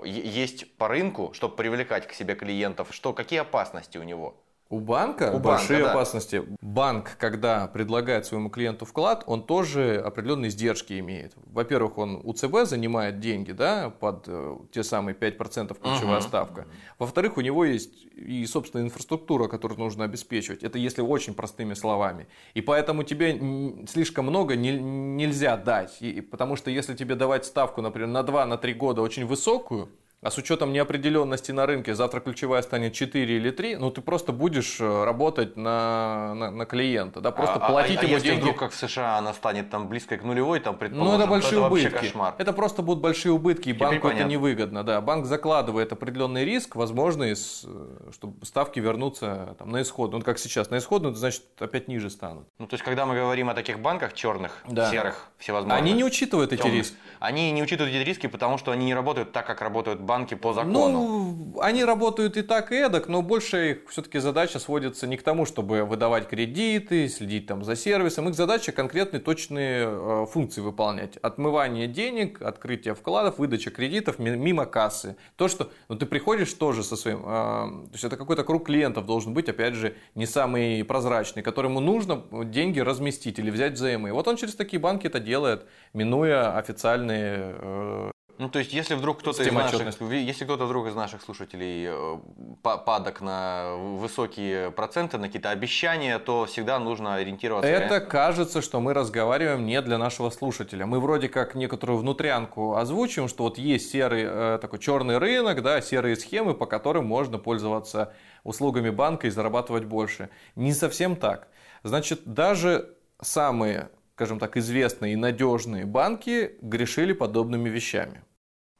есть 0.04 0.76
по 0.76 0.88
рынку, 0.88 1.32
чтобы 1.32 1.54
привлекать 1.54 2.06
к 2.08 2.12
себе 2.12 2.34
клиентов? 2.34 2.88
Что, 2.90 3.12
какие 3.12 3.40
опасности 3.40 3.98
у 3.98 4.02
него? 4.02 4.34
У 4.68 4.80
банка 4.80 5.30
У 5.32 5.38
большие 5.38 5.78
банка, 5.78 5.84
да. 5.84 5.92
опасности. 5.92 6.42
Банк, 6.60 7.16
когда 7.18 7.68
предлагает 7.68 8.26
своему 8.26 8.50
клиенту 8.50 8.84
вклад, 8.84 9.22
он 9.26 9.44
тоже 9.44 10.02
определенные 10.04 10.48
издержки 10.48 10.98
имеет. 10.98 11.34
Во-первых, 11.46 11.98
он 11.98 12.20
у 12.24 12.32
ЦБ 12.32 12.64
занимает 12.64 13.20
деньги, 13.20 13.52
да, 13.52 13.90
под 13.90 14.24
э, 14.26 14.56
те 14.72 14.82
самые 14.82 15.14
5% 15.14 15.78
ключевая 15.80 16.18
Мгм. 16.18 16.28
ставка. 16.28 16.66
Во-вторых, 16.98 17.36
у 17.36 17.42
него 17.42 17.64
есть 17.64 17.92
и 18.16 18.44
собственная 18.46 18.86
инфраструктура, 18.86 19.46
которую 19.46 19.78
нужно 19.78 20.04
обеспечивать. 20.04 20.64
Это 20.64 20.78
если 20.78 21.00
очень 21.00 21.34
простыми 21.34 21.74
словами. 21.74 22.26
И 22.54 22.60
поэтому 22.60 23.04
тебе 23.04 23.86
слишком 23.86 24.26
много 24.26 24.56
не- 24.56 24.80
нельзя 24.80 25.56
дать. 25.56 25.96
И- 26.00 26.20
потому 26.20 26.56
что 26.56 26.70
если 26.72 26.94
тебе 26.96 27.14
давать 27.14 27.44
ставку, 27.44 27.82
например, 27.82 28.08
на 28.08 28.22
2-3 28.24 28.74
года 28.74 29.00
очень 29.00 29.26
высокую, 29.26 29.88
а 30.22 30.30
с 30.30 30.38
учетом 30.38 30.72
неопределенности 30.72 31.52
на 31.52 31.66
рынке, 31.66 31.94
завтра 31.94 32.20
ключевая 32.20 32.62
станет 32.62 32.94
4 32.94 33.36
или 33.36 33.50
3, 33.50 33.76
ну 33.76 33.90
ты 33.90 34.00
просто 34.00 34.32
будешь 34.32 34.80
э, 34.80 35.04
работать 35.04 35.56
на, 35.56 36.34
на, 36.34 36.50
на 36.50 36.64
клиента, 36.66 37.20
да, 37.20 37.30
просто 37.30 37.56
А- 37.56 37.66
а- 37.66 37.70
платить 37.70 37.98
а, 38.00 38.02
ему 38.04 38.14
если 38.14 38.28
деньги. 38.28 38.40
вдруг, 38.40 38.58
как 38.58 38.72
в 38.72 38.74
США, 38.76 39.18
она 39.18 39.34
станет 39.34 39.68
там 39.70 39.88
близкой 39.88 40.18
к 40.18 40.24
нулевой, 40.24 40.60
там, 40.60 40.74
Ну, 40.74 40.78
предположим, 40.78 41.20
это 41.20 41.26
большие 41.30 41.52
то 41.52 41.60
вообще 41.68 41.86
убытки. 41.88 42.04
кошмар. 42.06 42.34
Это 42.38 42.52
просто 42.54 42.82
будут 42.82 43.02
большие 43.02 43.32
убытки, 43.32 43.68
и 43.68 43.72
Теперь 43.74 43.78
банку 43.88 44.06
это 44.08 44.16
понятно. 44.16 44.30
невыгодно. 44.32 44.84
Да. 44.84 45.00
Банк 45.02 45.26
закладывает 45.26 45.92
определенный 45.92 46.44
риск, 46.44 46.76
возможный, 46.76 47.36
с- 47.36 47.64
э, 47.66 48.10
чтобы 48.12 48.44
ставки 48.46 48.80
вернутся 48.80 49.54
там, 49.58 49.70
на 49.70 49.82
исходную. 49.82 50.20
Ну, 50.20 50.24
как 50.24 50.38
сейчас, 50.38 50.70
на 50.70 50.78
исходную, 50.78 51.10
это 51.12 51.20
значит, 51.20 51.42
опять 51.60 51.88
ниже 51.88 52.08
станут. 52.10 52.46
Ну, 52.58 52.66
то 52.66 52.74
есть, 52.74 52.84
когда 52.84 53.04
мы 53.04 53.14
говорим 53.14 53.50
о 53.50 53.54
таких 53.54 53.80
банках 53.80 54.14
черных, 54.14 54.62
Да. 54.66 54.90
серых, 54.90 55.28
всевозможных, 55.38 55.78
Они 55.78 55.92
не 55.92 56.04
учитывают 56.04 56.52
эти 56.52 56.62
темных, 56.62 56.78
риски. 56.78 56.96
Они 57.20 57.52
не 57.52 57.62
учитывают 57.62 57.94
эти 57.94 58.02
риски, 58.02 58.26
потому 58.28 58.56
что 58.56 58.72
они 58.72 58.86
не 58.86 58.94
работают 58.94 59.32
так, 59.32 59.46
как 59.46 59.60
работают 59.60 60.00
банки 60.06 60.34
по 60.34 60.52
закону. 60.52 60.74
Ну, 60.74 61.60
они 61.60 61.84
работают 61.84 62.36
и 62.36 62.42
так, 62.42 62.72
и 62.72 62.76
эдак, 62.76 63.08
но 63.08 63.22
больше 63.22 63.70
их 63.72 63.90
все-таки 63.90 64.18
задача 64.18 64.58
сводится 64.58 65.06
не 65.06 65.16
к 65.16 65.22
тому, 65.22 65.44
чтобы 65.44 65.84
выдавать 65.84 66.28
кредиты, 66.28 67.08
следить 67.08 67.46
там 67.46 67.64
за 67.64 67.76
сервисом. 67.76 68.28
Их 68.28 68.34
задача 68.34 68.72
конкретные 68.72 69.20
точные 69.20 69.86
э, 69.86 70.26
функции 70.30 70.60
выполнять. 70.60 71.16
Отмывание 71.18 71.86
денег, 71.86 72.40
открытие 72.42 72.94
вкладов, 72.94 73.38
выдача 73.38 73.70
кредитов 73.70 74.18
ми- 74.18 74.36
мимо 74.36 74.66
кассы. 74.66 75.16
То, 75.36 75.48
что 75.48 75.70
ну, 75.88 75.96
ты 75.96 76.06
приходишь 76.06 76.52
тоже 76.54 76.82
со 76.82 76.96
своим... 76.96 77.20
э, 77.20 77.22
то 77.26 77.90
есть 77.92 78.04
это 78.04 78.16
какой-то 78.16 78.44
круг 78.44 78.66
клиентов 78.66 79.06
должен 79.06 79.34
быть, 79.34 79.48
опять 79.48 79.74
же, 79.74 79.96
не 80.14 80.26
самый 80.26 80.84
прозрачный, 80.84 81.42
которому 81.42 81.80
нужно 81.80 82.22
деньги 82.44 82.80
разместить 82.80 83.38
или 83.38 83.50
взять 83.50 83.72
взаймы. 83.72 84.12
Вот 84.12 84.28
он 84.28 84.36
через 84.36 84.54
такие 84.54 84.80
банки 84.80 85.06
это 85.06 85.20
делает, 85.20 85.66
минуя 85.92 86.56
официальные 86.56 87.54
э, 87.58 88.10
Ну, 88.38 88.48
то 88.50 88.58
есть, 88.58 88.72
если 88.72 88.94
вдруг 88.94 89.20
кто-то 89.20 89.42
из 89.42 89.52
наших, 89.52 90.00
если 90.12 90.44
кто-то 90.44 90.66
вдруг 90.66 90.88
из 90.88 90.94
наших 90.94 91.22
слушателей 91.22 91.86
э, 91.88 92.18
па- 92.62 92.76
падок 92.76 93.20
на 93.20 93.74
высокие 93.76 94.70
проценты, 94.70 95.16
на 95.18 95.26
какие-то 95.26 95.50
обещания, 95.50 96.18
то 96.18 96.44
всегда 96.44 96.78
нужно 96.78 97.14
ориентироваться. 97.14 97.70
Это 97.70 98.00
кажется, 98.00 98.60
что 98.60 98.80
мы 98.80 98.92
разговариваем 98.92 99.64
не 99.64 99.80
для 99.80 99.96
нашшего 99.98 100.30
слушателя. 100.30 100.84
Мы 100.86 101.00
вроде 101.00 101.28
как 101.28 101.54
некоторую 101.54 101.98
внутрянку 101.98 102.76
озвучиваем, 102.76 103.28
что 103.28 103.44
вот 103.44 103.58
есть 103.58 103.90
серый 103.90 104.24
э, 104.26 104.58
такой 104.60 104.78
черный 104.78 105.18
рынок, 105.18 105.62
да, 105.62 105.80
серые 105.80 106.16
схемы, 106.16 106.54
по 106.54 106.66
которым 106.66 107.06
можно 107.06 107.38
пользоваться 107.38 108.12
услугами 108.44 108.90
банка 108.90 109.26
и 109.26 109.30
зарабатывать 109.30 109.84
больше. 109.84 110.28
Не 110.56 110.72
совсем 110.72 111.16
так. 111.16 111.48
Значит, 111.82 112.22
даже 112.24 112.94
самые, 113.20 113.90
скажем 114.14 114.38
так, 114.38 114.56
известные 114.56 115.14
и 115.14 115.16
надежные 115.16 115.86
банки 115.86 116.56
грешили 116.60 117.12
подобными 117.12 117.68
вещами. 117.68 118.22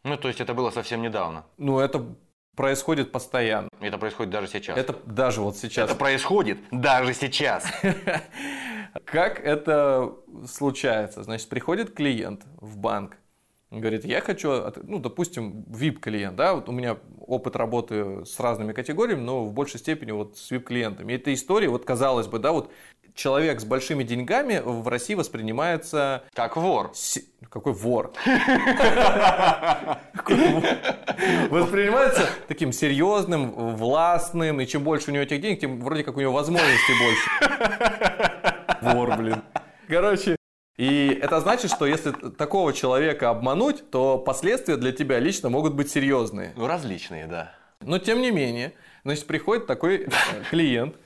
Ну, 0.07 0.17
то 0.17 0.29
есть, 0.29 0.41
это 0.41 0.55
было 0.55 0.71
совсем 0.71 1.03
недавно. 1.03 1.45
Ну, 1.59 1.81
это 1.81 2.07
происходит 2.55 3.11
постоянно. 3.11 3.69
Это 3.81 3.99
происходит 3.99 4.33
даже 4.33 4.47
сейчас. 4.47 4.79
Это 4.79 4.97
даже 5.05 5.41
вот 5.41 5.57
сейчас. 5.57 5.91
Это 5.91 5.99
происходит 5.99 6.59
даже 6.71 7.13
сейчас. 7.13 7.67
Как 9.05 9.45
это 9.45 10.15
случается? 10.47 11.25
Значит, 11.25 11.49
приходит 11.49 11.93
клиент 11.93 12.47
в 12.61 12.79
банк, 12.79 13.17
говорит, 13.73 14.05
я 14.05 14.21
хочу, 14.21 14.73
ну, 14.85 15.01
допустим, 15.01 15.65
VIP-клиент, 15.69 16.37
да, 16.37 16.55
вот 16.55 16.69
у 16.69 16.73
меня 16.73 16.99
опыт 17.27 17.57
работы 17.57 18.25
с 18.25 18.39
разными 18.39 18.73
категориями, 18.73 19.21
но 19.21 19.45
в 19.45 19.53
большей 19.53 19.81
степени 19.81 20.13
вот 20.13 20.39
с 20.39 20.53
VIP-клиентами. 20.53 21.13
И 21.13 21.17
эта 21.17 21.35
история, 21.35 21.69
вот 21.69 21.85
казалось 21.85 22.29
бы, 22.29 22.39
да, 22.39 22.53
вот 22.53 22.71
человек 23.17 23.61
с 23.61 23.65
большими 23.65 24.05
деньгами 24.05 24.63
в 24.65 24.87
России 24.87 25.15
воспринимается... 25.15 26.23
Как 26.35 26.57
вор. 26.57 26.91
се- 26.95 27.25
Какой 27.51 27.73
вор? 27.73 28.13
Воспринимается 31.51 32.29
таким 32.49 32.73
серьезным, 32.73 33.51
властным, 33.77 34.61
и 34.61 34.67
чем 34.67 34.85
больше 34.85 35.11
у 35.11 35.15
него 35.15 35.25
этих 35.25 35.41
денег, 35.41 35.61
тем 35.61 35.81
вроде 35.81 36.05
как 36.05 36.17
у 36.17 36.21
него 36.21 36.33
возможностей 36.33 36.93
больше. 37.01 37.31
Вор, 38.83 39.17
блин. 39.17 39.43
Короче, 39.89 40.37
и 40.77 41.19
это 41.23 41.41
значит, 41.41 41.71
что 41.71 41.87
если 41.87 42.13
такого 42.13 42.73
человека 42.73 43.31
обмануть, 43.31 43.91
то 43.91 44.19
последствия 44.19 44.77
для 44.77 44.93
тебя 44.93 45.19
лично 45.19 45.49
могут 45.49 45.75
быть 45.75 45.91
серьезные. 45.91 46.53
Ну, 46.57 46.67
различные, 46.67 47.27
да. 47.27 47.55
Но 47.81 47.99
тем 47.99 48.21
не 48.21 48.31
менее, 48.31 48.73
значит, 49.05 49.27
приходит 49.27 49.67
такой 49.67 50.09
клиент, 50.51 50.97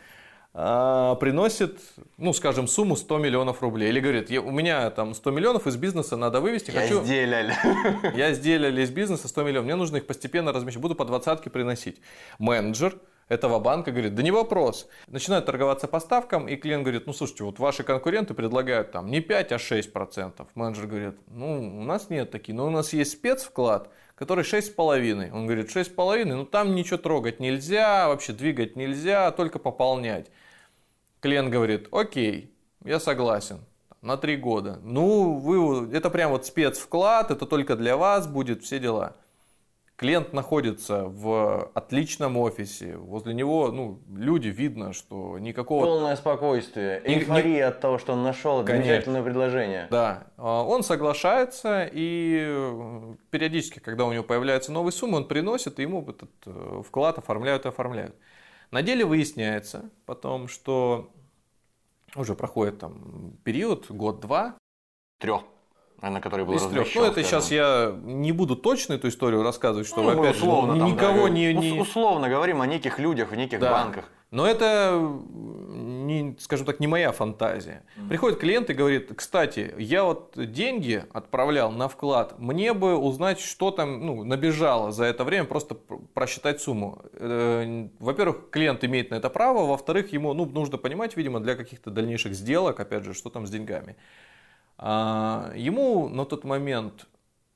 приносит, 0.53 1.79
ну, 2.17 2.33
скажем, 2.33 2.67
сумму 2.67 2.97
100 2.97 3.19
миллионов 3.19 3.63
рублей. 3.63 3.89
Или 3.89 4.01
говорит, 4.01 4.31
«Я- 4.31 4.41
у 4.43 4.51
меня 4.51 4.91
там 4.91 5.15
100 5.15 5.31
миллионов 5.31 5.67
из 5.67 5.77
бизнеса 5.77 6.17
надо 6.17 6.41
вывести, 6.41 6.71
Я 6.71 6.81
хочу... 6.81 7.03
сделали. 7.05 7.55
Я 8.17 8.33
сделал 8.33 8.77
из 8.77 8.91
бизнеса 8.91 9.29
100 9.29 9.43
миллионов, 9.45 9.65
мне 9.67 9.77
нужно 9.77 9.99
их 9.99 10.07
постепенно 10.07 10.53
размещать, 10.53 10.81
буду 10.83 10.95
по 10.95 11.05
двадцатке 11.05 11.51
приносить. 11.51 12.01
Менеджер 12.39 12.99
этого 13.29 13.61
банка 13.61 13.93
говорит, 13.93 14.17
да 14.17 14.25
не 14.25 14.33
вопрос. 14.33 14.89
Начинают 15.07 15.47
торговаться 15.47 15.87
по 15.87 16.01
ставкам, 16.01 16.49
и 16.49 16.57
клиент 16.57 16.83
говорит, 16.83 17.07
ну 17.07 17.13
слушайте, 17.13 17.45
вот 17.45 17.61
ваши 17.61 17.85
конкуренты 17.85 18.35
предлагают 18.35 18.91
там 18.91 19.09
не 19.09 19.21
5, 19.21 19.53
а 19.53 19.59
6 19.61 19.93
процентов. 19.93 20.49
Менеджер 20.57 20.87
говорит, 20.89 21.15
ну 21.29 21.79
у 21.81 21.85
нас 21.85 22.11
нет 22.11 22.33
таких, 22.33 22.57
но 22.57 22.67
у 22.67 22.71
нас 22.71 22.93
есть 22.93 23.13
спецвклад, 23.13 23.89
который 24.17 24.43
6,5. 24.43 25.31
Он 25.33 25.47
говорит, 25.47 25.71
6,5, 25.75 26.25
ну 26.25 26.45
там 26.45 26.75
ничего 26.75 26.97
трогать 26.99 27.39
нельзя, 27.39 28.09
вообще 28.09 28.33
двигать 28.33 28.75
нельзя, 28.75 29.31
только 29.31 29.61
пополнять. 29.61 30.27
Клиент 31.21 31.51
говорит, 31.51 31.89
окей, 31.93 32.55
я 32.85 32.99
согласен. 32.99 33.61
На 34.01 34.17
три 34.17 34.37
года. 34.37 34.79
Ну, 34.83 35.35
вы, 35.35 35.95
это 35.95 36.09
прям 36.09 36.31
вот 36.31 36.47
спецвклад, 36.47 37.31
это 37.31 37.45
только 37.45 37.77
для 37.77 37.99
вас 37.99 38.27
будет, 38.27 38.63
все 38.63 38.79
дела. 38.79 39.17
Клиент 39.97 40.33
находится 40.33 41.05
в 41.05 41.71
отличном 41.75 42.39
офисе, 42.39 42.97
возле 42.97 43.35
него 43.35 43.71
ну, 43.71 44.01
люди, 44.11 44.49
видно, 44.49 44.95
что 44.95 45.39
никакого... 45.39 45.85
Полное 45.85 46.17
спокойствие. 46.17 47.03
Эйфория 47.05 47.69
от 47.69 47.81
того, 47.81 47.99
что 47.99 48.15
он 48.15 48.23
нашел 48.23 48.65
замечательное 48.65 49.23
предложение. 49.23 49.89
Да, 49.91 50.29
а, 50.39 50.63
он 50.63 50.83
соглашается, 50.83 51.87
и 51.93 52.47
э, 52.49 53.15
периодически, 53.31 53.79
когда 53.81 54.07
у 54.07 54.13
него 54.15 54.25
появляются 54.25 54.73
новые 54.73 54.93
суммы, 54.93 55.19
он 55.19 55.29
приносит, 55.29 55.79
и 55.79 55.83
ему 55.83 56.01
этот 56.09 56.31
э, 56.47 56.83
вклад 56.89 57.19
оформляют 57.19 57.67
и 57.67 57.69
оформляют. 57.69 58.17
На 58.71 58.83
деле 58.83 59.05
выясняется 59.05 59.91
потом, 60.07 60.49
что 60.49 61.11
уже 62.15 62.35
проходит 62.35 62.79
там 62.79 63.33
период, 63.45 63.91
год-два, 63.91 64.57
Трех. 65.19 65.43
На 66.01 66.19
которой 66.23 66.47
был 66.47 66.55
Из 66.55 66.63
трех. 66.63 66.89
Ну, 66.95 67.03
это 67.03 67.13
скажем. 67.13 67.25
сейчас 67.29 67.51
я 67.51 67.95
не 68.05 68.33
буду 68.33 68.57
точно 68.57 68.95
эту 68.95 69.09
историю 69.09 69.43
рассказывать, 69.43 69.87
что, 69.87 70.01
Ну, 70.03 70.19
опять 70.19 70.35
же, 70.37 70.45
условно 70.45 70.79
там, 70.79 70.91
никого 70.91 71.25
да, 71.25 71.29
не, 71.29 71.53
не... 71.53 71.79
Условно 71.79 72.31
говорим 72.31 72.63
о 72.63 72.67
неких 72.67 72.99
людях 72.99 73.33
в 73.33 73.35
неких 73.37 73.61
Да. 73.61 73.71
банках. 73.71 74.07
Но 74.31 74.47
это, 74.47 74.99
не, 76.11 76.37
скажем 76.39 76.67
так, 76.67 76.81
не 76.81 76.87
моя 76.87 77.13
фантазия. 77.13 77.83
Приходит 78.09 78.39
клиент 78.39 78.71
и 78.71 78.75
говорит, 78.75 79.13
кстати, 79.17 79.75
я 79.79 80.05
вот 80.05 80.33
деньги 80.37 81.05
отправлял 81.13 81.71
на 81.73 81.89
вклад, 81.89 82.39
мне 82.39 82.73
бы 82.75 82.97
узнать, 82.97 83.41
что 83.41 83.71
там 83.71 84.05
ну, 84.05 84.25
набежало 84.25 84.93
за 84.93 85.05
это 85.05 85.25
время, 85.25 85.45
просто 85.45 85.75
пр- 85.75 86.01
просчитать 86.15 86.61
сумму. 86.61 87.03
Э, 87.13 87.89
Во-первых, 87.99 88.51
клиент 88.51 88.85
имеет 88.85 89.11
на 89.11 89.17
это 89.17 89.31
право, 89.31 89.67
во-вторых, 89.67 90.13
ему 90.13 90.35
ну, 90.35 90.47
нужно 90.47 90.79
понимать, 90.79 91.17
видимо, 91.17 91.41
для 91.41 91.55
каких-то 91.55 91.91
дальнейших 91.91 92.35
сделок, 92.35 92.81
опять 92.81 93.05
же, 93.05 93.15
что 93.15 93.31
там 93.31 93.47
с 93.47 93.51
деньгами. 93.51 93.97
А, 94.79 95.53
Ему 95.55 96.09
на 96.09 96.25
тот 96.25 96.45
момент, 96.45 97.07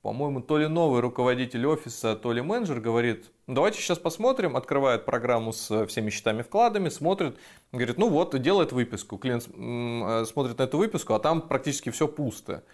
по-моему, 0.05 0.43
то 0.43 0.59
ли 0.59 0.67
новый 0.67 1.01
руководитель 1.01 1.67
офиса, 1.67 2.15
то 2.15 2.35
ли 2.35 2.43
менеджер 2.43 2.79
говорит, 2.79 3.31
«Ну, 3.47 3.55
давайте 3.55 3.79
сейчас 3.81 3.99
посмотрим, 3.99 4.55
открывает 4.55 5.07
программу 5.07 5.55
с 5.55 5.87
всеми 5.87 6.11
счетами, 6.11 6.43
вкладами, 6.43 6.91
смотрит, 6.91 7.39
говорит, 7.73 7.97
ну 7.97 8.11
вот, 8.11 8.39
делает 8.39 8.73
выписку. 8.73 9.17
Клиент 9.17 9.49
э, 9.49 10.25
смотрит 10.27 10.59
на 10.59 10.65
эту 10.65 10.77
выписку, 10.77 11.15
а 11.15 11.21
там 11.21 11.41
практически 11.41 11.89
все 11.89 12.07
пусто. 12.07 12.65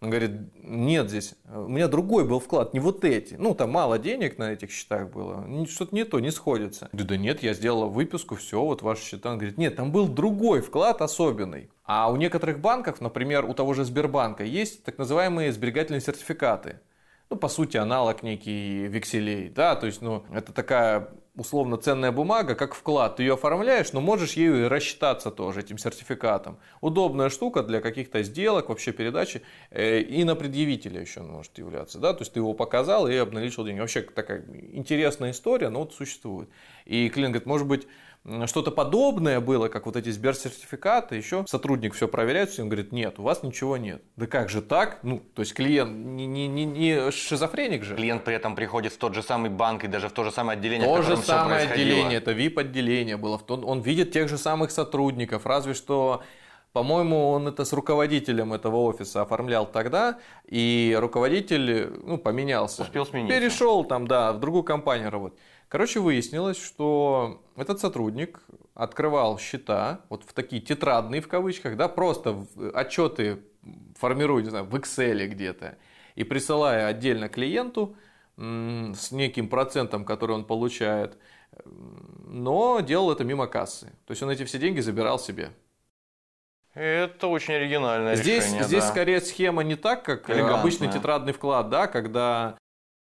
Он 0.00 0.10
говорит, 0.10 0.32
нет 0.62 1.08
здесь, 1.08 1.36
у 1.46 1.68
меня 1.68 1.88
другой 1.88 2.28
был 2.28 2.38
вклад, 2.38 2.74
не 2.74 2.80
вот 2.80 3.02
эти. 3.04 3.34
Ну, 3.34 3.54
там 3.54 3.70
мало 3.70 3.98
денег 3.98 4.36
на 4.36 4.52
этих 4.52 4.70
счетах 4.70 5.10
было, 5.10 5.46
что-то 5.66 5.94
не 5.94 6.04
то, 6.04 6.20
не 6.20 6.30
сходится. 6.30 6.90
Да, 6.92 7.04
да 7.04 7.16
нет, 7.16 7.42
я 7.42 7.54
сделал 7.54 7.88
выписку, 7.88 8.36
все, 8.36 8.62
вот 8.62 8.82
ваши 8.82 9.02
счета. 9.02 9.30
Он 9.32 9.38
говорит, 9.38 9.56
нет, 9.56 9.76
там 9.76 9.92
был 9.92 10.06
другой 10.06 10.60
вклад 10.60 11.00
особенный. 11.00 11.70
А 11.84 12.10
у 12.10 12.16
некоторых 12.16 12.60
банков, 12.60 13.00
например, 13.00 13.46
у 13.46 13.54
того 13.54 13.72
же 13.72 13.84
Сбербанка, 13.84 14.44
есть 14.44 14.84
так 14.84 14.98
называемые 14.98 15.50
сберегательные 15.50 16.02
сертификаты. 16.02 16.80
Ну, 17.30 17.36
по 17.36 17.48
сути, 17.48 17.78
аналог 17.78 18.22
некий 18.22 18.86
векселей, 18.86 19.48
да, 19.48 19.76
то 19.76 19.86
есть, 19.86 20.02
ну, 20.02 20.24
это 20.32 20.52
такая 20.52 21.08
условно 21.36 21.76
ценная 21.76 22.12
бумага, 22.12 22.54
как 22.54 22.74
вклад. 22.74 23.16
Ты 23.16 23.24
ее 23.24 23.34
оформляешь, 23.34 23.92
но 23.92 24.00
можешь 24.00 24.32
ею 24.32 24.64
и 24.64 24.68
рассчитаться 24.68 25.30
тоже, 25.30 25.60
этим 25.60 25.78
сертификатом. 25.78 26.58
Удобная 26.80 27.28
штука 27.28 27.62
для 27.62 27.80
каких-то 27.80 28.22
сделок, 28.22 28.68
вообще 28.68 28.92
передачи. 28.92 29.42
э, 29.70 30.00
И 30.00 30.24
на 30.24 30.34
предъявителя 30.34 31.00
еще 31.00 31.20
он 31.20 31.28
может 31.28 31.58
являться, 31.58 31.98
да, 31.98 32.12
то 32.12 32.22
есть 32.22 32.32
ты 32.32 32.40
его 32.40 32.54
показал 32.54 33.06
и 33.08 33.14
обналичил 33.16 33.64
деньги. 33.64 33.80
Вообще 33.80 34.02
такая 34.02 34.44
интересная 34.72 35.30
история, 35.30 35.68
но 35.68 35.80
вот 35.80 35.94
существует. 35.94 36.48
И 36.84 37.08
клиент 37.08 37.32
говорит, 37.32 37.46
может 37.46 37.66
быть, 37.66 37.86
что-то 38.46 38.70
подобное 38.70 39.40
было, 39.40 39.68
как 39.68 39.86
вот 39.86 39.96
эти 39.96 40.10
сберсертификаты, 40.10 41.16
еще 41.16 41.44
сотрудник 41.46 41.94
все 41.94 42.08
проверяет, 42.08 42.58
и 42.58 42.62
он 42.62 42.68
говорит, 42.68 42.92
нет, 42.92 43.18
у 43.18 43.22
вас 43.22 43.42
ничего 43.42 43.76
нет. 43.76 44.02
Да 44.16 44.26
как 44.26 44.48
же 44.48 44.62
так? 44.62 44.98
Ну, 45.02 45.22
то 45.34 45.42
есть 45.42 45.54
клиент 45.54 45.90
не, 45.90 46.26
не, 46.26 46.48
не, 46.48 46.64
не 46.64 47.10
шизофреник 47.10 47.84
же. 47.84 47.94
Клиент 47.94 48.24
при 48.24 48.34
этом 48.34 48.56
приходит 48.56 48.92
в 48.92 48.98
тот 48.98 49.14
же 49.14 49.22
самый 49.22 49.50
банк 49.50 49.84
и 49.84 49.88
даже 49.88 50.08
в 50.08 50.12
то 50.12 50.24
же 50.24 50.32
самое 50.32 50.58
отделение, 50.58 50.88
То 50.88 51.02
же 51.02 51.16
самое 51.16 51.68
отделение, 51.68 52.18
это 52.18 52.32
VIP-отделение 52.32 53.16
было. 53.16 53.40
Он, 53.48 53.64
он 53.64 53.80
видит 53.80 54.12
тех 54.12 54.28
же 54.28 54.38
самых 54.38 54.70
сотрудников, 54.70 55.46
разве 55.46 55.74
что, 55.74 56.22
по-моему, 56.72 57.30
он 57.30 57.46
это 57.46 57.64
с 57.64 57.72
руководителем 57.72 58.52
этого 58.52 58.76
офиса 58.78 59.22
оформлял 59.22 59.66
тогда, 59.66 60.18
и 60.46 60.96
руководитель 60.98 61.90
ну, 62.02 62.18
поменялся. 62.18 62.82
Успел 62.82 63.06
смениться. 63.06 63.38
Перешел 63.38 63.84
там, 63.84 64.06
да, 64.08 64.32
в 64.32 64.40
другую 64.40 64.64
компанию 64.64 65.10
работать. 65.10 65.38
Короче, 65.68 66.00
выяснилось, 66.00 66.56
что 66.62 67.42
этот 67.56 67.80
сотрудник 67.80 68.40
открывал 68.74 69.38
счета, 69.38 70.00
вот 70.08 70.24
в 70.24 70.32
такие 70.32 70.62
тетрадные 70.62 71.20
в 71.20 71.28
кавычках, 71.28 71.76
да, 71.76 71.88
просто 71.88 72.32
в- 72.32 72.70
отчеты 72.72 73.42
формирует, 73.96 74.44
не 74.44 74.50
знаю, 74.50 74.64
в 74.66 74.74
Excel 74.76 75.26
где-то, 75.26 75.76
и 76.14 76.22
присылая 76.24 76.86
отдельно 76.86 77.28
клиенту 77.28 77.96
с 78.36 79.10
неким 79.12 79.48
процентом, 79.48 80.04
который 80.04 80.36
он 80.36 80.44
получает, 80.44 81.18
но 81.64 82.80
делал 82.80 83.10
это 83.10 83.24
мимо 83.24 83.46
кассы. 83.46 83.86
То 84.06 84.12
есть 84.12 84.22
он 84.22 84.30
эти 84.30 84.44
все 84.44 84.58
деньги 84.58 84.80
забирал 84.80 85.18
себе. 85.18 85.50
Это 86.74 87.28
очень 87.28 87.54
оригинальное 87.54 88.16
Здесь, 88.16 88.44
решение. 88.44 88.64
здесь 88.64 88.84
да. 88.84 88.90
скорее 88.90 89.20
схема 89.22 89.62
не 89.64 89.76
так, 89.76 90.04
как 90.04 90.28
э, 90.28 90.34
Элегантная. 90.34 90.60
обычный 90.60 90.92
тетрадный 90.92 91.32
вклад, 91.32 91.70
да, 91.70 91.86
когда 91.86 92.58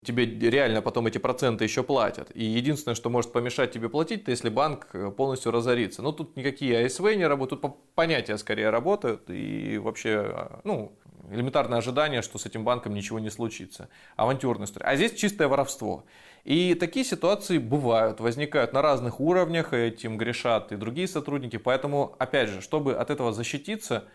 тебе 0.05 0.25
реально 0.49 0.81
потом 0.81 1.07
эти 1.07 1.17
проценты 1.17 1.65
еще 1.65 1.83
платят. 1.83 2.31
И 2.33 2.43
единственное, 2.43 2.95
что 2.95 3.09
может 3.09 3.31
помешать 3.31 3.71
тебе 3.71 3.89
платить, 3.89 4.21
это 4.21 4.31
если 4.31 4.49
банк 4.49 4.87
э, 4.93 5.11
полностью 5.11 5.51
разорится. 5.51 6.01
Но 6.01 6.11
тут 6.11 6.37
никакие 6.37 6.85
АСВ 6.85 7.01
не 7.15 7.27
работают, 7.27 7.61
тут 7.61 7.73
по- 7.73 7.77
понятия 7.95 8.37
скорее 8.37 8.69
работают. 8.69 9.29
И 9.29 9.77
вообще, 9.77 10.19
а, 10.19 10.61
ну, 10.63 10.97
элементарное 11.29 11.79
ожидание, 11.79 12.21
что 12.21 12.37
с 12.37 12.45
этим 12.45 12.63
банком 12.63 12.93
ничего 12.93 13.19
не 13.19 13.29
случится. 13.29 13.89
Авантюрная 14.15 14.65
история. 14.65 14.85
А 14.85 14.95
здесь 14.95 15.13
чистое 15.13 15.49
воровство. 15.49 16.05
И 16.45 16.75
такие 16.75 17.05
ситуации 17.05 17.57
бывают, 17.57 18.21
возникают 18.21 18.71
на 18.71 18.81
разных 18.81 19.19
уровнях, 19.19 19.73
этим 19.73 20.17
грешат 20.17 20.71
и 20.71 20.77
другие 20.77 21.07
сотрудники. 21.09 21.57
Поэтому, 21.57 22.15
опять 22.19 22.49
же, 22.49 22.61
чтобы 22.61 22.95
от 22.95 23.09
этого 23.09 23.33
защититься, 23.33 24.05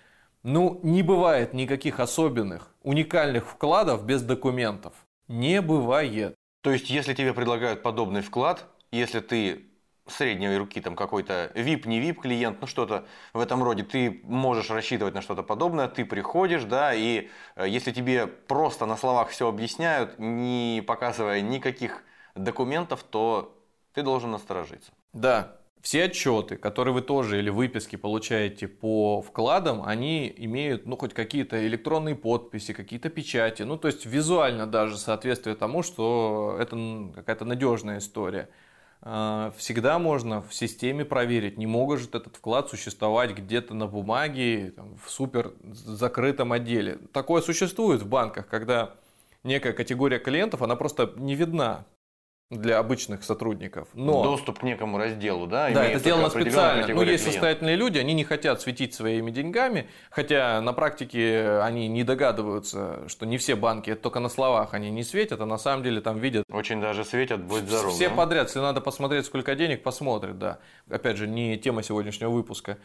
ну, 0.43 0.81
не 0.83 1.03
бывает 1.03 1.53
никаких 1.53 2.01
особенных, 2.01 2.75
уникальных 2.83 3.47
вкладов 3.47 4.05
без 4.07 4.23
документов. 4.23 4.95
Не 5.29 5.61
бывает. 5.61 6.35
То 6.63 6.71
есть, 6.71 6.91
если 6.91 7.15
тебе 7.15 7.33
предлагают 7.35 7.83
подобный 7.83 8.23
вклад, 8.23 8.67
если 8.91 9.21
ты 9.21 9.67
средней 10.07 10.57
руки 10.57 10.81
там 10.81 10.97
какой-то 10.97 11.51
VIP, 11.55 11.89
не 11.89 12.01
VIP 12.01 12.21
клиент, 12.21 12.61
ну 12.61 12.67
что-то 12.67 13.07
в 13.33 13.41
этом 13.41 13.63
роде, 13.63 13.85
ты 13.85 14.21
можешь 14.25 14.71
рассчитывать 14.71 15.15
на 15.15 15.23
что-то 15.23 15.43
подобное, 15.43 15.89
ты 15.89 16.05
приходишь, 16.05 16.65
да, 16.65 16.95
и 16.95 17.31
э, 17.57 17.69
если 17.69 17.91
тебе 17.91 18.27
просто 18.27 18.87
на 18.87 18.97
словах 18.97 19.31
все 19.31 19.49
объясняют, 19.49 20.19
не 20.19 20.83
показывая 20.87 21.41
никаких 21.41 22.03
документов, 22.35 23.03
то 23.03 23.59
ты 23.95 24.03
должен 24.03 24.31
насторожиться. 24.31 24.93
Да, 25.13 25.57
все 25.85 26.05
отчеты, 26.05 26.57
которые 26.57 26.95
вы 26.95 27.03
тоже 27.03 27.39
или 27.39 27.51
выписки 27.51 27.97
получаете 27.97 28.69
по 28.69 29.21
вкладам, 29.21 29.83
они 29.85 30.33
имеют, 30.35 30.87
ну, 30.87 30.97
хоть 30.97 31.13
какие-то 31.13 31.67
электронные 31.67 32.15
подписи, 32.15 32.73
какие-то 32.73 33.11
печати, 33.11 33.65
ну, 33.65 33.77
то 33.77 33.89
есть 33.89 34.07
визуально 34.07 34.67
даже 34.67 34.97
соответствие 34.97 35.55
тому, 35.57 35.83
что 35.83 36.57
это 36.59 37.13
какая-то 37.15 37.45
надежная 37.45 37.99
история. 37.99 38.49
А, 39.03 39.53
Всегда 39.59 39.99
можно 39.99 40.41
в 40.41 40.55
системе 40.55 41.05
проверить, 41.05 41.59
не 41.59 41.67
может 41.67 42.15
этот 42.15 42.37
вклад 42.37 42.71
существовать 42.71 43.33
где-то 43.33 43.75
на 43.75 43.87
бумаге, 43.87 44.73
там, 44.75 44.97
в 44.97 45.11
супер 45.11 45.53
закрытом 45.63 46.53
отделе. 46.53 46.99
Такое 47.13 47.43
существует 47.43 48.01
в 48.01 48.09
банках, 48.09 48.47
когда 48.49 48.95
некая 49.43 49.75
категория 49.75 50.19
клиентов, 50.19 50.63
она 50.63 50.77
просто 50.77 51.13
не 51.17 51.35
видна 51.35 51.85
для 52.57 52.79
обычных 52.79 53.25
сотрудников. 53.25 53.89
Но... 53.95 54.23
Доступ 54.23 54.61
к 54.61 54.63
некому 54.63 54.99
разделу, 54.99 55.47
да? 55.47 55.71
Да, 55.71 55.85
это 55.85 55.99
сделано 55.99 56.31
специально. 56.31 56.87
Ну, 56.87 57.03
есть 57.03 57.25
состоятельные 57.25 57.77
люди, 57.77 57.99
они 57.99 58.15
не 58.15 58.25
хотят 58.25 58.61
светить 58.61 58.95
своими 58.95 59.31
деньгами, 59.31 59.89
хотя 60.11 60.61
на 60.61 60.73
практике 60.73 61.59
они 61.63 61.89
не 61.89 62.05
догадываются, 62.05 63.09
что 63.09 63.27
не 63.27 63.39
все 63.39 63.55
банки, 63.55 63.91
это 63.91 64.03
только 64.03 64.21
на 64.21 64.29
словах 64.29 64.75
они 64.75 64.91
не 64.91 65.03
светят, 65.03 65.41
а 65.41 65.47
на 65.47 65.59
самом 65.59 65.83
деле 65.83 66.01
там 66.01 66.19
видят 66.19 66.45
Очень 66.51 66.81
даже 66.81 67.05
светят, 67.05 67.43
будь 67.43 67.65
здоров. 67.65 67.93
все 67.93 68.09
да? 68.09 68.15
подряд. 68.15 68.49
Если 68.49 68.61
надо 68.61 68.81
посмотреть, 68.81 69.27
сколько 69.27 69.55
денег, 69.55 69.83
посмотрят, 69.83 70.39
да. 70.39 70.59
Опять 70.89 71.17
же, 71.17 71.27
не 71.27 71.57
тема 71.59 71.83
сегодняшнего 71.83 72.31
выпуска. 72.31 72.79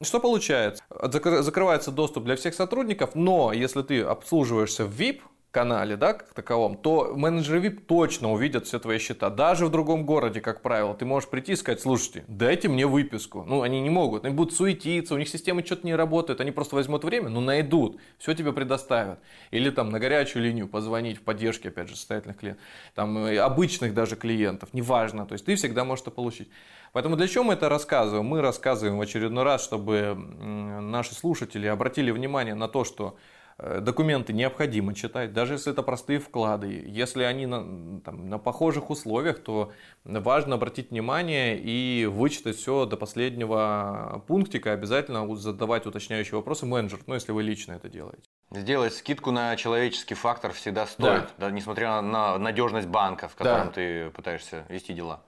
Что 0.00 0.20
получается? 0.20 0.82
Закр- 0.90 1.42
Закрывается 1.42 1.90
доступ 1.90 2.24
для 2.24 2.36
всех 2.36 2.54
сотрудников, 2.54 3.14
но 3.14 3.52
если 3.52 3.82
ты 3.82 4.02
обслуживаешься 4.02 4.84
в 4.84 5.00
VIP, 5.00 5.22
канале, 5.50 5.96
да, 5.96 6.12
как 6.12 6.34
таковом, 6.34 6.76
то 6.76 7.14
менеджеры 7.16 7.60
VIP 7.60 7.80
точно 7.80 8.32
увидят 8.32 8.66
все 8.66 8.78
твои 8.78 8.98
счета. 8.98 9.30
Даже 9.30 9.66
в 9.66 9.70
другом 9.70 10.04
городе, 10.04 10.40
как 10.40 10.60
правило, 10.60 10.94
ты 10.94 11.06
можешь 11.06 11.28
прийти 11.30 11.52
и 11.52 11.56
сказать, 11.56 11.80
слушайте, 11.80 12.24
дайте 12.28 12.68
мне 12.68 12.86
выписку. 12.86 13.44
Ну, 13.46 13.62
они 13.62 13.80
не 13.80 13.88
могут, 13.88 14.24
они 14.26 14.34
будут 14.34 14.54
суетиться, 14.54 15.14
у 15.14 15.18
них 15.18 15.28
системы 15.28 15.64
что-то 15.64 15.86
не 15.86 15.94
работают, 15.94 16.40
они 16.40 16.50
просто 16.50 16.76
возьмут 16.76 17.02
время, 17.02 17.30
ну, 17.30 17.40
найдут, 17.40 17.98
все 18.18 18.34
тебе 18.34 18.52
предоставят. 18.52 19.20
Или 19.50 19.70
там 19.70 19.90
на 19.90 19.98
горячую 19.98 20.44
линию 20.44 20.68
позвонить 20.68 21.18
в 21.18 21.22
поддержке, 21.22 21.68
опять 21.68 21.88
же, 21.88 21.96
состоятельных 21.96 22.36
клиентов, 22.36 22.64
там, 22.94 23.16
э, 23.18 23.38
обычных 23.38 23.94
даже 23.94 24.16
клиентов, 24.16 24.68
неважно, 24.74 25.24
то 25.24 25.32
есть 25.32 25.46
ты 25.46 25.54
всегда 25.54 25.84
можешь 25.84 26.02
это 26.02 26.10
получить. 26.10 26.48
Поэтому 26.92 27.16
для 27.16 27.26
чего 27.26 27.44
мы 27.44 27.54
это 27.54 27.68
рассказываем? 27.68 28.26
Мы 28.26 28.40
рассказываем 28.40 28.98
в 28.98 29.00
очередной 29.00 29.44
раз, 29.44 29.62
чтобы 29.62 30.14
наши 30.16 31.14
слушатели 31.14 31.66
обратили 31.66 32.10
внимание 32.10 32.54
на 32.54 32.68
то, 32.68 32.84
что 32.84 33.16
документы 33.58 34.32
необходимо 34.32 34.94
читать, 34.94 35.32
даже 35.32 35.54
если 35.54 35.72
это 35.72 35.82
простые 35.82 36.20
вклады. 36.20 36.84
Если 36.86 37.22
они 37.22 37.46
на, 37.46 38.00
там, 38.00 38.28
на 38.28 38.38
похожих 38.38 38.90
условиях, 38.90 39.40
то 39.40 39.72
важно 40.04 40.54
обратить 40.54 40.90
внимание 40.90 41.58
и 41.58 42.06
вычитать 42.06 42.56
все 42.56 42.86
до 42.86 42.96
последнего 42.96 44.22
пунктика, 44.26 44.72
обязательно 44.72 45.34
задавать 45.36 45.86
уточняющие 45.86 46.36
вопросы 46.36 46.66
менеджеру, 46.66 47.02
ну, 47.06 47.14
если 47.14 47.32
вы 47.32 47.42
лично 47.42 47.72
это 47.72 47.88
делаете. 47.88 48.22
Сделать 48.50 48.94
скидку 48.94 49.30
на 49.30 49.56
человеческий 49.56 50.14
фактор 50.14 50.52
всегда 50.52 50.86
стоит, 50.86 51.28
да. 51.36 51.50
несмотря 51.50 52.00
на 52.00 52.38
надежность 52.38 52.88
банка, 52.88 53.28
в 53.28 53.34
котором 53.34 53.66
Да. 53.66 53.72
ты 53.72 54.10
пытаешься 54.10 54.64
вести 54.68 54.94
дела. 54.94 55.22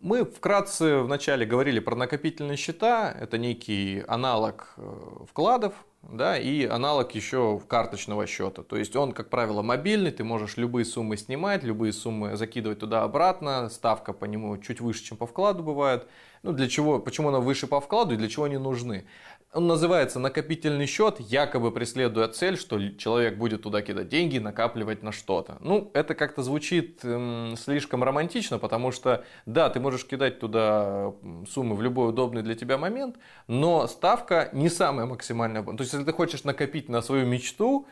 Мы 0.00 0.24
вкратце 0.24 1.00
вначале 1.00 1.44
говорили 1.44 1.78
про 1.78 1.94
накопительные 1.94 2.56
счета. 2.56 3.14
Это 3.20 3.36
некий 3.36 4.02
аналог 4.08 4.72
э, 4.78 5.24
вкладов, 5.28 5.74
да, 6.00 6.38
и 6.38 6.64
аналог 6.64 7.14
еще 7.14 7.60
карточного 7.68 8.26
счета. 8.26 8.62
То 8.62 8.76
есть 8.76 8.96
он, 8.96 9.12
как 9.12 9.28
правило, 9.28 9.60
мобильный, 9.60 10.10
ты 10.10 10.24
можешь 10.24 10.56
любые 10.56 10.86
суммы 10.86 11.18
снимать, 11.18 11.64
любые 11.64 11.92
суммы 11.92 12.38
закидывать 12.38 12.78
туда-обратно, 12.78 13.68
ставка 13.68 14.14
по 14.14 14.24
нему 14.24 14.56
чуть 14.56 14.80
выше, 14.80 15.04
чем 15.04 15.18
по 15.18 15.26
вкладу 15.26 15.62
бывает. 15.62 16.06
Ну, 16.42 16.52
для 16.52 16.66
чего, 16.66 16.98
почему 16.98 17.28
она 17.28 17.40
выше 17.40 17.66
по 17.66 17.78
вкладу 17.82 18.14
и 18.14 18.16
для 18.16 18.30
чего 18.30 18.44
они 18.44 18.56
нужны? 18.56 19.04
Он 19.52 19.66
называется 19.66 20.20
накопительный 20.20 20.86
счет, 20.86 21.18
якобы 21.18 21.72
преследуя 21.72 22.28
цель, 22.28 22.56
что 22.56 22.78
человек 22.90 23.36
будет 23.36 23.62
туда 23.62 23.82
кидать 23.82 24.08
деньги, 24.08 24.38
накапливать 24.38 25.02
на 25.02 25.10
что-то. 25.10 25.56
Ну, 25.58 25.90
это 25.92 26.14
как-то 26.14 26.44
звучит 26.44 27.00
эм, 27.02 27.56
слишком 27.56 28.04
романтично, 28.04 28.60
потому 28.60 28.92
что, 28.92 29.24
да, 29.46 29.68
ты 29.68 29.80
можешь 29.80 30.06
кидать 30.06 30.38
туда 30.38 31.12
суммы 31.50 31.74
в 31.74 31.82
любой 31.82 32.10
удобный 32.10 32.42
для 32.42 32.54
тебя 32.54 32.78
момент, 32.78 33.16
но 33.48 33.88
ставка 33.88 34.50
не 34.52 34.68
самая 34.68 35.06
максимальная. 35.06 35.64
То 35.64 35.72
есть, 35.80 35.94
если 35.94 36.04
ты 36.04 36.12
хочешь 36.12 36.44
накопить 36.44 36.88
на 36.88 37.02
свою 37.02 37.26
мечту, 37.26 37.88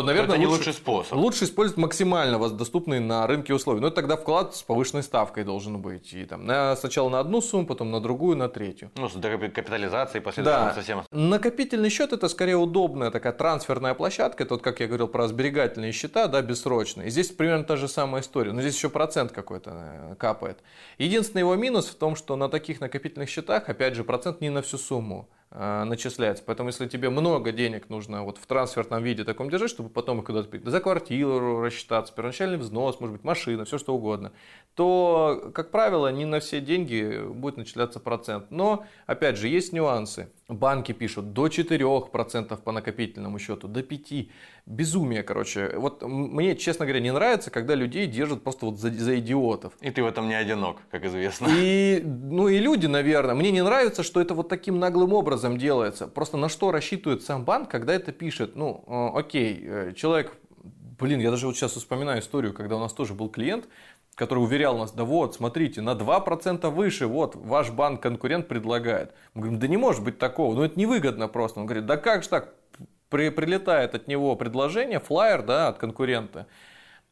то, 0.00 0.06
наверное, 0.06 0.36
это 0.36 0.38
не 0.38 0.46
лучше, 0.46 0.58
лучший 0.58 0.72
способ. 0.72 1.12
Лучше 1.14 1.44
использовать 1.44 1.78
максимально 1.78 2.48
доступные 2.50 3.00
на 3.00 3.26
рынке 3.26 3.54
условия. 3.54 3.80
Но 3.80 3.88
это 3.88 3.96
тогда 3.96 4.16
вклад 4.16 4.54
с 4.54 4.62
повышенной 4.62 5.02
ставкой 5.02 5.44
должен 5.44 5.80
быть. 5.80 6.12
И 6.12 6.24
там 6.24 6.46
на, 6.46 6.76
сначала 6.76 7.08
на 7.08 7.20
одну 7.20 7.40
сумму, 7.40 7.66
потом 7.66 7.90
на 7.90 8.00
другую, 8.00 8.36
на 8.36 8.48
третью. 8.48 8.90
Ну, 8.96 9.08
с 9.08 9.12
капитализацией 9.12 10.22
последующим 10.22 10.66
да. 10.66 10.74
совсем. 10.74 11.02
Накопительный 11.10 11.90
счет 11.90 12.12
это 12.12 12.28
скорее 12.28 12.56
удобная 12.56 13.10
такая 13.10 13.32
трансферная 13.32 13.94
площадка. 13.94 14.44
Это 14.44 14.54
вот 14.54 14.62
как 14.62 14.80
я 14.80 14.86
говорил 14.86 15.08
про 15.08 15.26
сберегательные 15.28 15.92
счета, 15.92 16.28
да, 16.28 16.42
бессрочные. 16.42 17.08
И 17.08 17.10
здесь 17.10 17.28
примерно 17.28 17.64
та 17.64 17.76
же 17.76 17.88
самая 17.88 18.22
история. 18.22 18.52
Но 18.52 18.60
здесь 18.60 18.76
еще 18.76 18.88
процент 18.88 19.32
какой-то 19.32 19.70
э, 19.74 20.14
капает. 20.16 20.58
Единственный 20.98 21.40
его 21.40 21.56
минус 21.56 21.86
в 21.86 21.94
том, 21.96 22.16
что 22.16 22.36
на 22.36 22.48
таких 22.48 22.80
накопительных 22.80 23.28
счетах, 23.28 23.68
опять 23.68 23.94
же, 23.94 24.04
процент 24.04 24.40
не 24.40 24.50
на 24.50 24.62
всю 24.62 24.78
сумму. 24.78 25.28
Э, 25.50 25.84
начисляется. 25.84 26.44
Поэтому, 26.44 26.68
если 26.68 26.86
тебе 26.86 27.08
много 27.08 27.52
денег 27.52 27.88
нужно 27.88 28.22
вот 28.22 28.36
в 28.36 28.46
трансферном 28.46 29.02
виде 29.02 29.24
таком 29.24 29.48
держать, 29.48 29.70
чтобы 29.70 29.88
потом 29.88 30.18
их 30.18 30.26
куда-то 30.26 30.70
за 30.70 30.80
квартиру 30.80 31.62
рассчитаться, 31.62 32.12
первоначальный 32.12 32.58
взнос, 32.58 33.00
может 33.00 33.16
быть, 33.16 33.24
машина, 33.24 33.64
все 33.64 33.78
что 33.78 33.94
угодно, 33.94 34.32
то, 34.78 35.50
как 35.54 35.72
правило, 35.72 36.12
не 36.12 36.24
на 36.24 36.38
все 36.38 36.60
деньги 36.60 37.20
будет 37.26 37.56
начисляться 37.56 37.98
процент. 37.98 38.52
Но, 38.52 38.84
опять 39.06 39.36
же, 39.36 39.48
есть 39.48 39.72
нюансы. 39.72 40.28
Банки 40.46 40.92
пишут 40.92 41.32
до 41.32 41.48
4% 41.48 42.56
по 42.62 42.70
накопительному 42.70 43.40
счету, 43.40 43.66
до 43.66 43.80
5%. 43.80 44.30
Безумие, 44.66 45.24
короче. 45.24 45.72
Вот 45.74 46.02
мне, 46.02 46.54
честно 46.54 46.86
говоря, 46.86 47.00
не 47.00 47.12
нравится, 47.12 47.50
когда 47.50 47.74
людей 47.74 48.06
держат 48.06 48.44
просто 48.44 48.66
вот 48.66 48.78
за, 48.78 48.90
за 48.92 49.18
идиотов. 49.18 49.72
И 49.80 49.90
ты 49.90 50.00
в 50.00 50.06
этом 50.06 50.28
не 50.28 50.34
одинок, 50.34 50.76
как 50.92 51.04
известно. 51.04 51.48
И, 51.50 52.00
ну 52.04 52.46
и 52.46 52.58
люди, 52.58 52.86
наверное. 52.86 53.34
Мне 53.34 53.50
не 53.50 53.64
нравится, 53.64 54.04
что 54.04 54.20
это 54.20 54.34
вот 54.34 54.48
таким 54.48 54.78
наглым 54.78 55.12
образом 55.12 55.58
делается. 55.58 56.06
Просто 56.06 56.36
на 56.36 56.48
что 56.48 56.70
рассчитывает 56.70 57.24
сам 57.24 57.44
банк, 57.44 57.68
когда 57.68 57.94
это 57.94 58.12
пишет? 58.12 58.54
Ну, 58.54 58.84
э, 58.86 59.18
окей, 59.18 59.58
э, 59.60 59.92
человек 59.96 60.38
Блин, 60.98 61.20
я 61.20 61.30
даже 61.30 61.46
вот 61.46 61.56
сейчас 61.56 61.72
вспоминаю 61.72 62.20
историю, 62.20 62.52
когда 62.52 62.76
у 62.76 62.80
нас 62.80 62.92
тоже 62.92 63.14
был 63.14 63.28
клиент, 63.28 63.68
который 64.18 64.40
уверял 64.40 64.76
нас, 64.76 64.90
да 64.90 65.04
вот, 65.04 65.36
смотрите, 65.36 65.80
на 65.80 65.90
2% 65.90 66.68
выше, 66.70 67.06
вот, 67.06 67.36
ваш 67.36 67.70
банк-конкурент 67.70 68.48
предлагает. 68.48 69.14
Мы 69.32 69.42
говорим, 69.42 69.60
да 69.60 69.68
не 69.68 69.76
может 69.76 70.02
быть 70.02 70.18
такого, 70.18 70.56
ну 70.56 70.64
это 70.64 70.76
невыгодно 70.78 71.28
просто. 71.28 71.60
Он 71.60 71.66
говорит, 71.66 71.86
да 71.86 71.96
как 71.96 72.24
же 72.24 72.28
так, 72.28 72.52
При, 73.10 73.30
прилетает 73.30 73.94
от 73.94 74.08
него 74.08 74.34
предложение, 74.34 74.98
флайер, 74.98 75.42
да, 75.42 75.68
от 75.68 75.78
конкурента, 75.78 76.48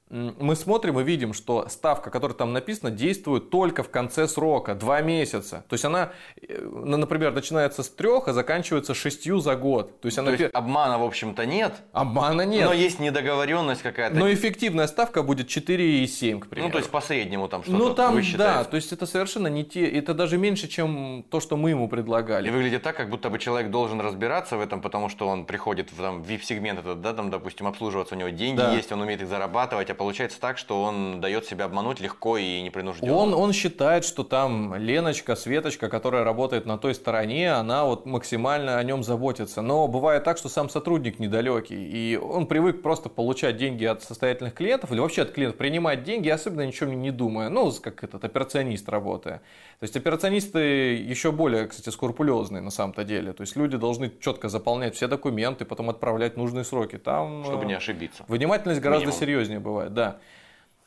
мы 0.09 0.55
смотрим 0.55 1.01
и 1.01 1.03
видим, 1.03 1.33
что 1.33 1.67
ставка, 1.69 2.11
которая 2.11 2.37
там 2.37 2.53
написана, 2.53 2.93
действует 2.93 3.51
только 3.51 3.83
в 3.83 3.91
конце 3.91 4.29
срока, 4.29 4.77
два 4.77 5.01
месяца. 5.01 5.65
То 5.69 5.75
есть 5.75 5.85
она, 5.85 6.13
э, 6.41 6.61
например, 6.61 7.33
начинается 7.33 7.83
с 7.83 7.89
трех, 7.89 8.29
а 8.29 8.33
заканчивается 8.33 8.95
шестью 8.95 9.41
за 9.41 9.57
год. 9.57 10.01
То 10.01 10.07
есть, 10.07 10.19
она... 10.19 10.31
То 10.31 10.43
есть 10.43 10.55
обмана, 10.55 10.99
в 10.99 11.03
общем-то, 11.03 11.45
нет. 11.45 11.75
Обмана 11.93 12.43
нет. 12.43 12.67
Но 12.67 12.73
есть 12.73 13.01
недоговоренность 13.01 13.83
какая-то. 13.83 14.17
Но 14.17 14.33
эффективная 14.33 14.87
ставка 14.87 15.25
будет 15.25 15.49
4,7, 15.49 16.39
к 16.39 16.47
примеру. 16.47 16.69
Ну, 16.69 16.73
то 16.73 16.79
есть 16.79 16.91
по 16.91 17.01
среднему 17.01 17.49
там 17.49 17.65
что-то 17.65 17.79
Ну, 17.79 17.95
там, 17.95 18.23
да, 18.37 18.63
то 18.63 18.77
есть 18.77 18.93
это 18.93 19.07
совершенно 19.07 19.49
не 19.49 19.65
те, 19.65 19.89
это 19.89 20.15
даже 20.15 20.39
меньше, 20.39 20.69
чем 20.69 21.25
то, 21.31 21.41
что 21.41 21.57
мы 21.57 21.71
ему 21.71 21.89
предлагали. 21.89 22.47
И 22.47 22.51
выглядит 22.51 22.85
так, 22.85 22.97
как 22.97 23.11
будто 23.11 23.29
бы 23.29 23.41
человек 23.41 23.73
должен 23.73 24.01
разбираться 24.01 24.57
в 24.57 24.61
этом, 24.61 24.81
потому 24.81 25.09
что 25.09 25.27
он 25.27 25.47
приходит 25.47 25.91
в 25.91 25.97
там, 25.97 26.23
VIP-сегмент, 26.23 26.79
этот, 26.79 27.01
да, 27.01 27.13
там, 27.13 27.31
допустим, 27.31 27.67
обслуживаться, 27.67 28.15
у 28.15 28.19
него 28.19 28.29
деньги 28.29 28.59
да. 28.59 28.73
есть, 28.73 28.93
он 28.93 29.01
умеет 29.01 29.21
их 29.21 29.29
зарабатывать, 29.29 29.91
получается 29.97 30.41
так, 30.41 30.59
что 30.59 30.83
он 30.83 31.21
дает 31.21 31.45
себя 31.47 31.65
обмануть 31.65 32.01
легко 32.01 32.39
и 32.39 32.61
непринужденно. 32.63 33.15
Он, 33.15 33.35
он 33.35 33.53
считает, 33.53 34.05
что 34.05 34.25
там 34.25 34.75
Леночка, 34.77 35.37
Светочка, 35.37 35.89
которая 35.89 36.25
работает 36.25 36.67
на 36.67 36.79
той 36.79 36.95
стороне, 36.95 37.53
она 37.53 37.85
вот 37.85 38.07
максимально 38.07 38.79
о 38.79 38.83
нем 38.85 39.03
заботится. 39.03 39.63
Но 39.63 39.89
бывает 39.89 40.25
так, 40.25 40.39
что 40.39 40.49
сам 40.49 40.69
сотрудник 40.69 41.19
недалекий, 41.19 41.77
и 41.77 42.17
он 42.17 42.47
привык 42.47 42.83
просто 42.83 43.09
получать 43.09 43.57
деньги 43.57 43.85
от 43.85 44.03
состоятельных 44.03 44.55
клиентов 44.55 44.93
или 44.93 45.01
вообще 45.01 45.23
от 45.23 45.33
клиентов, 45.33 45.59
принимать 45.59 46.05
деньги, 46.05 46.29
особенно 46.29 46.67
ничего 46.67 46.93
не 46.93 47.11
думая. 47.11 47.49
Ну, 47.49 47.73
как 47.73 48.05
этот 48.05 48.25
операционист 48.25 48.89
работая. 48.89 49.43
То 49.79 49.85
есть 49.85 49.95
операционисты 49.95 50.95
еще 50.95 51.33
более, 51.33 51.67
кстати, 51.67 51.91
скрупулезные 51.91 52.63
на 52.63 52.71
самом-то 52.71 53.05
деле. 53.05 53.35
То 53.35 53.43
есть 53.43 53.57
люди 53.57 53.77
должны 53.77 54.11
четко 54.21 54.49
заполнять 54.49 54.95
все 54.95 55.07
документы, 55.07 55.67
потом 55.67 55.91
отправлять 55.91 56.39
нужные 56.39 56.65
сроки. 56.65 56.97
Там, 56.97 57.45
Чтобы 57.45 57.67
не 57.67 57.75
ошибиться. 57.75 58.25
Внимательность 58.27 58.81
гораздо 58.81 59.07
Минимум. 59.07 59.21
серьезнее 59.21 59.61
бывает, 59.61 59.93
да. 59.93 60.19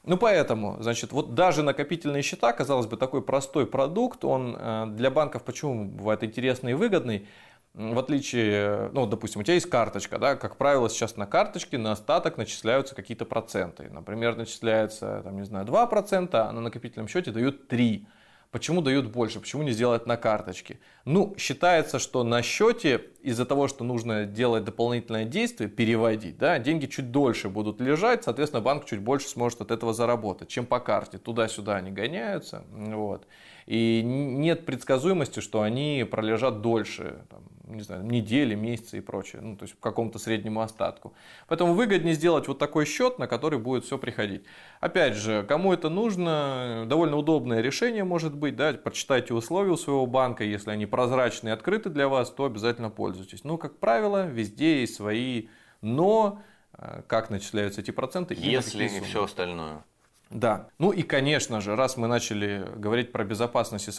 Ну, 0.05 0.17
поэтому, 0.17 0.77
значит, 0.81 1.11
вот 1.11 1.35
даже 1.35 1.61
накопительные 1.61 2.23
счета, 2.23 2.51
казалось 2.51 2.87
бы, 2.87 2.97
такой 2.97 3.21
простой 3.21 3.67
продукт, 3.67 4.25
он 4.25 4.55
э, 4.57 4.85
для 4.87 5.11
банков 5.11 5.43
почему 5.43 5.85
бывает 5.85 6.23
интересный 6.23 6.71
и 6.71 6.73
выгодный, 6.73 7.27
в 7.75 7.99
отличие, 7.99 8.89
ну, 8.93 9.05
допустим, 9.05 9.41
у 9.41 9.43
тебя 9.43 9.53
есть 9.53 9.69
карточка, 9.69 10.17
да, 10.17 10.35
как 10.35 10.55
правило, 10.55 10.89
сейчас 10.89 11.15
на 11.15 11.27
карточке 11.27 11.77
на 11.77 11.91
остаток 11.91 12.37
начисляются 12.37 12.95
какие-то 12.95 13.25
проценты. 13.25 13.89
Например, 13.91 14.35
начисляется, 14.35 15.21
там, 15.23 15.35
не 15.35 15.45
знаю, 15.45 15.67
2%, 15.67 16.29
а 16.33 16.51
на 16.51 16.61
накопительном 16.61 17.07
счете 17.07 17.31
дают 17.31 17.71
3%. 17.71 18.05
Почему 18.51 18.81
дают 18.81 19.11
больше? 19.11 19.39
Почему 19.39 19.61
не 19.61 19.71
сделать 19.71 20.07
на 20.07 20.17
карточке? 20.17 20.79
Ну, 21.05 21.35
считается, 21.37 21.99
что 21.99 22.23
на 22.23 22.41
счете 22.41 23.05
из-за 23.21 23.45
того, 23.45 23.67
что 23.67 23.83
нужно 23.83 24.25
делать 24.25 24.63
дополнительное 24.63 25.25
действие, 25.25 25.69
переводить, 25.69 26.39
да, 26.39 26.57
деньги 26.57 26.87
чуть 26.87 27.11
дольше 27.11 27.49
будут 27.49 27.79
лежать, 27.79 28.23
соответственно, 28.23 28.61
банк 28.61 28.85
чуть 28.85 29.01
больше 29.01 29.27
сможет 29.27 29.61
от 29.61 29.69
этого 29.69 29.93
заработать, 29.93 30.49
чем 30.49 30.65
по 30.65 30.79
карте. 30.79 31.19
Туда-сюда 31.19 31.75
они 31.75 31.91
гоняются. 31.91 32.63
Вот. 32.71 33.27
И 33.67 34.01
нет 34.03 34.65
предсказуемости, 34.65 35.41
что 35.41 35.61
они 35.61 36.03
пролежат 36.09 36.61
дольше, 36.61 37.25
там, 37.29 37.43
не 37.69 37.81
знаю, 37.81 38.03
недели, 38.03 38.55
месяцы 38.55 38.97
и 38.97 39.01
прочее, 39.01 39.41
ну, 39.41 39.55
то 39.55 39.63
есть 39.63 39.75
в 39.75 39.79
каком-то 39.79 40.19
среднему 40.19 40.61
остатку. 40.61 41.13
Поэтому 41.47 41.73
выгоднее 41.73 42.15
сделать 42.15 42.47
вот 42.47 42.59
такой 42.59 42.85
счет, 42.85 43.19
на 43.19 43.27
который 43.27 43.59
будет 43.59 43.85
все 43.85 43.97
приходить. 43.97 44.43
Опять 44.79 45.15
же, 45.15 45.45
кому 45.47 45.73
это 45.73 45.89
нужно, 45.89 46.85
довольно 46.87 47.17
удобное 47.17 47.61
решение 47.61 48.03
может 48.03 48.35
быть, 48.35 48.55
да, 48.55 48.73
прочитайте 48.73 49.33
условия 49.33 49.71
у 49.71 49.77
своего 49.77 50.05
банка, 50.05 50.43
если 50.43 50.71
они 50.71 50.85
прозрачные 50.85 51.51
и 51.51 51.53
открыты 51.53 51.89
для 51.89 52.07
вас, 52.07 52.29
то 52.29 52.45
обязательно 52.45 52.89
пользуйтесь. 52.89 53.43
Ну, 53.43 53.57
как 53.57 53.77
правило, 53.79 54.25
везде 54.27 54.81
есть 54.81 54.95
свои 54.95 55.47
но, 55.81 56.41
э, 56.73 57.01
как 57.07 57.29
начисляются 57.29 57.81
эти 57.81 57.91
проценты. 57.91 58.35
Если 58.37 58.87
не 58.87 59.01
все 59.01 59.23
остальное. 59.23 59.83
Да. 60.29 60.69
Ну 60.77 60.91
и, 60.91 61.01
конечно 61.01 61.59
же, 61.59 61.75
раз 61.75 61.97
мы 61.97 62.07
начали 62.07 62.67
говорить 62.75 63.11
про 63.11 63.23
безопасность 63.23 63.87
и 63.87 63.91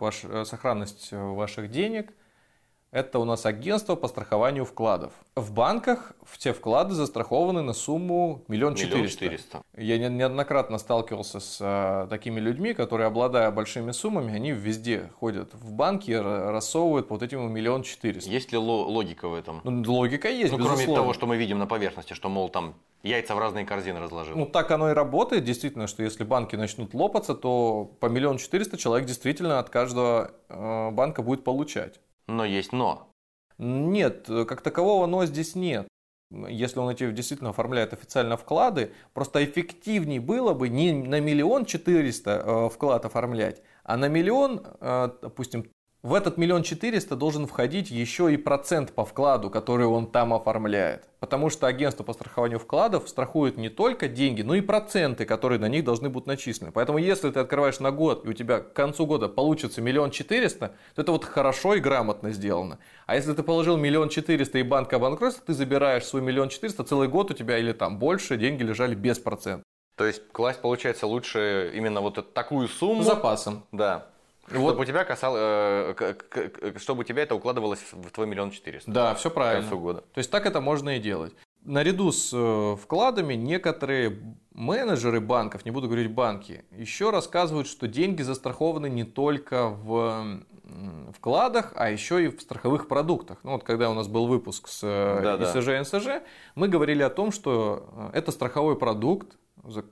ваш, 0.00 0.24
э, 0.24 0.44
сохранность 0.44 1.08
э, 1.12 1.16
ваших 1.16 1.70
денег, 1.70 2.12
это 2.90 3.18
у 3.18 3.24
нас 3.24 3.44
агентство 3.44 3.94
по 3.96 4.08
страхованию 4.08 4.64
вкладов. 4.64 5.12
В 5.36 5.52
банках 5.52 6.12
все 6.26 6.52
вклады 6.52 6.94
застрахованы 6.94 7.62
на 7.62 7.72
сумму 7.72 8.44
миллион 8.48 8.74
четыреста. 8.74 9.62
Я 9.76 9.98
неоднократно 9.98 10.78
сталкивался 10.78 11.40
с 11.40 11.58
а, 11.60 12.06
такими 12.08 12.40
людьми, 12.40 12.74
которые, 12.74 13.06
обладая 13.06 13.50
большими 13.50 13.92
суммами, 13.92 14.34
они 14.34 14.52
везде 14.52 15.10
ходят 15.20 15.52
в 15.54 15.72
банки 15.72 16.10
и 16.10 16.16
рассовывают 16.16 17.10
вот 17.10 17.22
этим 17.22 17.52
миллион 17.52 17.82
четыреста. 17.82 18.30
Есть 18.30 18.52
ли 18.52 18.58
логика 18.58 19.28
в 19.28 19.34
этом? 19.34 19.60
Ну, 19.64 19.82
логика 19.92 20.28
есть, 20.28 20.52
Ну, 20.52 20.64
кроме 20.64 20.86
того, 20.86 21.12
что 21.12 21.26
мы 21.26 21.36
видим 21.36 21.58
на 21.58 21.66
поверхности, 21.66 22.14
что, 22.14 22.28
мол, 22.28 22.48
там 22.48 22.74
яйца 23.02 23.34
в 23.34 23.38
разные 23.38 23.64
корзины 23.64 24.00
разложил. 24.00 24.36
Ну, 24.36 24.46
так 24.46 24.70
оно 24.70 24.90
и 24.90 24.94
работает, 24.94 25.44
действительно, 25.44 25.86
что 25.86 26.02
если 26.02 26.24
банки 26.24 26.56
начнут 26.56 26.94
лопаться, 26.94 27.34
то 27.34 27.90
по 28.00 28.06
миллион 28.06 28.38
четыреста 28.38 28.76
человек 28.76 29.06
действительно 29.06 29.58
от 29.58 29.70
каждого 29.70 30.32
э, 30.48 30.90
банка 30.90 31.22
будет 31.22 31.44
получать. 31.44 32.00
Но 32.28 32.44
есть 32.44 32.72
но. 32.72 33.10
Нет, 33.58 34.26
как 34.26 34.60
такового 34.60 35.06
но 35.06 35.26
здесь 35.26 35.56
нет. 35.56 35.88
Если 36.30 36.78
он 36.78 36.90
эти 36.90 37.10
действительно 37.10 37.50
оформляет 37.50 37.94
официально 37.94 38.36
вклады, 38.36 38.92
просто 39.14 39.42
эффективнее 39.42 40.20
было 40.20 40.52
бы 40.52 40.68
не 40.68 40.92
на 40.92 41.20
миллион 41.20 41.64
четыреста 41.64 42.42
э, 42.44 42.68
вклад 42.68 43.06
оформлять, 43.06 43.62
а 43.82 43.96
на 43.96 44.08
миллион, 44.08 44.62
э, 44.80 45.08
допустим, 45.22 45.70
в 46.02 46.14
этот 46.14 46.38
миллион 46.38 46.62
четыреста 46.62 47.16
должен 47.16 47.46
входить 47.48 47.90
еще 47.90 48.32
и 48.32 48.36
процент 48.36 48.92
по 48.92 49.04
вкладу, 49.04 49.50
который 49.50 49.86
он 49.86 50.06
там 50.06 50.32
оформляет. 50.32 51.08
Потому 51.18 51.50
что 51.50 51.66
агентство 51.66 52.04
по 52.04 52.12
страхованию 52.12 52.60
вкладов 52.60 53.08
страхует 53.08 53.56
не 53.56 53.68
только 53.68 54.06
деньги, 54.06 54.42
но 54.42 54.54
и 54.54 54.60
проценты, 54.60 55.24
которые 55.24 55.58
на 55.58 55.68
них 55.68 55.84
должны 55.84 56.08
быть 56.08 56.26
начислены. 56.26 56.70
Поэтому 56.70 56.98
если 56.98 57.30
ты 57.30 57.40
открываешь 57.40 57.80
на 57.80 57.90
год, 57.90 58.24
и 58.24 58.28
у 58.28 58.32
тебя 58.32 58.60
к 58.60 58.72
концу 58.74 59.06
года 59.06 59.28
получится 59.28 59.82
миллион 59.82 60.12
четыреста, 60.12 60.74
то 60.94 61.02
это 61.02 61.10
вот 61.10 61.24
хорошо 61.24 61.74
и 61.74 61.80
грамотно 61.80 62.30
сделано. 62.30 62.78
А 63.06 63.16
если 63.16 63.32
ты 63.32 63.42
положил 63.42 63.76
миллион 63.76 64.08
четыреста 64.08 64.58
и 64.58 64.62
банк 64.62 64.92
обанкротился, 64.92 65.44
ты 65.44 65.52
забираешь 65.52 66.04
свой 66.04 66.22
миллион 66.22 66.48
четыреста, 66.48 66.84
целый 66.84 67.08
год 67.08 67.32
у 67.32 67.34
тебя 67.34 67.58
или 67.58 67.72
там 67.72 67.98
больше, 67.98 68.36
деньги 68.36 68.62
лежали 68.62 68.94
без 68.94 69.18
процентов. 69.18 69.64
То 69.96 70.04
есть 70.04 70.22
класть 70.30 70.60
получается 70.60 71.08
лучше 71.08 71.72
именно 71.74 72.00
вот 72.00 72.32
такую 72.32 72.68
сумму. 72.68 73.02
С 73.02 73.06
запасом. 73.06 73.66
Да. 73.72 74.06
Вот. 74.50 74.70
Чтобы 74.70 74.82
у 74.82 74.84
тебя 74.84 75.04
касал, 75.04 75.34
э, 75.36 75.94
чтобы 76.76 77.00
у 77.00 77.04
тебя 77.04 77.22
это 77.22 77.34
укладывалось 77.34 77.80
в 77.92 78.10
твой 78.10 78.26
миллион 78.26 78.50
четыреста. 78.50 78.90
Да, 78.90 79.14
все 79.14 79.30
правильно. 79.30 79.66
К 79.66 79.70
концу 79.70 79.82
года. 79.82 80.00
То 80.12 80.18
есть 80.18 80.30
так 80.30 80.46
это 80.46 80.60
можно 80.60 80.96
и 80.96 81.00
делать. 81.00 81.34
Наряду 81.64 82.12
с 82.12 82.30
э, 82.32 82.76
вкладами 82.82 83.34
некоторые 83.34 84.18
менеджеры 84.52 85.20
банков, 85.20 85.64
не 85.64 85.70
буду 85.70 85.86
говорить 85.86 86.10
банки, 86.10 86.64
еще 86.70 87.10
рассказывают, 87.10 87.66
что 87.66 87.86
деньги 87.86 88.22
застрахованы 88.22 88.88
не 88.88 89.04
только 89.04 89.68
в 89.68 90.40
вкладах, 91.14 91.72
а 91.76 91.90
еще 91.90 92.24
и 92.24 92.28
в 92.28 92.40
страховых 92.40 92.88
продуктах. 92.88 93.38
Ну 93.42 93.52
вот 93.52 93.64
когда 93.64 93.90
у 93.90 93.94
нас 93.94 94.06
был 94.08 94.26
выпуск 94.26 94.68
с 94.68 94.80
э, 94.82 95.20
да, 95.22 95.36
ИСЖ 95.36 95.68
и 95.68 95.80
НСЖ, 95.80 96.22
мы 96.54 96.68
говорили 96.68 97.02
о 97.02 97.10
том, 97.10 97.32
что 97.32 98.10
это 98.12 98.32
страховой 98.32 98.76
продукт, 98.76 99.36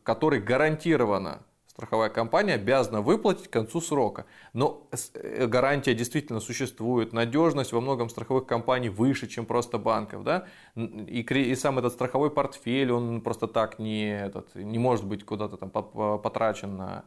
который 0.03 0.41
гарантированно 0.41 1.43
страховая 1.77 2.09
компания 2.09 2.55
обязана 2.55 3.03
выплатить 3.03 3.49
к 3.49 3.53
концу 3.53 3.83
срока. 3.83 4.24
Но 4.55 4.89
э, 5.12 5.47
гарантия 5.47 5.95
действительно 5.95 6.41
существует, 6.41 7.12
надежность 7.12 7.72
во 7.72 7.83
многом 7.83 8.09
страховых 8.09 8.47
компаний 8.47 8.89
выше, 8.89 9.27
чем 9.27 9.45
просто 9.45 9.77
банков. 9.77 10.24
Да? 10.24 10.47
И, 10.74 11.20
и 11.20 11.55
сам 11.55 11.79
этот 11.79 11.93
страховой 11.93 12.31
портфель, 12.31 12.93
он 12.93 13.20
просто 13.20 13.47
так 13.47 13.79
не, 13.79 14.09
этот, 14.09 14.55
не 14.55 14.79
может 14.79 15.05
быть 15.05 15.27
куда-то 15.27 15.59
там 15.59 15.70
потрачен 15.70 16.79
на, 16.79 17.05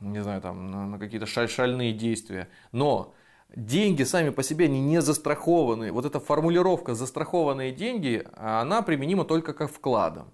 не 0.00 0.20
знаю, 0.24 0.40
там, 0.40 0.90
на, 0.90 0.98
какие-то 0.98 1.26
шаль, 1.26 1.48
шальные 1.48 1.92
действия. 1.92 2.48
Но 2.72 3.14
деньги 3.54 4.02
сами 4.02 4.30
по 4.30 4.42
себе 4.42 4.64
они 4.64 4.80
не 4.80 5.00
застрахованы. 5.00 5.92
Вот 5.92 6.04
эта 6.04 6.18
формулировка 6.18 6.96
«застрахованные 6.96 7.70
деньги», 7.70 8.26
она 8.34 8.82
применима 8.82 9.24
только 9.24 9.52
как 9.52 9.70
вкладом. 9.70 10.32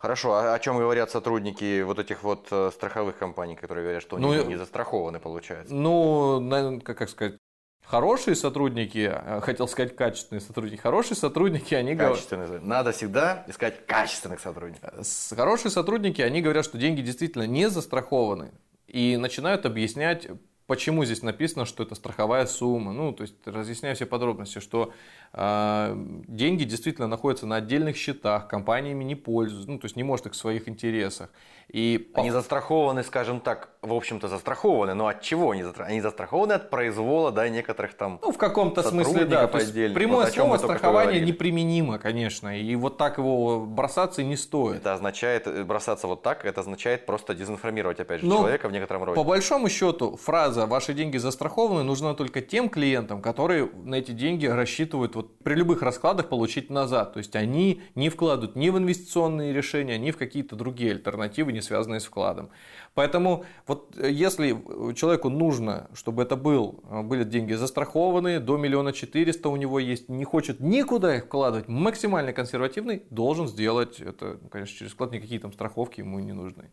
Хорошо, 0.00 0.32
а 0.32 0.54
о 0.54 0.58
чем 0.58 0.78
говорят 0.78 1.10
сотрудники 1.10 1.82
вот 1.82 1.98
этих 1.98 2.22
вот 2.22 2.48
э, 2.50 2.70
страховых 2.72 3.18
компаний, 3.18 3.54
которые 3.54 3.84
говорят, 3.84 4.02
что 4.02 4.16
ну, 4.16 4.32
они 4.32 4.44
не 4.44 4.56
застрахованы, 4.56 5.20
получается? 5.20 5.74
Ну, 5.74 6.80
как, 6.82 6.96
как 6.96 7.10
сказать, 7.10 7.36
хорошие 7.84 8.34
сотрудники, 8.34 9.12
э, 9.12 9.40
хотел 9.42 9.68
сказать 9.68 9.94
качественные 9.94 10.40
сотрудники, 10.40 10.80
хорошие 10.80 11.18
сотрудники, 11.18 11.74
они 11.74 11.94
качественные. 11.94 12.46
говорят... 12.46 12.66
Надо 12.66 12.92
всегда 12.92 13.44
искать 13.46 13.84
качественных 13.84 14.40
сотрудников. 14.40 14.90
Хорошие 15.36 15.70
сотрудники, 15.70 16.22
они 16.22 16.40
говорят, 16.40 16.64
что 16.64 16.78
деньги 16.78 17.02
действительно 17.02 17.46
не 17.46 17.68
застрахованы. 17.68 18.52
И 18.86 19.18
начинают 19.18 19.66
объяснять, 19.66 20.28
почему 20.66 21.04
здесь 21.04 21.22
написано, 21.22 21.66
что 21.66 21.82
это 21.82 21.94
страховая 21.94 22.46
сумма. 22.46 22.94
Ну, 22.94 23.12
то 23.12 23.22
есть 23.22 23.34
разъясняю 23.44 23.96
все 23.96 24.06
подробности, 24.06 24.60
что 24.60 24.94
деньги 25.32 26.64
действительно 26.64 27.06
находятся 27.06 27.46
на 27.46 27.56
отдельных 27.56 27.96
счетах, 27.96 28.48
компаниями 28.48 29.04
не 29.04 29.14
пользуются, 29.14 29.70
ну, 29.70 29.78
то 29.78 29.84
есть 29.84 29.96
не 29.96 30.02
может 30.02 30.26
их 30.26 30.32
в 30.32 30.36
своих 30.36 30.68
интересах. 30.68 31.30
И 31.72 32.10
они 32.14 32.32
застрахованы, 32.32 33.04
скажем 33.04 33.38
так, 33.38 33.68
в 33.80 33.92
общем-то 33.92 34.26
застрахованы, 34.26 34.94
но 34.94 35.06
от 35.06 35.22
чего 35.22 35.52
они 35.52 35.62
застрахованы? 35.62 35.92
Они 35.92 36.00
застрахованы 36.00 36.52
от 36.54 36.68
произвола, 36.68 37.30
да, 37.30 37.48
некоторых 37.48 37.94
там 37.94 38.18
Ну, 38.22 38.32
в 38.32 38.38
каком-то 38.38 38.82
смысле, 38.82 39.24
да. 39.24 39.46
То 39.46 39.58
есть 39.58 39.72
прямое 39.94 40.24
вот 40.24 40.34
слово 40.34 40.56
страхование 40.58 41.20
неприменимо, 41.20 41.98
конечно, 41.98 42.58
и 42.60 42.74
вот 42.74 42.98
так 42.98 43.18
его 43.18 43.60
бросаться 43.60 44.24
не 44.24 44.36
стоит. 44.36 44.78
Это 44.78 44.94
означает, 44.94 45.46
э, 45.46 45.62
бросаться 45.62 46.08
вот 46.08 46.22
так, 46.22 46.44
это 46.44 46.60
означает 46.60 47.06
просто 47.06 47.34
дезинформировать, 47.34 48.00
опять 48.00 48.20
же, 48.20 48.26
но 48.26 48.38
человека 48.38 48.68
в 48.68 48.72
некотором 48.72 49.04
роде. 49.04 49.14
По 49.14 49.24
большому 49.24 49.68
счету, 49.68 50.16
фраза 50.16 50.66
«ваши 50.66 50.92
деньги 50.92 51.18
застрахованы» 51.18 51.84
нужна 51.84 52.14
только 52.14 52.40
тем 52.40 52.68
клиентам, 52.68 53.22
которые 53.22 53.70
на 53.84 53.94
эти 53.94 54.10
деньги 54.10 54.46
рассчитывают 54.46 55.14
вот 55.20 55.38
при 55.40 55.54
любых 55.54 55.82
раскладах 55.82 56.28
получить 56.28 56.70
назад. 56.70 57.12
То 57.12 57.18
есть 57.18 57.36
они 57.36 57.82
не 57.94 58.08
вкладывают 58.08 58.56
ни 58.56 58.70
в 58.70 58.78
инвестиционные 58.78 59.52
решения, 59.52 59.98
ни 59.98 60.10
в 60.10 60.16
какие-то 60.16 60.56
другие 60.56 60.92
альтернативы, 60.92 61.52
не 61.52 61.60
связанные 61.60 62.00
с 62.00 62.04
вкладом. 62.04 62.50
Поэтому 62.94 63.44
вот 63.66 63.94
э, 63.98 64.10
если 64.10 64.56
человеку 64.94 65.28
нужно, 65.28 65.88
чтобы 65.94 66.22
это 66.22 66.36
был, 66.36 66.82
э, 66.88 67.02
были 67.02 67.24
деньги 67.24 67.52
застрахованные, 67.52 68.40
до 68.40 68.56
миллиона 68.56 68.92
четыреста 68.92 69.50
у 69.50 69.56
него 69.56 69.78
есть, 69.78 70.08
не 70.08 70.24
хочет 70.24 70.60
никуда 70.60 71.16
их 71.16 71.24
вкладывать, 71.24 71.68
максимально 71.68 72.32
консервативный, 72.32 73.02
должен 73.10 73.46
сделать 73.46 74.00
это, 74.00 74.38
конечно, 74.50 74.76
через 74.76 74.92
вклад, 74.92 75.12
никакие 75.12 75.40
там 75.40 75.52
страховки 75.52 76.00
ему 76.00 76.18
не 76.18 76.32
нужны. 76.32 76.70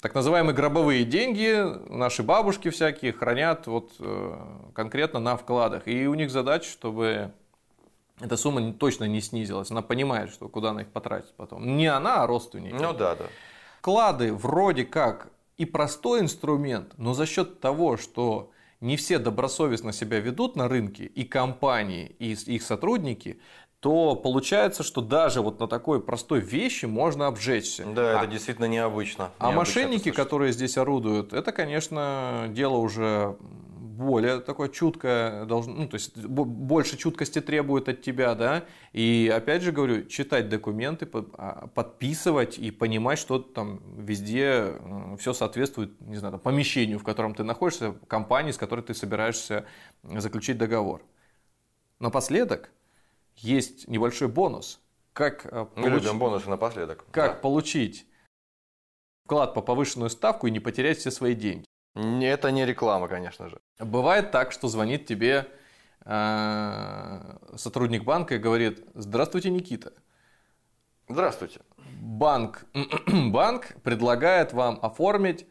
Так 0.00 0.14
называемые 0.14 0.54
гробовые 0.54 1.04
деньги 1.04 1.64
наши 1.88 2.22
бабушки 2.22 2.70
всякие 2.70 3.12
хранят 3.12 3.66
вот 3.66 3.92
э, 3.98 4.36
конкретно 4.74 5.20
на 5.20 5.36
вкладах. 5.36 5.86
И 5.86 6.06
у 6.06 6.14
них 6.14 6.30
задача, 6.30 6.68
чтобы 6.68 7.32
эта 8.22 8.36
сумма 8.36 8.72
точно 8.72 9.04
не 9.04 9.20
снизилась. 9.20 9.70
Она 9.70 9.82
понимает, 9.82 10.30
что 10.30 10.48
куда 10.48 10.70
она 10.70 10.82
их 10.82 10.88
потратит 10.88 11.34
потом. 11.36 11.76
Не 11.76 11.86
она, 11.86 12.22
а 12.22 12.26
родственники. 12.26 12.74
Ну 12.74 12.92
да, 12.92 13.16
да. 13.16 13.24
Вклады 13.78 14.32
вроде 14.32 14.84
как 14.84 15.32
и 15.58 15.64
простой 15.64 16.20
инструмент, 16.20 16.94
но 16.96 17.14
за 17.14 17.26
счет 17.26 17.60
того, 17.60 17.96
что 17.96 18.50
не 18.80 18.96
все 18.96 19.18
добросовестно 19.18 19.92
себя 19.92 20.20
ведут 20.20 20.56
на 20.56 20.68
рынке, 20.68 21.04
и 21.04 21.24
компании, 21.24 22.16
и 22.18 22.32
их 22.32 22.62
сотрудники, 22.62 23.40
то 23.80 24.14
получается, 24.14 24.84
что 24.84 25.00
даже 25.00 25.40
вот 25.40 25.58
на 25.58 25.66
такой 25.66 26.00
простой 26.00 26.40
вещи 26.40 26.86
можно 26.86 27.26
обжечься. 27.26 27.84
Да, 27.84 28.12
а, 28.12 28.18
это 28.18 28.28
действительно 28.28 28.66
необычно. 28.66 29.30
А 29.38 29.50
мошенники, 29.50 30.12
которые 30.12 30.52
здесь 30.52 30.78
орудуют, 30.78 31.32
это, 31.32 31.50
конечно, 31.50 32.46
дело 32.50 32.76
уже 32.76 33.36
более 34.02 34.40
такое 34.40 34.68
чуткое, 34.68 35.44
должно, 35.44 35.74
ну, 35.74 35.88
то 35.88 35.94
есть 35.94 36.16
больше 36.16 36.96
чуткости 36.96 37.40
требует 37.40 37.88
от 37.88 38.02
тебя, 38.02 38.34
да, 38.34 38.64
и 38.92 39.32
опять 39.34 39.62
же 39.62 39.72
говорю, 39.72 40.06
читать 40.06 40.48
документы, 40.48 41.08
а, 41.34 41.68
подписывать 41.68 42.58
и 42.58 42.70
понимать, 42.70 43.18
что 43.18 43.38
там 43.38 43.80
везде 43.96 44.74
все 45.18 45.32
соответствует, 45.32 46.00
не 46.00 46.16
знаю, 46.16 46.38
помещению, 46.38 46.98
в 46.98 47.04
котором 47.04 47.34
ты 47.34 47.44
находишься, 47.44 47.94
компании, 48.06 48.52
с 48.52 48.58
которой 48.58 48.82
ты 48.82 48.94
собираешься 48.94 49.64
заключить 50.02 50.58
договор. 50.58 51.02
Напоследок 51.98 52.70
есть 53.36 53.88
небольшой 53.88 54.28
бонус. 54.28 54.80
Как 55.12 55.46
э, 55.46 55.66
Мы 55.76 55.84
получ... 55.84 56.02
любим 56.02 56.18
бонусы 56.18 56.48
напоследок. 56.48 57.04
Как 57.10 57.34
да. 57.34 57.38
получить 57.38 58.06
вклад 59.24 59.54
по 59.54 59.62
повышенную 59.62 60.10
ставку 60.10 60.46
и 60.46 60.50
не 60.50 60.60
потерять 60.60 60.98
все 60.98 61.10
свои 61.10 61.34
деньги. 61.34 61.64
Это 61.94 62.50
не 62.50 62.64
реклама, 62.64 63.08
конечно 63.08 63.48
же. 63.48 63.60
Бывает 63.78 64.30
так, 64.30 64.52
что 64.52 64.68
звонит 64.68 65.06
тебе 65.06 65.46
э, 66.04 67.36
сотрудник 67.56 68.04
банка 68.04 68.36
и 68.36 68.38
говорит, 68.38 68.84
здравствуйте, 68.94 69.50
Никита. 69.50 69.92
Здравствуйте. 71.08 71.60
Банк, 72.00 72.64
банк 73.30 73.76
предлагает 73.82 74.52
вам 74.54 74.78
оформить 74.80 75.46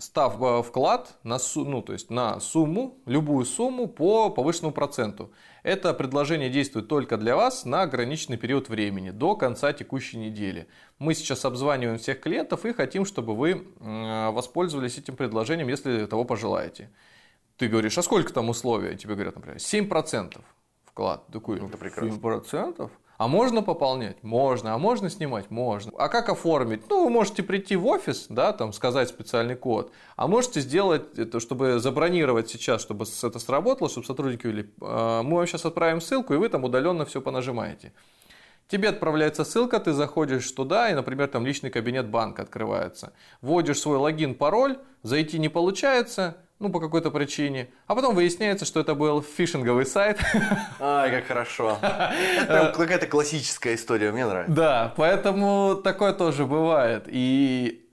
став 0.00 0.42
э, 0.42 0.62
вклад 0.62 1.18
на, 1.22 1.38
ну, 1.54 1.82
то 1.82 1.92
есть 1.92 2.10
на 2.10 2.40
сумму, 2.40 2.98
любую 3.06 3.44
сумму 3.44 3.86
по 3.86 4.30
повышенному 4.30 4.72
проценту. 4.72 5.30
Это 5.62 5.94
предложение 5.94 6.48
действует 6.50 6.88
только 6.88 7.16
для 7.16 7.36
вас 7.36 7.64
на 7.64 7.82
ограниченный 7.82 8.38
период 8.38 8.68
времени, 8.68 9.10
до 9.10 9.36
конца 9.36 9.72
текущей 9.72 10.16
недели. 10.16 10.66
Мы 10.98 11.14
сейчас 11.14 11.44
обзваниваем 11.44 11.98
всех 11.98 12.20
клиентов 12.20 12.64
и 12.64 12.72
хотим, 12.72 13.04
чтобы 13.04 13.36
вы 13.36 13.66
воспользовались 13.78 14.96
этим 14.98 15.16
предложением, 15.16 15.68
если 15.68 16.06
того 16.06 16.24
пожелаете. 16.24 16.90
Ты 17.58 17.68
говоришь, 17.68 17.98
а 17.98 18.02
сколько 18.02 18.32
там 18.32 18.48
условия? 18.48 18.96
Тебе 18.96 19.14
говорят, 19.14 19.34
например, 19.34 19.58
7% 19.58 20.40
вклад. 20.86 21.26
Такой, 21.26 21.58
Это 21.58 21.76
прекрасно. 21.76 22.14
7%? 22.14 22.90
А 23.20 23.28
можно 23.28 23.62
пополнять? 23.62 24.22
Можно. 24.22 24.72
А 24.72 24.78
можно 24.78 25.10
снимать? 25.10 25.50
Можно. 25.50 25.92
А 25.98 26.08
как 26.08 26.30
оформить? 26.30 26.88
Ну, 26.88 27.04
вы 27.04 27.10
можете 27.10 27.42
прийти 27.42 27.76
в 27.76 27.86
офис, 27.86 28.24
да, 28.30 28.54
там 28.54 28.72
сказать 28.72 29.10
специальный 29.10 29.56
код. 29.56 29.92
А 30.16 30.26
можете 30.26 30.60
сделать 30.62 31.18
это, 31.18 31.38
чтобы 31.38 31.80
забронировать 31.80 32.48
сейчас, 32.48 32.80
чтобы 32.80 33.04
это 33.22 33.38
сработало, 33.38 33.90
чтобы 33.90 34.06
сотрудники 34.06 34.46
увидели. 34.46 34.72
«А, 34.80 35.22
мы 35.22 35.36
вам 35.36 35.46
сейчас 35.46 35.66
отправим 35.66 36.00
ссылку, 36.00 36.32
и 36.32 36.38
вы 36.38 36.48
там 36.48 36.64
удаленно 36.64 37.04
все 37.04 37.20
понажимаете. 37.20 37.92
Тебе 38.68 38.88
отправляется 38.88 39.44
ссылка, 39.44 39.80
ты 39.80 39.92
заходишь 39.92 40.50
туда, 40.52 40.88
и, 40.88 40.94
например, 40.94 41.28
там 41.28 41.44
личный 41.44 41.68
кабинет 41.68 42.08
банка 42.08 42.40
открывается. 42.40 43.12
Вводишь 43.42 43.80
свой 43.80 43.98
логин, 43.98 44.34
пароль, 44.34 44.78
зайти 45.02 45.38
не 45.38 45.50
получается, 45.50 46.38
ну, 46.60 46.68
по 46.68 46.78
какой-то 46.78 47.10
причине. 47.10 47.70
А 47.86 47.94
потом 47.94 48.14
выясняется, 48.14 48.64
что 48.66 48.80
это 48.80 48.94
был 48.94 49.22
фишинговый 49.22 49.86
сайт. 49.86 50.18
Ай, 50.80 51.10
как 51.10 51.26
хорошо. 51.26 51.78
Это 51.80 52.72
какая-то 52.76 53.06
классическая 53.06 53.74
история, 53.74 54.12
мне 54.12 54.26
нравится. 54.26 54.54
Да, 54.54 54.94
поэтому 54.96 55.80
такое 55.82 56.12
тоже 56.12 56.44
бывает. 56.44 57.04
И 57.06 57.88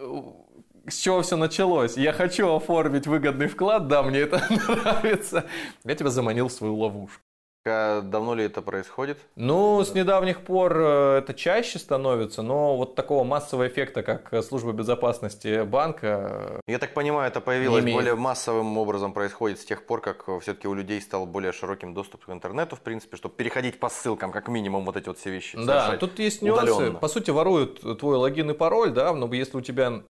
с 0.87 0.97
чего 0.97 1.21
все 1.21 1.37
началось. 1.37 1.97
Я 1.97 2.11
хочу 2.11 2.53
оформить 2.53 3.07
выгодный 3.07 3.47
вклад, 3.47 3.87
да, 3.87 4.03
мне 4.03 4.19
это 4.19 4.41
нравится. 4.49 5.45
Я 5.85 5.95
тебя 5.95 6.09
заманил 6.09 6.49
в 6.49 6.51
свою 6.51 6.75
ловушку. 6.75 7.21
А 7.67 8.01
давно 8.01 8.35
ли 8.35 8.45
это 8.45 8.61
происходит? 8.61 9.17
Ну, 9.35 9.83
с 9.83 9.93
недавних 9.93 10.41
пор 10.41 10.77
э, 10.77 11.17
это 11.19 11.33
чаще 11.33 11.79
становится, 11.79 12.41
но 12.41 12.77
вот 12.77 12.95
такого 12.95 13.23
массового 13.23 13.67
эффекта, 13.67 14.03
как 14.03 14.33
э, 14.33 14.41
служба 14.41 14.71
безопасности 14.71 15.63
банка... 15.63 16.61
Я 16.67 16.79
так 16.79 16.93
понимаю, 16.93 17.29
это 17.29 17.41
появилось 17.41 17.83
более 17.83 18.15
массовым 18.15 18.77
образом 18.77 19.13
происходит 19.13 19.59
с 19.59 19.65
тех 19.65 19.85
пор, 19.85 20.01
как 20.01 20.25
все-таки 20.41 20.67
у 20.67 20.73
людей 20.73 21.01
стал 21.01 21.25
более 21.25 21.51
широким 21.51 21.93
доступ 21.93 22.25
к 22.25 22.29
интернету, 22.29 22.75
в 22.75 22.81
принципе, 22.81 23.17
чтобы 23.17 23.35
переходить 23.35 23.79
по 23.79 23.89
ссылкам, 23.89 24.31
как 24.31 24.47
минимум, 24.47 24.85
вот 24.85 24.97
эти 24.97 25.07
вот 25.07 25.17
все 25.17 25.31
вещи. 25.31 25.57
Да, 25.57 25.97
тут 25.97 26.19
есть 26.19 26.41
нюансы. 26.41 26.73
Удаленно. 26.73 26.99
По 26.99 27.07
сути, 27.07 27.31
воруют 27.31 27.99
твой 27.99 28.17
логин 28.17 28.51
и 28.51 28.53
пароль, 28.53 28.91
да, 28.91 29.13
но 29.13 29.31
если 29.33 29.57
у 29.57 29.61
тебя 29.61 30.03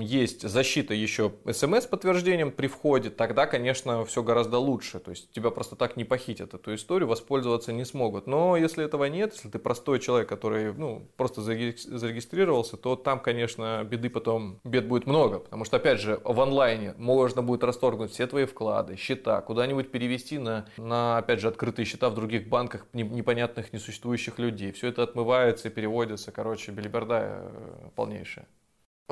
есть 0.00 0.48
защита 0.48 0.94
еще 0.94 1.32
смс-подтверждением 1.50 2.52
при 2.52 2.66
входе, 2.66 3.10
тогда, 3.10 3.46
конечно, 3.46 4.04
все 4.04 4.22
гораздо 4.22 4.58
лучше. 4.58 5.00
То 5.00 5.10
есть 5.10 5.30
тебя 5.32 5.50
просто 5.50 5.76
так 5.76 5.96
не 5.96 6.04
похитят 6.04 6.54
эту 6.54 6.74
историю, 6.74 7.08
воспользоваться 7.08 7.72
не 7.72 7.84
смогут. 7.84 8.26
Но 8.26 8.56
если 8.56 8.84
этого 8.84 9.04
нет, 9.06 9.32
если 9.34 9.48
ты 9.48 9.58
простой 9.58 9.98
человек, 9.98 10.28
который 10.28 10.72
ну, 10.72 11.08
просто 11.16 11.42
зарегистрировался, 11.42 12.76
то 12.76 12.96
там, 12.96 13.20
конечно, 13.20 13.84
беды 13.84 14.10
потом, 14.10 14.60
бед 14.64 14.86
будет 14.86 15.06
много. 15.06 15.40
Потому 15.40 15.64
что, 15.64 15.76
опять 15.76 16.00
же, 16.00 16.20
в 16.24 16.40
онлайне 16.40 16.94
можно 16.96 17.42
будет 17.42 17.64
расторгнуть 17.64 18.12
все 18.12 18.26
твои 18.26 18.44
вклады, 18.44 18.96
счета, 18.96 19.40
куда-нибудь 19.40 19.90
перевести 19.90 20.38
на, 20.38 20.66
на, 20.76 21.18
опять 21.18 21.40
же, 21.40 21.48
открытые 21.48 21.86
счета 21.86 22.08
в 22.10 22.14
других 22.14 22.48
банках 22.48 22.86
непонятных, 22.92 23.72
несуществующих 23.72 24.38
людей. 24.38 24.72
Все 24.72 24.88
это 24.88 25.02
отмывается 25.02 25.68
и 25.68 25.70
переводится. 25.70 26.32
Короче, 26.32 26.72
белиберда 26.72 27.18
э, 27.22 27.88
полнейшая. 27.94 28.46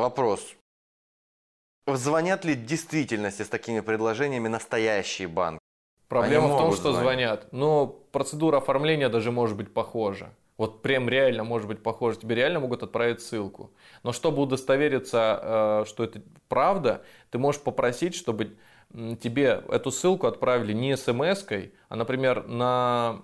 Вопрос. 0.01 0.57
Звонят 1.87 2.45
ли 2.47 2.55
в 2.55 2.65
действительности 2.65 3.43
с 3.43 3.49
такими 3.49 3.81
предложениями 3.81 4.49
настоящие 4.49 5.29
банки? 5.29 5.61
Проблема 6.09 6.47
Они 6.47 6.55
в 6.55 6.57
том, 6.57 6.73
что 6.73 6.93
звонить. 6.93 7.01
звонят. 7.03 7.53
Но 7.53 7.87
процедура 7.87 8.59
оформления 8.59 9.11
даже 9.11 9.31
может 9.31 9.57
быть 9.59 9.75
похожа. 9.75 10.35
Вот 10.57 10.81
прям 10.81 11.09
реально 11.09 11.45
может 11.45 11.69
быть 11.69 11.83
похоже. 11.83 12.19
Тебе 12.19 12.35
реально 12.35 12.61
могут 12.61 12.83
отправить 12.83 13.21
ссылку. 13.21 13.73
Но 14.03 14.13
чтобы 14.13 14.41
удостовериться, 14.43 15.41
э, 15.43 15.85
что 15.87 16.05
это 16.05 16.23
правда, 16.49 17.05
ты 17.31 17.39
можешь 17.39 17.61
попросить, 17.61 18.15
чтобы 18.15 18.57
тебе 19.21 19.63
эту 19.69 19.91
ссылку 19.91 20.27
отправили 20.27 20.73
не 20.73 20.97
смс-кой, 20.97 21.73
а, 21.89 21.97
например, 21.97 22.47
на, 22.49 23.21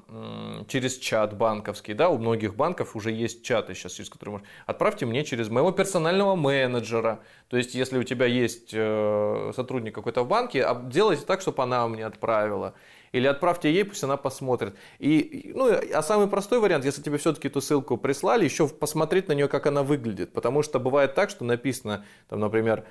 через 0.68 0.96
чат 0.98 1.36
банковский, 1.36 1.94
да, 1.94 2.08
у 2.08 2.18
многих 2.18 2.54
банков 2.54 2.94
уже 2.94 3.10
есть 3.10 3.44
чаты 3.44 3.74
сейчас, 3.74 3.92
через 3.92 4.08
которые 4.08 4.34
можно, 4.34 4.46
отправьте 4.66 5.06
мне 5.06 5.24
через 5.24 5.48
моего 5.48 5.72
персонального 5.72 6.36
менеджера, 6.36 7.20
то 7.48 7.56
есть, 7.56 7.74
если 7.74 7.98
у 7.98 8.04
тебя 8.04 8.26
есть 8.26 8.70
э, 8.72 9.52
сотрудник 9.54 9.94
какой-то 9.94 10.22
в 10.22 10.28
банке, 10.28 10.66
делайте 10.84 11.24
так, 11.24 11.40
чтобы 11.40 11.62
она 11.62 11.86
мне 11.88 12.06
отправила, 12.06 12.74
или 13.12 13.26
отправьте 13.26 13.72
ей, 13.72 13.84
пусть 13.84 14.04
она 14.04 14.16
посмотрит. 14.16 14.74
И, 14.98 15.52
ну, 15.54 15.70
а 15.70 16.02
самый 16.02 16.26
простой 16.26 16.60
вариант, 16.60 16.84
если 16.84 17.02
тебе 17.02 17.18
все-таки 17.18 17.48
эту 17.48 17.60
ссылку 17.60 17.96
прислали, 17.96 18.44
еще 18.44 18.68
посмотреть 18.68 19.28
на 19.28 19.32
нее, 19.32 19.48
как 19.48 19.66
она 19.66 19.82
выглядит. 19.82 20.32
Потому 20.32 20.62
что 20.62 20.78
бывает 20.78 21.14
так, 21.14 21.30
что 21.30 21.44
написано, 21.44 22.04
там, 22.28 22.40
например, 22.40 22.84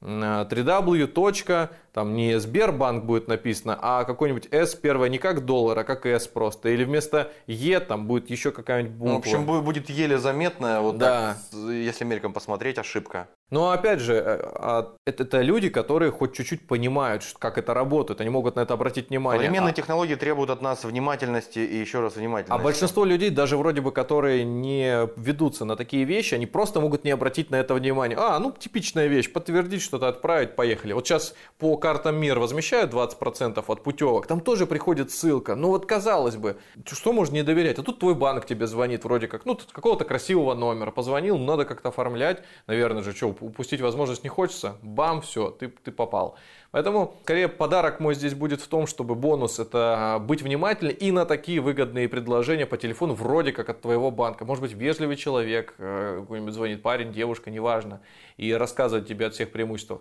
3w. 0.00 1.68
Там 1.92 2.14
не 2.14 2.38
Сбербанк 2.38 3.04
будет 3.04 3.26
написано, 3.26 3.76
а 3.80 4.04
какой-нибудь 4.04 4.46
S 4.52 4.76
первое 4.76 5.08
не 5.08 5.18
как 5.18 5.44
доллар, 5.44 5.80
а 5.80 5.84
как 5.84 6.06
S 6.06 6.28
просто. 6.28 6.68
Или 6.68 6.84
вместо 6.84 7.32
E 7.48 7.80
там 7.80 8.06
будет 8.06 8.30
еще 8.30 8.52
какая-нибудь 8.52 8.94
буква. 8.94 9.08
Ну, 9.08 9.14
в 9.16 9.18
общем, 9.18 9.64
будет 9.64 9.90
еле 9.90 10.18
заметная, 10.18 10.80
вот 10.80 10.98
да. 10.98 11.36
так, 11.52 11.58
если 11.70 12.04
мельком 12.04 12.32
посмотреть, 12.32 12.78
ошибка. 12.78 13.26
Но 13.50 13.70
опять 13.70 14.00
же, 14.00 14.12
э, 14.14 14.40
а, 14.56 14.94
это, 15.06 15.22
это 15.22 15.40
люди, 15.40 15.70
которые 15.70 16.12
хоть 16.12 16.34
чуть-чуть 16.34 16.66
понимают, 16.66 17.24
как 17.38 17.56
это 17.56 17.72
работает, 17.72 18.20
они 18.20 18.28
могут 18.28 18.56
на 18.56 18.60
это 18.60 18.74
обратить 18.74 19.08
внимание. 19.08 19.46
Современные 19.46 19.72
а... 19.72 19.74
технологии 19.74 20.16
требуют 20.16 20.50
от 20.50 20.60
нас 20.60 20.84
внимательности 20.84 21.58
и 21.60 21.78
еще 21.78 22.00
раз 22.00 22.16
внимательности. 22.16 22.60
А 22.60 22.62
большинство 22.62 23.06
людей, 23.06 23.30
даже 23.30 23.56
вроде 23.56 23.80
бы, 23.80 23.90
которые 23.90 24.44
не 24.44 25.08
ведутся 25.16 25.64
на 25.64 25.76
такие 25.76 26.04
вещи, 26.04 26.34
они 26.34 26.44
просто 26.44 26.80
могут 26.80 27.04
не 27.04 27.10
обратить 27.10 27.50
на 27.50 27.56
это 27.56 27.72
внимание. 27.74 28.18
А, 28.20 28.38
ну 28.38 28.52
типичная 28.52 29.06
вещь, 29.06 29.32
подтвердить 29.32 29.80
что-то, 29.88 30.08
отправить, 30.08 30.54
поехали. 30.54 30.92
Вот 30.92 31.06
сейчас 31.06 31.34
по 31.58 31.76
картам 31.76 32.16
МИР 32.16 32.38
возмещают 32.38 32.92
20% 32.92 33.64
от 33.66 33.82
путевок, 33.82 34.26
там 34.26 34.40
тоже 34.40 34.66
приходит 34.66 35.10
ссылка. 35.10 35.56
Ну 35.56 35.68
вот 35.68 35.86
казалось 35.86 36.36
бы, 36.36 36.56
что 36.86 37.12
можно 37.12 37.34
не 37.34 37.42
доверять? 37.42 37.78
А 37.78 37.82
тут 37.82 37.98
твой 37.98 38.14
банк 38.14 38.46
тебе 38.46 38.66
звонит 38.66 39.04
вроде 39.04 39.26
как, 39.26 39.44
ну 39.44 39.58
какого-то 39.72 40.04
красивого 40.04 40.54
номера, 40.54 40.90
позвонил, 40.90 41.38
надо 41.38 41.64
как-то 41.64 41.88
оформлять, 41.88 42.42
наверное 42.66 43.02
же, 43.02 43.12
что, 43.14 43.28
упустить 43.28 43.80
возможность 43.80 44.22
не 44.22 44.28
хочется, 44.28 44.76
бам, 44.82 45.22
все, 45.22 45.50
ты, 45.50 45.68
ты 45.68 45.90
попал. 45.90 46.36
Поэтому, 46.70 47.18
скорее, 47.22 47.48
подарок 47.48 47.98
мой 47.98 48.14
здесь 48.14 48.34
будет 48.34 48.60
в 48.60 48.68
том, 48.68 48.86
чтобы 48.86 49.14
бонус 49.14 49.58
это 49.58 50.18
быть 50.20 50.42
внимательным 50.42 50.94
и 50.94 51.10
на 51.10 51.24
такие 51.24 51.60
выгодные 51.60 52.08
предложения 52.08 52.66
по 52.66 52.76
телефону, 52.76 53.14
вроде 53.14 53.52
как 53.52 53.70
от 53.70 53.80
твоего 53.80 54.10
банка. 54.10 54.44
Может 54.44 54.62
быть, 54.62 54.72
вежливый 54.72 55.16
человек, 55.16 55.74
э, 55.78 56.18
какой-нибудь 56.20 56.52
звонит 56.52 56.82
парень, 56.82 57.12
девушка, 57.12 57.50
неважно, 57.50 58.00
и 58.36 58.52
рассказывает 58.52 59.08
тебе 59.08 59.26
о 59.26 59.30
всех 59.30 59.50
преимуществах. 59.50 60.00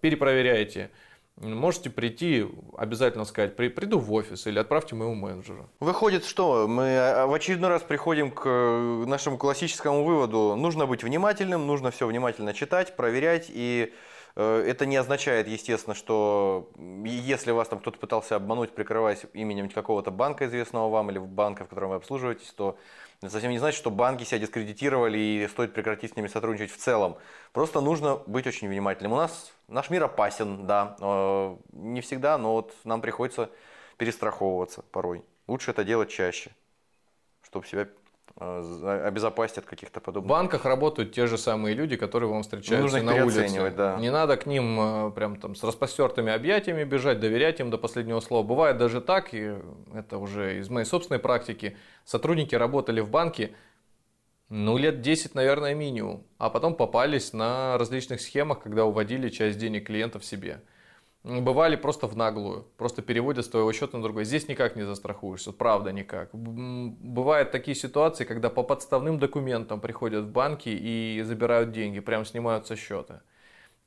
Перепроверяйте. 0.00 0.90
Можете 1.36 1.90
прийти, 1.90 2.46
обязательно 2.76 3.24
сказать, 3.24 3.56
при, 3.56 3.66
приду 3.66 3.98
в 3.98 4.12
офис 4.12 4.46
или 4.46 4.58
отправьте 4.58 4.94
моему 4.94 5.16
менеджеру. 5.16 5.68
Выходит, 5.80 6.24
что 6.24 6.68
мы 6.68 6.84
э, 6.84 7.26
в 7.26 7.34
очередной 7.34 7.70
раз 7.70 7.82
приходим 7.82 8.30
к 8.30 8.42
э, 8.46 9.04
нашему 9.06 9.36
классическому 9.36 10.04
выводу. 10.04 10.54
Нужно 10.56 10.86
быть 10.86 11.02
внимательным, 11.02 11.66
нужно 11.66 11.90
все 11.90 12.06
внимательно 12.06 12.54
читать, 12.54 12.94
проверять. 12.94 13.46
И 13.48 13.92
это 14.36 14.86
не 14.86 14.96
означает, 14.96 15.46
естественно, 15.46 15.94
что 15.94 16.70
если 16.76 17.52
вас 17.52 17.68
там 17.68 17.78
кто-то 17.78 17.98
пытался 17.98 18.34
обмануть, 18.36 18.74
прикрываясь 18.74 19.24
именем 19.32 19.68
какого-то 19.68 20.10
банка 20.10 20.46
известного 20.46 20.90
вам 20.90 21.10
или 21.10 21.18
банка, 21.18 21.64
в 21.64 21.68
котором 21.68 21.90
вы 21.90 21.96
обслуживаетесь, 21.96 22.52
то 22.52 22.76
это 23.20 23.30
совсем 23.30 23.52
не 23.52 23.58
значит, 23.58 23.78
что 23.78 23.90
банки 23.90 24.24
себя 24.24 24.40
дискредитировали 24.40 25.18
и 25.18 25.48
стоит 25.48 25.72
прекратить 25.72 26.12
с 26.12 26.16
ними 26.16 26.26
сотрудничать 26.26 26.72
в 26.72 26.78
целом. 26.78 27.16
Просто 27.52 27.80
нужно 27.80 28.16
быть 28.26 28.46
очень 28.46 28.68
внимательным. 28.68 29.12
У 29.12 29.16
нас 29.16 29.52
наш 29.68 29.88
мир 29.88 30.02
опасен, 30.02 30.66
да, 30.66 30.96
не 31.72 32.00
всегда, 32.00 32.36
но 32.36 32.54
вот 32.54 32.74
нам 32.82 33.00
приходится 33.00 33.50
перестраховываться 33.98 34.82
порой. 34.90 35.24
Лучше 35.46 35.70
это 35.70 35.84
делать 35.84 36.10
чаще, 36.10 36.50
чтобы 37.42 37.66
себя 37.66 37.82
э, 37.82 37.86
обезопасить 38.36 39.58
от 39.58 39.64
каких-то 39.64 40.00
подобных. 40.00 40.26
В 40.26 40.28
банках 40.28 40.64
работают 40.64 41.12
те 41.12 41.26
же 41.26 41.38
самые 41.38 41.74
люди, 41.74 41.96
которые 41.96 42.28
вам 42.28 42.42
встречаются 42.42 42.98
Нужно 42.98 43.12
на 43.12 43.24
улице. 43.24 43.72
Да. 43.76 43.96
Не 44.00 44.10
надо 44.10 44.36
к 44.36 44.46
ним 44.46 44.78
э, 44.80 45.10
прям 45.12 45.36
там 45.36 45.54
с 45.54 45.62
распостертыми 45.62 46.32
объятиями 46.32 46.82
бежать, 46.82 47.20
доверять 47.20 47.60
им 47.60 47.70
до 47.70 47.78
последнего 47.78 48.18
слова. 48.18 48.44
Бывает 48.44 48.76
даже 48.76 49.00
так, 49.00 49.34
и 49.34 49.54
это 49.94 50.18
уже 50.18 50.58
из 50.58 50.68
моей 50.68 50.84
собственной 50.84 51.20
практики. 51.20 51.76
Сотрудники 52.04 52.56
работали 52.56 53.00
в 53.00 53.08
банке 53.08 53.54
ну, 54.48 54.76
лет 54.78 55.00
10, 55.00 55.34
наверное, 55.34 55.74
минимум. 55.74 56.26
А 56.38 56.50
потом 56.50 56.74
попались 56.74 57.32
на 57.32 57.78
различных 57.78 58.20
схемах, 58.20 58.62
когда 58.62 58.84
уводили 58.84 59.28
часть 59.28 59.58
денег 59.58 59.86
клиентов 59.86 60.24
себе. 60.24 60.60
Бывали 61.24 61.76
просто 61.76 62.06
в 62.06 62.14
наглую, 62.18 62.66
просто 62.76 63.00
переводят 63.00 63.46
с 63.46 63.48
твоего 63.48 63.72
счета 63.72 63.96
на 63.96 64.02
другой. 64.02 64.26
Здесь 64.26 64.46
никак 64.46 64.76
не 64.76 64.82
застрахуешься, 64.82 65.52
правда 65.52 65.90
никак. 65.90 66.28
Бывают 66.34 67.50
такие 67.50 67.74
ситуации, 67.74 68.24
когда 68.24 68.50
по 68.50 68.62
подставным 68.62 69.18
документам 69.18 69.80
приходят 69.80 70.24
в 70.24 70.30
банки 70.30 70.68
и 70.68 71.22
забирают 71.24 71.72
деньги, 71.72 72.00
прям 72.00 72.26
снимают 72.26 72.66
со 72.66 72.76
счета. 72.76 73.22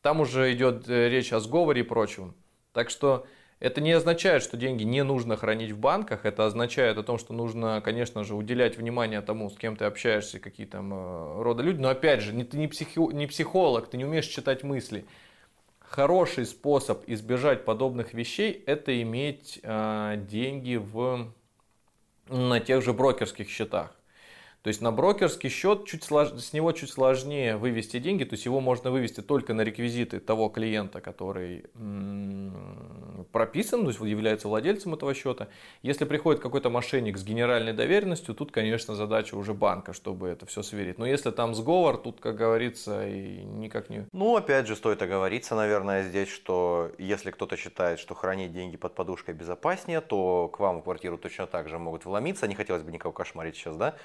Там 0.01 0.19
уже 0.19 0.51
идет 0.51 0.89
э, 0.89 1.09
речь 1.09 1.31
о 1.31 1.39
сговоре 1.39 1.81
и 1.81 1.83
прочем. 1.83 2.33
Так 2.73 2.89
что 2.89 3.27
это 3.59 3.81
не 3.81 3.91
означает, 3.91 4.41
что 4.41 4.57
деньги 4.57 4.83
не 4.83 5.03
нужно 5.03 5.38
хранить 5.38 5.71
в 5.71 5.79
банках, 5.79 6.25
это 6.25 6.45
означает 6.45 6.97
о 6.97 7.03
том, 7.03 7.19
что 7.19 7.33
нужно, 7.33 7.81
конечно 7.81 8.23
же, 8.23 8.33
уделять 8.33 8.77
внимание 8.77 9.21
тому, 9.21 9.51
с 9.51 9.57
кем 9.57 9.75
ты 9.75 9.85
общаешься, 9.85 10.39
какие 10.39 10.65
там 10.65 10.91
э, 10.91 11.41
рода 11.43 11.61
люди. 11.61 11.79
Но 11.79 11.89
опять 11.89 12.21
же, 12.21 12.31
ты 12.45 12.57
не, 12.57 12.67
психи, 12.67 12.99
не 13.13 13.27
психолог, 13.27 13.89
ты 13.89 13.97
не 13.97 14.05
умеешь 14.05 14.25
читать 14.25 14.63
мысли. 14.63 15.05
Хороший 15.89 16.45
способ 16.45 17.03
избежать 17.07 17.63
подобных 17.63 18.13
вещей– 18.13 18.51
это 18.65 19.01
иметь 19.01 19.61
э, 19.63 20.17
деньги 20.29 20.75
в, 20.75 21.31
на 22.27 22.59
тех 22.59 22.83
же 22.83 22.91
брокерских 22.91 23.49
счетах. 23.49 23.96
То 24.64 24.70
есть 24.70 24.82
на 24.82 24.91
брокерский 24.91 25.49
счет 25.49 25.86
чуть 25.86 26.03
слож... 26.03 26.30
с 26.30 26.51
него 26.51 26.72
чуть 26.74 26.89
сложнее 26.89 27.55
вывести 27.58 27.99
деньги, 27.99 28.26
то 28.26 28.34
есть 28.34 28.45
его 28.45 28.60
можно 28.60 28.91
вывести 28.91 29.22
только 29.22 29.53
на 29.53 29.62
реквизиты 29.62 30.20
того 30.20 30.49
клиента, 30.49 30.99
который 30.99 31.66
прописан, 33.32 33.82
то 33.82 33.88
есть 33.88 34.01
является 34.01 34.47
владельцем 34.47 34.93
этого 34.93 35.14
счета. 35.14 35.47
Если 35.84 36.05
приходит 36.05 36.41
какой-то 36.41 36.70
мошенник 36.70 37.18
с 37.18 37.24
генеральной 37.24 37.74
доверенностью, 37.74 38.36
тут, 38.36 38.51
конечно, 38.51 38.95
задача 38.95 39.36
уже 39.36 39.53
банка, 39.53 39.93
чтобы 39.93 40.28
это 40.28 40.45
все 40.45 40.64
сверить. 40.64 40.97
Но 40.97 41.05
если 41.05 41.32
там 41.32 41.55
сговор, 41.55 41.97
тут, 41.97 42.20
как 42.20 42.36
говорится, 42.36 43.08
и 43.08 43.43
никак 43.43 43.89
не... 43.89 44.05
Ну, 44.12 44.36
опять 44.36 44.68
же, 44.68 44.76
стоит 44.76 45.01
оговориться, 45.01 45.55
наверное, 45.55 46.03
здесь, 46.03 46.30
что 46.30 46.91
если 46.97 47.32
кто-то 47.32 47.55
считает, 47.58 47.99
что 47.99 48.16
хранить 48.16 48.51
деньги 48.51 48.76
под 48.78 48.95
подушкой 48.95 49.34
безопаснее, 49.34 50.01
то 50.01 50.49
к 50.49 50.60
вам 50.60 50.80
в 50.80 50.84
квартиру 50.84 51.18
точно 51.18 51.47
так 51.47 51.70
же 51.70 51.80
могут 51.80 52.05
вломиться. 52.05 52.47
Не 52.47 52.55
хотелось 52.55 52.84
бы 52.84 52.91
никого 52.91 53.14
кошмарить 53.14 53.55
сейчас, 53.55 53.78
да? 53.78 53.95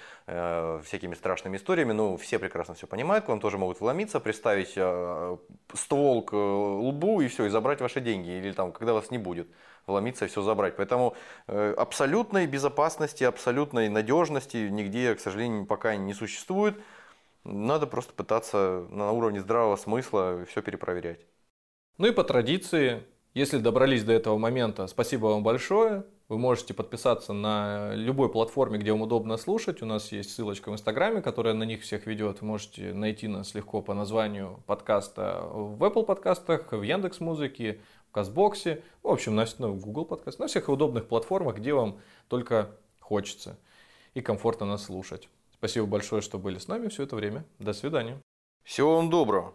Э, 0.53 0.81
всякими 0.85 1.15
страшными 1.15 1.57
историями, 1.57 1.93
ну, 1.93 2.17
все 2.19 2.39
прекрасно 2.39 2.75
все 2.75 2.87
понимают, 2.87 3.25
к 3.25 3.29
вам 3.29 3.41
тоже 3.41 3.57
могут 3.57 3.81
вломиться, 3.81 4.21
приставить 4.21 4.75
э, 4.77 5.37
ствол 5.73 6.23
к 6.23 6.35
э, 6.35 6.37
лбу 6.37 7.23
и 7.23 7.29
все, 7.29 7.47
и 7.47 7.49
забрать 7.49 7.81
ваши 7.81 8.01
деньги, 8.01 8.31
или 8.31 8.53
там, 8.53 8.73
когда 8.73 8.93
вас 8.93 9.11
не 9.11 9.17
будет, 9.17 9.49
вломиться 9.87 10.27
и 10.27 10.29
все 10.29 10.43
забрать. 10.43 10.77
Поэтому 10.77 11.17
абсолютной 11.47 12.47
безопасности, 12.47 13.25
абсолютной 13.25 13.89
надежности 13.89 14.69
нигде, 14.69 15.15
к 15.15 15.21
сожалению, 15.21 15.67
пока 15.67 15.97
не 15.97 16.15
существует. 16.15 16.75
Надо 17.45 17.87
просто 17.87 18.13
пытаться 18.13 18.87
на 18.91 19.11
уровне 19.13 19.41
здравого 19.41 19.77
смысла 19.77 20.45
все 20.49 20.61
перепроверять. 20.63 21.21
Ну 21.99 22.07
и 22.09 22.13
по 22.13 22.25
традиции, 22.25 23.03
если 23.35 23.59
добрались 23.59 24.05
до 24.05 24.13
этого 24.13 24.39
момента, 24.39 24.87
спасибо 24.87 25.27
вам 25.27 25.43
большое. 25.43 26.05
Вы 26.33 26.39
можете 26.39 26.73
подписаться 26.73 27.35
на 27.35 27.95
любой 27.95 28.31
платформе, 28.31 28.79
где 28.79 28.91
вам 28.91 29.03
удобно 29.03 29.37
слушать. 29.37 29.83
У 29.83 29.85
нас 29.85 30.13
есть 30.13 30.31
ссылочка 30.31 30.71
в 30.71 30.73
Инстаграме, 30.73 31.21
которая 31.21 31.53
на 31.53 31.65
них 31.65 31.83
всех 31.83 32.07
ведет. 32.07 32.41
Вы 32.41 32.47
можете 32.47 32.95
найти 32.95 33.29
нас 33.29 33.53
легко 33.53 33.83
по 33.83 33.93
названию 33.93 34.63
подкаста 34.65 35.43
в 35.53 35.85
Apple 35.85 36.07
подкастах, 36.07 36.73
в 36.73 36.81
Яндекс 36.81 37.21
Музыке, 37.21 37.83
в 38.09 38.13
Казбоксе, 38.13 38.83
в 39.03 39.09
общем, 39.09 39.37
на 39.37 39.45
ну, 39.59 39.75
Google 39.75 40.07
подкаст, 40.07 40.39
на 40.39 40.47
всех 40.47 40.71
удобных 40.71 41.07
платформах, 41.07 41.57
где 41.57 41.75
вам 41.75 42.01
только 42.29 42.71
хочется 42.99 43.59
и 44.15 44.23
комфортно 44.23 44.65
нас 44.65 44.85
слушать. 44.85 45.29
Спасибо 45.53 45.85
большое, 45.85 46.23
что 46.23 46.39
были 46.39 46.57
с 46.57 46.67
нами 46.67 46.89
все 46.89 47.03
это 47.03 47.15
время. 47.15 47.45
До 47.59 47.75
свидания. 47.75 48.19
Всего 48.65 48.97
вам 48.97 49.11
доброго. 49.11 49.55